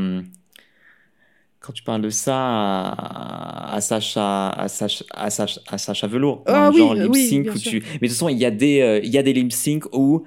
[1.59, 6.43] Quand tu parles de ça, à, à Sacha, à Sacha, à Sacha, à Sacha Velour,
[6.47, 7.80] Ah oui, genre lip oui, sync bien où tu.
[7.80, 9.86] Mais de toute façon, il y a des, euh, il y a des lip sync
[9.93, 10.24] où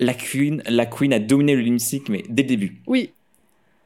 [0.00, 2.80] la queen, la queen a dominé le lip sync, mais dès le début.
[2.86, 3.10] Oui,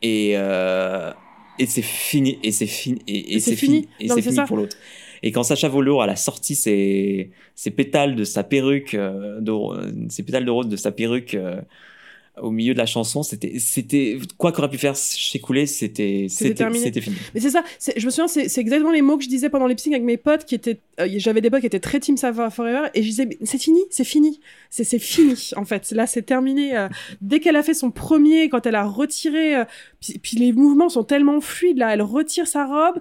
[0.01, 1.13] Et euh,
[1.59, 3.83] et c'est fini, et c'est fini, et, et c'est fini.
[3.83, 4.45] fini, et c'est fini ça.
[4.45, 4.77] pour l'autre.
[5.23, 10.09] Et quand Sacha Velour, elle a sorti ses, ses pétales de sa perruque, euh, de,
[10.11, 11.61] ses pétales de rose de sa perruque euh,
[12.43, 17.01] au milieu de la chanson, c'était, c'était, quoi qu'aurait pu faire s'écouler, c'était, C'était c'était,
[17.01, 17.17] fini.
[17.33, 19.49] Mais c'est ça, c'est- je me souviens, c'est c'est exactement les mots que je disais
[19.51, 20.81] pendant les avec mes potes qui étaient.
[21.01, 23.81] euh, J'avais des potes qui étaient très Team Savoir Forever et je disais, c'est fini,
[23.91, 25.91] c'est fini, c'est c'est fini en fait.
[25.93, 26.77] Là, c'est terminé.
[26.77, 26.89] euh,
[27.21, 29.57] dès qu'elle a fait son premier, quand elle a retiré.
[29.57, 29.65] euh,
[30.01, 33.01] puis, puis les mouvements sont tellement fluides là, elle retire sa robe.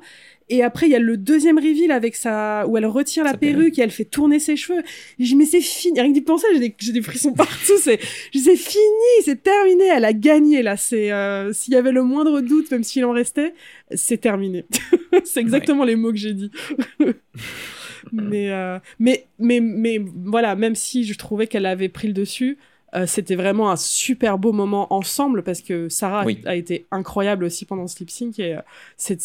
[0.53, 3.57] Et après, il y a le deuxième reveal avec sa, où elle retire la perruque
[3.57, 3.79] perruque.
[3.79, 4.81] et elle fait tourner ses cheveux.
[5.17, 5.99] Et je dis, mais c'est fini.
[5.99, 6.45] Rien que d'y penser,
[6.77, 7.73] j'ai des, frissons partout.
[7.79, 7.99] C'est,
[8.31, 8.83] c'est fini,
[9.25, 9.85] c'est terminé.
[9.85, 10.77] Elle a gagné, là.
[10.77, 13.55] C'est, euh, s'il y avait le moindre doute, même s'il en restait,
[13.95, 14.65] c'est terminé.
[15.23, 16.51] c'est exactement les mots que j'ai dit.
[18.13, 22.59] mais, euh, mais, mais, mais voilà, même si je trouvais qu'elle avait pris le dessus,
[22.95, 26.41] euh, c'était vraiment un super beau moment ensemble parce que Sarah Oui.
[26.45, 28.61] a été incroyable aussi pendant ce lip sync et euh,
[28.97, 29.17] c'est,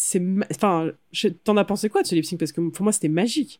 [0.51, 0.91] enfin,
[1.43, 2.39] t'en as pensé quoi de ce lip sync?
[2.39, 3.59] Parce que pour moi c'était magique.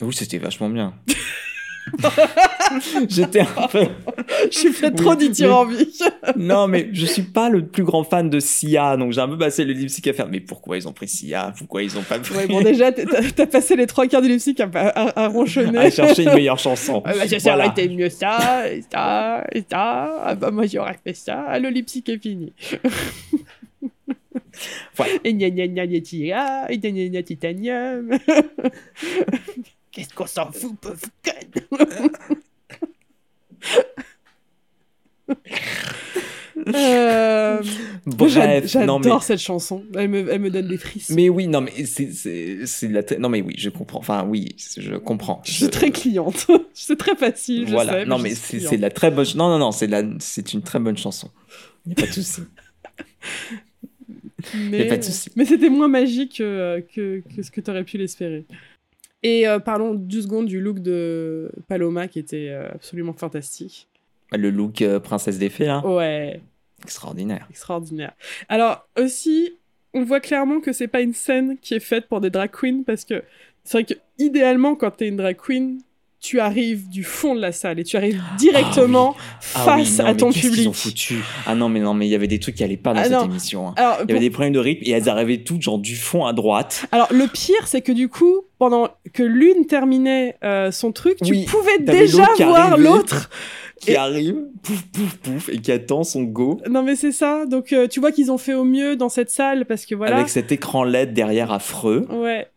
[0.00, 0.94] Oui, c'était vachement bien.
[3.08, 3.86] J'étais un peu.
[4.50, 6.02] Je suis fait trop dithyrambique.
[6.36, 9.38] Non, mais je suis pas le plus grand fan de Sia, donc j'ai un peu
[9.38, 10.28] passé le lip sync à faire.
[10.28, 11.52] Mais pourquoi ils ont pris Sia?
[11.56, 14.40] Pourquoi ils ont pas pris Ouais, bon, déjà, t'as, passé les trois quarts du lip
[14.40, 15.78] sync à, à, à ronchonner.
[15.78, 17.64] à chercher une meilleure chanson Ah bah, ça Voilà.
[17.66, 20.20] aurait été mieux ça, et ça, et ça.
[20.24, 21.44] Ah bah moi j'aurais fait ça.
[21.48, 22.52] Ah, Le lip sync est fini.
[24.96, 25.12] Voilà.
[25.24, 28.10] Et gna gna gna gna titanium.
[29.98, 30.96] Qu'est-ce qu'on s'en fout, pauvre
[36.74, 37.62] Euh,
[38.04, 39.10] Bref, J'adore mais.
[39.22, 39.84] cette chanson.
[39.94, 41.14] Elle me, elle me donne des frissons.
[41.14, 43.02] Mais oui, non, mais c'est, la.
[43.18, 44.00] Non, mais oui, je comprends.
[44.00, 45.40] Enfin, oui, je comprends.
[45.44, 46.46] Je suis très cliente.
[46.74, 47.92] c'est très facile, je Voilà.
[47.92, 48.04] sais.
[48.06, 49.26] non, mais suis c'est, la très bonne.
[49.36, 50.02] Non, non, non, c'est, la...
[50.18, 51.30] c'est une très bonne chanson.
[51.86, 52.42] Il n'y a pas de souci.
[54.54, 55.30] Mais, pas de souci.
[55.36, 58.46] mais c'était moins magique que, que, que ce que tu aurais pu l'espérer.
[59.22, 63.88] Et euh, parlons deux secondes du look de Paloma qui était euh, absolument fantastique.
[64.32, 66.40] Le look euh, princesse des fées, là, Ouais,
[66.84, 67.46] extraordinaire.
[67.50, 68.12] extraordinaire.
[68.48, 69.54] Alors aussi,
[69.94, 72.82] on voit clairement que c'est pas une scène qui est faite pour des drag queens
[72.86, 73.22] parce que
[73.64, 75.80] c'est vrai que idéalement quand t'es une drag queen,
[76.20, 79.14] tu arrives du fond de la salle et tu arrives directement
[79.54, 80.68] Ah oui, face non, à ton public.
[80.68, 81.18] ont foutu?
[81.46, 83.04] Ah non, mais non, mais il y avait des trucs qui allaient pas dans Ah
[83.04, 83.24] cette non.
[83.26, 83.68] émission.
[83.68, 83.74] hein.
[83.76, 86.24] Il y pour- avait des problèmes de rythme et elles arrivaient toutes genre du fond
[86.26, 86.86] à droite.
[86.92, 91.34] Alors, le pire, c'est que du coup, pendant que l'une terminait euh, son truc, tu
[91.44, 93.30] pouvais déjà voir l'autre.
[93.80, 96.60] Qui Et- arrive, pouf, pouf, pouf, et qui attend son go.
[96.68, 97.46] Non, mais c'est ça.
[97.46, 100.16] Donc, euh, tu vois qu'ils ont fait au mieux dans cette salle parce que voilà.
[100.16, 102.04] Avec cet écran LED derrière affreux.
[102.10, 102.48] Ouais.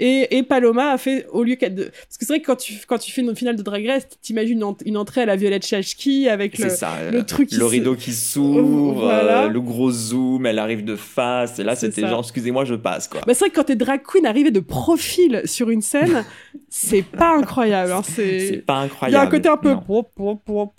[0.00, 1.74] Et, et Paloma a fait, au lieu qu'elle.
[1.74, 3.84] de- Parce que c'est vrai que quand tu, quand tu fais une finale de Drag
[3.86, 6.68] Race, t'imagines une, ent- une entrée à la Violette Chachki avec le.
[6.68, 6.90] C'est ça.
[7.10, 9.44] le euh, truc qui le rideau qui s'ouvre, Voilà.
[9.44, 11.58] euh, le gros zoom, elle arrive de face.
[11.58, 13.20] Et là, c'était genre, excusez-moi, je passe, quoi.
[13.26, 16.24] Bah, c'est vrai que quand t'es drag queen arrivé de profil sur une scène,
[16.68, 17.90] c'est pas incroyable.
[17.92, 19.16] Hein, C'est pas Il y incroyable.
[19.24, 19.74] a un côté un peu.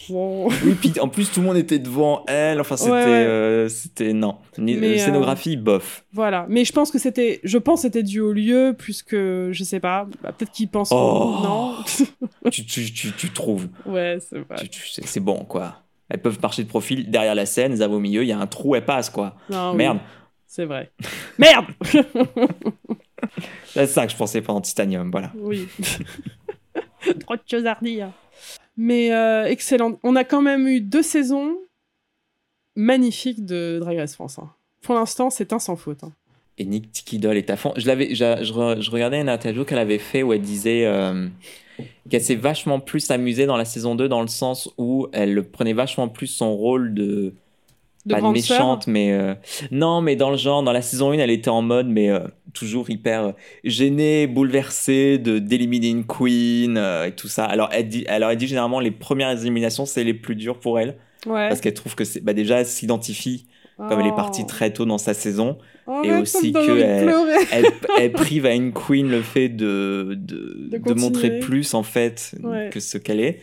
[0.10, 2.60] Oui, puis en plus, tout le monde était devant elle.
[2.62, 2.92] Enfin, c'était.
[2.92, 3.00] Ouais.
[3.06, 4.36] euh, c'était non.
[4.60, 6.06] Mais, euh, euh, scénographie, bof.
[6.14, 6.46] Voilà.
[6.50, 7.40] Mais je pense que c'était.
[7.44, 9.50] Je pense que c'était dû au lieu, plus que.
[9.52, 10.08] Je sais pas.
[10.22, 10.92] Bah, Peut-être qu'ils pensent.
[10.92, 11.40] Oh.
[11.44, 11.76] Non.
[12.52, 13.68] tu, tu, tu, tu trouves.
[13.86, 14.58] ouais, c'est vrai.
[14.72, 15.84] C'est bon, quoi.
[16.10, 18.48] Elles peuvent marcher de profil derrière la scène, elles au milieu, il y a un
[18.48, 19.36] trou, elles passent, quoi.
[19.50, 20.00] Non, oui, Merde.
[20.48, 20.92] c'est vrai.
[21.38, 21.66] Merde
[23.68, 25.32] C'est ça que je pensais pas en titanium, voilà.
[25.36, 25.68] Oui.
[27.22, 28.10] Trop de choses à redire.
[28.76, 30.00] Mais euh, excellent.
[30.04, 31.58] On a quand même eu deux saisons
[32.76, 34.40] magnifiques de Drag Race France.
[34.40, 34.50] hein.
[34.82, 36.04] Pour l'instant, c'est un sans faute.
[36.04, 36.14] hein.
[36.58, 37.74] Et Nick Tiki Doll est à fond.
[37.78, 40.86] Je, l'avais, je, je re- je regardais une interview qu'elle avait fait où elle disait
[40.86, 41.28] euh,
[42.10, 45.74] qu'elle s'est vachement plus amusée dans la saison 2 dans le sens où elle prenait
[45.74, 47.34] vachement plus son rôle de.
[48.06, 49.12] De pas de méchante, mais.
[49.12, 49.36] euh,
[49.72, 52.20] non, mais dans le genre, dans la saison 1, elle était en mode, mais euh,
[52.54, 53.34] toujours hyper
[53.66, 57.46] gênée, bouleversée de, d'éliminer une queen et tout ça.
[57.46, 60.80] Alors elle, dit, alors, elle dit généralement les premières éliminations, c'est les plus dures pour
[60.80, 60.98] elle.
[61.26, 61.50] Ouais.
[61.50, 62.22] Parce qu'elle trouve que c'est.
[62.22, 63.48] Bah, déjà, elle s'identifie
[63.78, 65.58] comme elle est partie très tôt dans sa saison.
[65.88, 66.72] Oh, et aussi ça me donne que
[67.16, 71.74] envie de elle- prive à une queen le fait de, de, De de montrer plus
[71.74, 72.70] en fait Ouais.
[72.74, 73.40] que ce qu'elle est.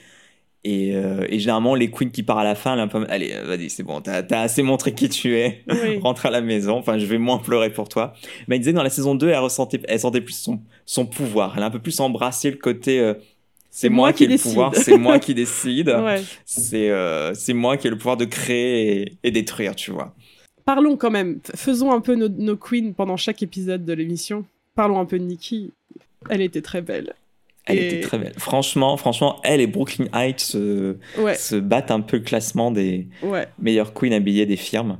[0.63, 3.07] Et, euh, et généralement, les queens qui partent à la fin, elle est un peu.
[3.09, 5.63] Allez, euh, vas-y, c'est bon, t'as as assez montré qui tu es.
[5.71, 5.99] Oui.
[6.03, 6.77] Rentre à la maison.
[6.77, 8.13] Enfin, je vais moins pleurer pour toi.
[8.49, 11.55] Mais elle disait dans la saison 2, elle ressentait, elle sentait plus son, son pouvoir.
[11.57, 13.01] Elle a un peu plus embrassé le côté.
[13.01, 13.15] euh,
[13.71, 15.89] c'est moi, qui ai le pouvoir, c'est moi qui décide.
[16.05, 16.23] Ouais.
[16.45, 20.15] C'est euh, c'est moi qui ai le pouvoir de créer et, et détruire, tu vois.
[20.65, 21.39] Parlons quand même.
[21.55, 24.45] Faisons un peu nos, nos queens pendant chaque épisode de l'émission.
[24.75, 25.73] Parlons un peu de Nikki.
[26.29, 27.15] Elle était très belle.
[27.67, 28.33] Elle Et- était très belle.
[28.39, 33.07] Franchement, franchement, elle et Brooklyn Heights se, Ouais, se battent un peu le classement des
[33.23, 33.47] ouais.
[33.59, 34.99] meilleures queens habillées des firmes.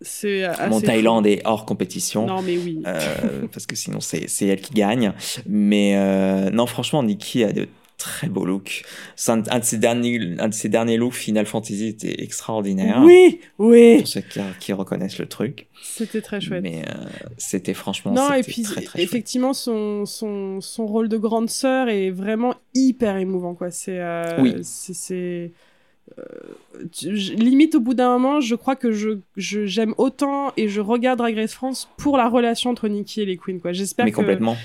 [0.00, 0.46] Assez.
[0.70, 0.86] Mon fou.
[0.86, 2.26] Thaïlande est hors compétition.
[2.26, 2.80] Non, mais oui.
[2.86, 5.12] euh, parce que sinon c'est c'est elle qui gagne.
[5.48, 7.66] Mais euh, non, franchement, Nikki a de
[7.98, 8.84] très beaux looks.
[9.16, 13.02] C'est Un, un de ses derniers, un de ses derniers looks Final Fantasy était extraordinaire.
[13.04, 13.98] Oui, oui.
[13.98, 15.66] Pour ceux qui, qui reconnaissent le truc.
[15.82, 16.62] C'était très chouette.
[16.62, 16.92] Mais euh,
[17.36, 19.02] c'était franchement Non, et puis très, très chouette.
[19.02, 23.54] effectivement, son, son, son rôle de grande sœur est vraiment hyper émouvant.
[23.54, 23.70] Quoi.
[23.70, 24.54] C'est, euh, Oui.
[24.62, 25.52] c'est,
[26.18, 26.22] euh,
[27.02, 31.52] limite, au bout d'un moment, je crois que je, j'aime autant et je regarde Race
[31.52, 33.58] France pour la relation entre Nikki et les queens.
[33.58, 33.72] Quoi.
[33.72, 34.20] J'espère que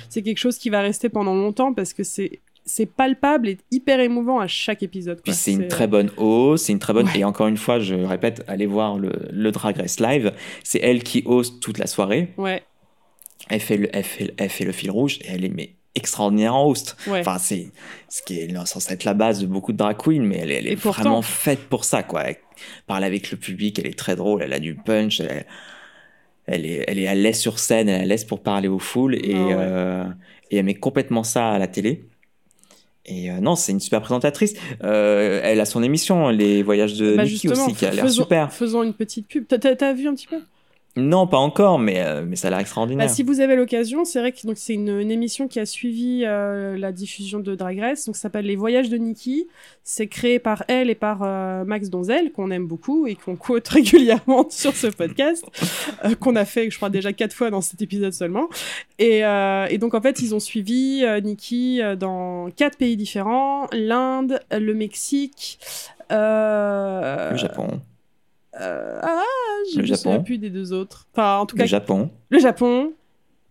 [0.10, 4.00] c'est quelque chose qui va rester pendant longtemps parce que c'est, c'est palpable et hyper
[4.00, 5.18] émouvant à chaque épisode.
[5.22, 5.34] Puis quoi.
[5.34, 7.08] c'est une très bonne hausse, c'est une très bonne.
[7.08, 7.20] Ouais.
[7.20, 10.32] Et encore une fois, je répète, allez voir le, le Drag Race Live.
[10.64, 12.34] C'est elle qui hausse toute la soirée.
[12.38, 12.64] Ouais,
[13.50, 16.56] Elle fait le, elle fait, elle fait le fil rouge et elle est mais, extraordinaire
[16.56, 16.96] en host.
[17.08, 17.20] ouais.
[17.20, 17.72] Enfin, c'est
[18.10, 20.68] ce qui est censé être la base de beaucoup de drag queens, mais elle, elle
[20.68, 22.24] est pourtant- vraiment faite pour ça, quoi.
[22.24, 22.38] Elle
[22.88, 25.46] parle avec le public, elle est très drôle, elle a du punch, elle,
[26.48, 28.80] elle est, elle est à l'aise sur scène, elle est à l'aise pour parler aux
[28.80, 29.54] foules et, Ah ouais.
[29.58, 30.04] euh,
[30.50, 32.06] et elle met complètement ça à la télé.
[33.06, 34.54] Et euh, non, c'est une super présentatrice.
[34.84, 38.52] Euh, elle a son émission, Les Voyages de Bah, aussi, qui a l'air super.
[38.54, 39.46] Faisons une petite pub.
[39.48, 40.38] T'as vu un petit peu?
[40.96, 43.10] Non, pas encore, mais, euh, mais ça a l'air Bah, extraordinaire.
[43.10, 46.24] si vous avez l'occasion, c'est vrai que donc c'est une, une émission qui a suivi
[46.24, 49.48] euh, la diffusion de Drag Race, donc ça s'appelle Les Voyages de Nikki.
[49.84, 53.68] C'est créé par elle et par euh, Max Donzel, qu'on aime beaucoup et qu'on quote
[53.70, 55.44] régulièrement sur ce podcast,
[56.06, 58.48] euh, qu'on a fait, je crois, déjà quatre fois dans cet épisode seulement.
[59.00, 62.98] Et, euh, et donc en fait, ils ont suivi euh, Nikki euh, dans quatre pays
[62.98, 65.58] différents l'Inde, le Mexique.
[66.12, 67.82] euh, Le Japon.
[68.60, 69.22] Euh, ah,
[69.72, 70.24] je Le me souviens Japon.
[70.24, 71.08] plus des deux autres.
[71.14, 72.12] Enfin, en tout cas, Le Japon.
[72.30, 72.94] le Japon.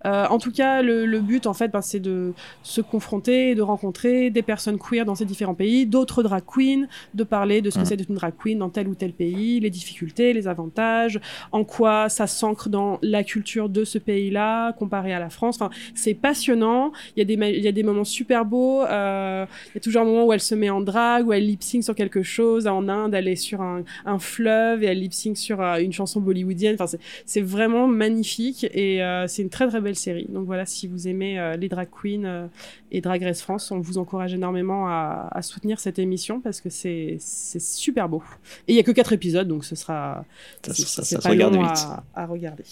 [0.04, 2.32] Euh, en tout cas, le, le but, en fait, ben, c'est de
[2.62, 7.24] se confronter, de rencontrer des personnes queer dans ces différents pays, d'autres drag queens, de
[7.24, 7.86] parler de ce que Mhm.
[7.86, 11.20] c'est d'être une drag queen dans tel ou tel pays, les difficultés, les avantages,
[11.52, 15.56] en quoi ça s'ancre dans la culture de ce pays-là, comparé à la France.
[15.60, 16.92] Enfin, c'est passionnant.
[17.16, 18.82] Il y a des, il y a des moments super beaux.
[18.84, 21.46] Euh, il y a toujours un moment où elle se met en drague, où elle
[21.46, 22.66] lip sync sur quelque chose.
[22.66, 25.92] En Inde, elle est sur un, un fleuve et elle lip sync sur euh, une
[25.92, 26.74] chanson bollywoodienne.
[26.74, 30.26] Enfin, c'est- c'est vraiment magnifique et euh, c'est une très très belle série.
[30.28, 32.46] Donc voilà, si vous aimez euh, les drag queens euh,
[32.90, 36.70] et Drag Race France, on vous encourage énormément à, à soutenir cette émission parce que
[36.70, 38.22] c'est super beau.
[38.68, 40.24] Et il y a que quatre épisodes, donc ce sera
[40.64, 41.72] Ça, c'est- ça- c'est ça se pas regarde long vite.
[41.76, 42.64] à, à regarder.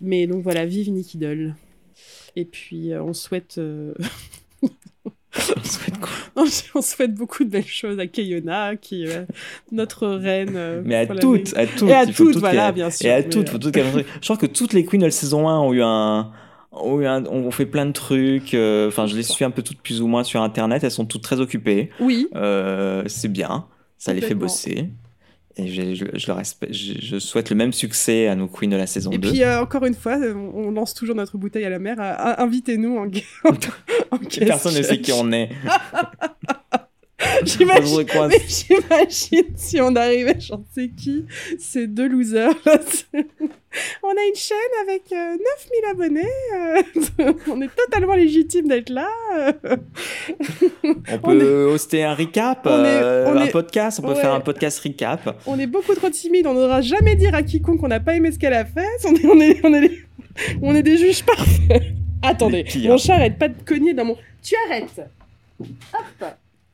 [0.00, 1.54] Mais donc voilà, vive Nikki Doll.
[2.36, 3.58] Et puis euh, on souhaite
[5.32, 6.48] va être cool.
[6.74, 9.24] on souhaite beaucoup de belles choses à Kayona, qui est euh,
[9.72, 10.54] notre reine.
[10.56, 11.88] euh, Mais à toutes, à toutes.
[11.88, 13.06] Et à toutes, toutes voilà, bien sûr.
[13.06, 15.48] Et à toutes, euh, faut toutes Je crois que toutes les queens de la saison
[15.48, 16.30] 1 ont eu un.
[16.72, 18.54] Ont eu un, ont fait plein de trucs.
[18.54, 20.84] Enfin, je les suis un peu toutes plus ou moins sur Internet.
[20.84, 21.90] Elles sont toutes très occupées.
[22.00, 22.28] Oui,
[23.06, 23.66] c'est bien.
[23.98, 24.90] Ça les fait bosser.
[25.58, 28.68] Et je, je, je leur respecte- je, je souhaite le même succès à nos queens
[28.68, 29.30] de la saison Et 2.
[29.30, 31.96] puis, euh, encore une fois, euh, on lance toujours notre bouteille à la mer.
[31.98, 33.04] euh, Invitez-nous en,
[34.10, 35.48] en guest Personne ne sait qui on est.
[38.48, 39.44] J'imagine.
[39.56, 41.24] si on arrivait, j'en sais qui,
[41.58, 42.50] ces deux losers.
[44.02, 46.22] on a une chaîne avec euh, 9000 abonnés.
[46.54, 49.08] euh, on est totalement légitime d'être là.
[50.84, 53.98] On on peut hoster un recap, on est- euh, on un est- podcast.
[54.02, 54.20] On peut ouais.
[54.20, 55.36] faire un podcast recap.
[55.46, 56.46] On est beaucoup trop timide.
[56.46, 58.86] On n'aura jamais dire à quiconque qu'on n'a pas aimé ce qu'elle a fait.
[59.04, 60.02] On est, on est, on est, des-
[60.62, 61.82] on est des juges parfaits.
[62.22, 64.16] Attendez, mon chat arrête pas de cogner dans mon.
[64.42, 65.00] Tu arrêtes.
[65.60, 66.26] Hop.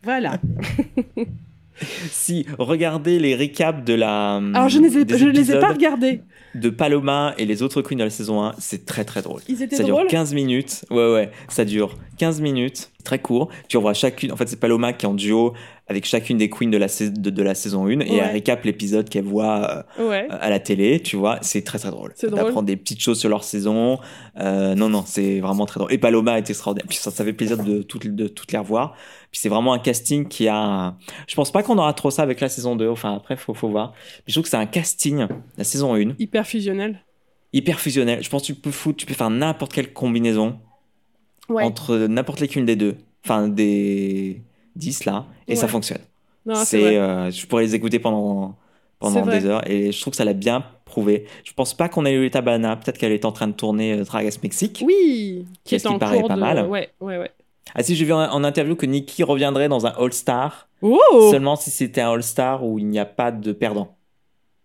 [0.03, 0.39] Voilà.
[2.11, 4.37] Si, regardez les recaps de la.
[4.37, 6.21] Alors je ne les ai, les pas regardés.
[6.55, 9.41] De Paloma et les autres queens de la saison 1, c'est très très drôle.
[9.49, 10.09] Ils étaient Ça dure drôles?
[10.09, 10.85] 15 minutes.
[10.91, 12.91] Ouais, ouais, ça dure 15 minutes.
[13.05, 13.49] Très court.
[13.69, 14.31] Tu revois chacune.
[14.33, 15.55] En fait, c'est Paloma qui est en duo
[15.93, 18.65] avec chacune des queens de la, sais- de, de la saison 1 et elle récap
[18.65, 20.27] l'épisode qu'elle voit euh, Ouais.
[20.31, 21.39] à la télé, tu vois.
[21.43, 22.13] C'est très très drôle.
[22.17, 22.31] C'est.
[22.31, 23.99] D'apprendre des petites choses sur leur saison.
[24.41, 25.93] Euh, non, non, c'est vraiment très drôle.
[25.93, 26.87] Et Paloma est extraordinaire.
[26.89, 28.95] Puis ça, ça fait plaisir de toutes, de toutes les revoir.
[29.31, 30.97] Puis c'est vraiment un casting qui a.
[31.29, 32.89] Je pense pas qu'on aura trop ça avec la saison 2.
[32.89, 33.93] Enfin, après, faut, faut voir.
[34.19, 35.27] Mais je trouve que c'est un casting,
[35.57, 37.01] la saison 1, Hyper fusionnel.
[37.53, 38.23] hyper fusionnel.
[38.23, 40.59] Je pense que tu peux foutre, tu peux faire n'importe quelle combinaison
[41.49, 41.65] Ouais.
[41.65, 42.97] entre n'importe lesquelles des deux.
[43.25, 44.43] Enfin, des
[44.77, 45.27] 10 là.
[45.49, 46.01] Et ça fonctionne.
[46.65, 48.57] C'est euh, je pourrais les écouter pendant,
[48.99, 49.69] pendant des heures.
[49.71, 51.27] Et je trouve que ça l'a bien prouvé.
[51.45, 52.77] Je pense pas qu'on ait eu l'état Bana.
[52.77, 54.83] Peut-être qu'elle est en train de tourner euh, Drag Race Mexique.
[54.87, 55.47] Oui.
[55.65, 56.41] Qui est en qui paraît cours pas de.
[56.41, 56.67] mal.
[56.67, 57.31] Ouais, ouais, ouais.
[57.75, 60.69] Ah si, j'ai vu en, en interview que Nikki reviendrait dans un All-Star.
[60.83, 60.99] Oh.
[61.31, 63.97] Seulement si c'était un All-Star où il n'y a pas de perdant.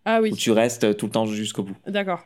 [0.04, 0.32] Ah oui.
[0.32, 1.76] Où tu restes tout le temps jusqu'au bout.
[1.86, 2.22] D'accord.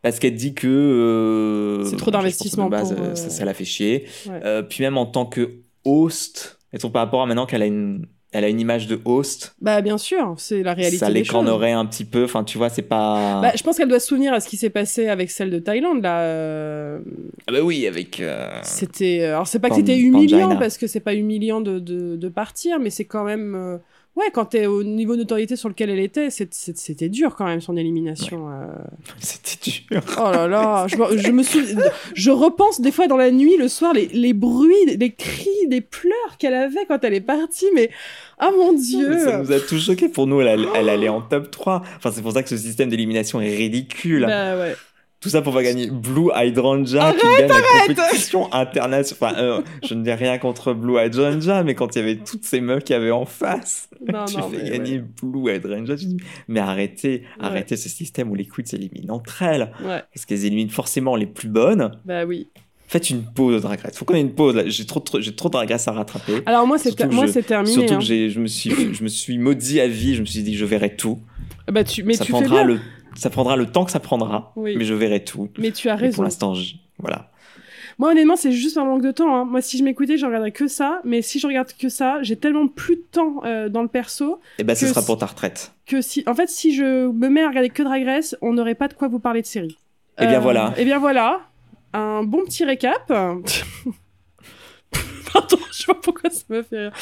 [0.00, 0.66] Parce qu'elle dit que.
[0.68, 4.06] euh, C'est trop d'investissement pour, euh, euh, Ça, ça la fait chier.
[4.26, 4.40] Ouais.
[4.44, 7.66] Euh, puis même en tant que host, et son par rapport à maintenant qu'elle a
[7.66, 11.72] une, elle a une image de host, Bah bien sûr, c'est la réalité ça l'écornerait
[11.72, 12.24] un petit peu.
[12.24, 13.40] Enfin, tu vois, c'est pas.
[13.42, 15.58] Bah, je pense qu'elle doit se souvenir à ce qui s'est passé avec celle de
[15.58, 16.20] Thaïlande là.
[16.22, 17.00] euh,
[17.46, 18.20] Ah bah oui, avec.
[18.20, 20.60] euh, C'était, alors c'est pas que c'était humiliant Pangina.
[20.60, 23.76] parce que c'est pas humiliant de, de, de partir, mais c'est quand même, euh,
[24.16, 27.60] ouais, quand t'es au niveau de notoriété sur lequel elle était, c'était dur quand même
[27.60, 28.48] son élimination.
[28.50, 28.66] euh.
[29.18, 30.02] C'était dur.
[30.18, 31.42] Oh là là, je, me- je me
[32.14, 35.80] je repense des fois dans la nuit, le soir, les, les bruits, les cris, les
[35.80, 37.90] pleurs qu'elle avait quand elle est partie, mais
[38.38, 39.18] ah mon dieu.
[39.18, 40.08] Ça nous a tous choqués.
[40.08, 41.82] Pour nous, elle, allait- elle allait en top 3.
[41.96, 44.24] Enfin, c'est pour ça que ce système d'élimination est ridicule.
[44.26, 44.74] Bah ouais.
[45.22, 49.04] Tout ça pour pas gagner Blue Hydrangea qui gagne la compétition internationale.
[49.12, 52.44] Enfin, euh, je ne dis rien contre Blue Hydrangea, mais quand il y avait toutes
[52.44, 55.04] ces meufs qu'il y avait en face, Non, tu non, fais gagner ouais.
[55.22, 55.96] Blue Hydrangea.
[55.96, 56.16] tu dis,
[56.48, 57.46] Mais arrêtez, Ouais.
[57.46, 59.70] arrêtez ce système où les queens s'éliminent entre elles.
[59.84, 61.92] Ouais, Parce qu'elles éliminent forcément les plus bonnes.
[62.04, 62.48] bah oui.
[62.88, 63.96] Faites une pause de Drag Race.
[63.96, 64.64] Faut qu'on ait une pause.
[64.66, 66.42] J'ai trop, trop, j'ai trop de Drag Race à rattraper.
[66.44, 67.72] Alors moi, c'est que moi, terminé.
[67.72, 67.98] Surtout hein.
[68.00, 70.14] que je, me suis, je me suis maudit à vie.
[70.14, 71.18] Je me suis dit, je verrai tout.
[71.70, 72.74] Bah, tu, mais ça, tu fais prendra bien.
[72.74, 72.80] le,
[73.16, 74.52] ça prendra le temps que ça prendra.
[74.56, 74.74] Oui.
[74.76, 75.48] Mais je verrai tout.
[75.58, 76.22] Mais tu as Et pour raison.
[76.22, 77.30] l'instant, je- voilà.
[77.98, 79.34] Moi, honnêtement, c'est juste un manque de temps.
[79.36, 79.44] hein.
[79.44, 81.00] Moi, si je m'écoutais, je regarderais que ça.
[81.04, 84.40] Mais si je regarde que ça, j'ai tellement plus de temps euh, dans le perso
[84.58, 85.72] Et ben, ce sera si- pour ta retraite.
[85.86, 88.74] que si, en fait, si je me mets à regarder que Drag Race, on n'aurait
[88.74, 89.76] pas de quoi vous parler de série.
[90.20, 90.72] Eh bien, voilà.
[90.78, 91.40] Et bien voilà,
[91.92, 93.06] un bon petit récap.
[95.32, 96.92] Pardon, je sais pas pourquoi ça m'a fait rire.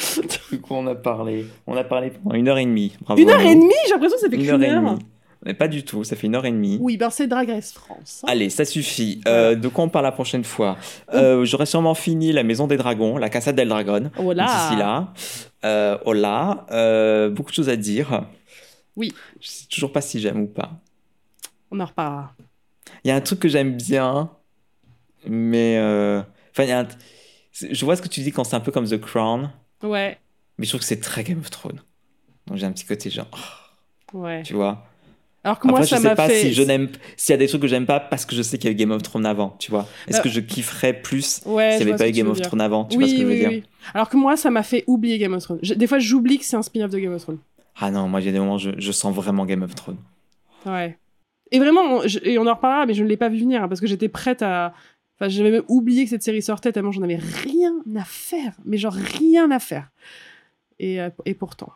[0.51, 1.45] De quoi on a parlé?
[1.67, 2.95] On a parlé pendant une heure et demie.
[3.01, 4.81] Bravo Une heure et demie, j'ai l'impression que ça fait Une qu'une heure et heure.
[4.81, 5.05] demie.
[5.43, 6.77] Mais pas du tout, ça fait une heure et demie.
[6.79, 8.21] Oui, ben c'est Drag Race France.
[8.23, 8.27] hein.
[8.29, 9.21] Allez, ça suffit.
[9.27, 10.77] Euh, de quoi on parle la prochaine fois
[11.13, 14.11] euh, J'aurais sûrement fini La Maison des Dragons, La Casa del Dragon.
[14.19, 14.45] Oh là.
[14.45, 15.13] D'ici là.
[15.65, 16.67] Euh, hola.
[16.71, 18.25] Euh, beaucoup de choses à dire.
[18.95, 19.13] Oui.
[19.39, 20.71] Je sais toujours pas si j'aime ou pas.
[21.71, 22.33] On en reparlera.
[23.03, 24.29] Il y a un truc que j'aime bien,
[25.27, 25.77] mais.
[25.79, 26.87] euh, Enfin, il y a un-
[27.51, 29.51] c'est- Je vois ce que tu dis quand c'est un peu comme The Crown,
[29.81, 30.19] Ouais,
[30.57, 31.81] mais je trouve que c'est très Game of Thrones.
[32.47, 33.27] Donc j'ai un petit côté genre,
[34.13, 34.43] oh, ouais.
[34.43, 34.85] tu vois.
[35.43, 36.39] Alors que moi, ça je sais m'a pas fait.
[36.41, 36.87] si je n'aime,
[37.17, 38.73] s'il y a des trucs que j'aime pas parce que je sais qu'il y a
[38.73, 39.87] eu Game of Thrones avant, tu vois.
[40.07, 42.39] Est-ce Bah- que je kifferais plus Ouais, s'il n'y avait pas eu Game of.
[42.41, 43.63] Thrones avant Tu oui, vois ce que je veux oui, dire?
[43.95, 45.59] Alors que moi, ça m'a fait oublier Game of Thrones.
[45.63, 47.39] Je- Des fois, j'oublie que c'est un spin-off de Game of Thrones.
[47.79, 49.73] Ah non, moi il y a des moments où je, je sens vraiment Game of
[49.73, 49.97] Thrones.
[50.67, 50.97] Ouais.
[51.51, 53.63] Et vraiment, on- je- et on en reparlera, mais je ne l'ai pas vu venir
[53.63, 54.73] hein, parce que j'étais prête à.
[55.19, 58.53] Enfin, j'avais même oublié que cette série sortait tellement j'en avais rien à faire.
[58.65, 59.89] Mais genre rien à faire.
[60.79, 61.69] Et, euh, et pourtant.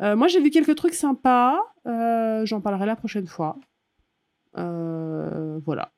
[0.00, 1.56] Euh, moi, j'ai vu quelques trucs sympas.
[1.86, 3.56] Euh, J'en parlerai la prochaine fois.
[4.58, 5.90] Euh, voilà.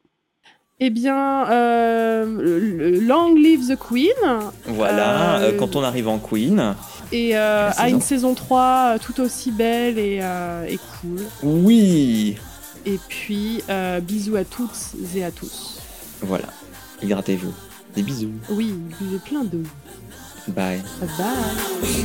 [0.80, 4.10] Eh bien, euh, Long Live the Queen.
[4.66, 6.74] Voilà, Euh, quand on arrive en Queen.
[7.12, 8.30] Et euh, à une saison.
[8.30, 10.16] saison 3 euh, tout aussi belle et,
[10.68, 11.20] et cool.
[11.42, 12.36] Oui
[12.86, 13.62] Et puis,
[14.02, 15.80] bisous à toutes et à tous.
[16.20, 16.46] Voilà,
[17.02, 17.52] hydratez-vous.
[17.94, 18.32] Des bisous.
[18.50, 19.62] Oui, buvez plein d'eau.
[20.48, 20.82] Bye.
[21.00, 22.04] Bye.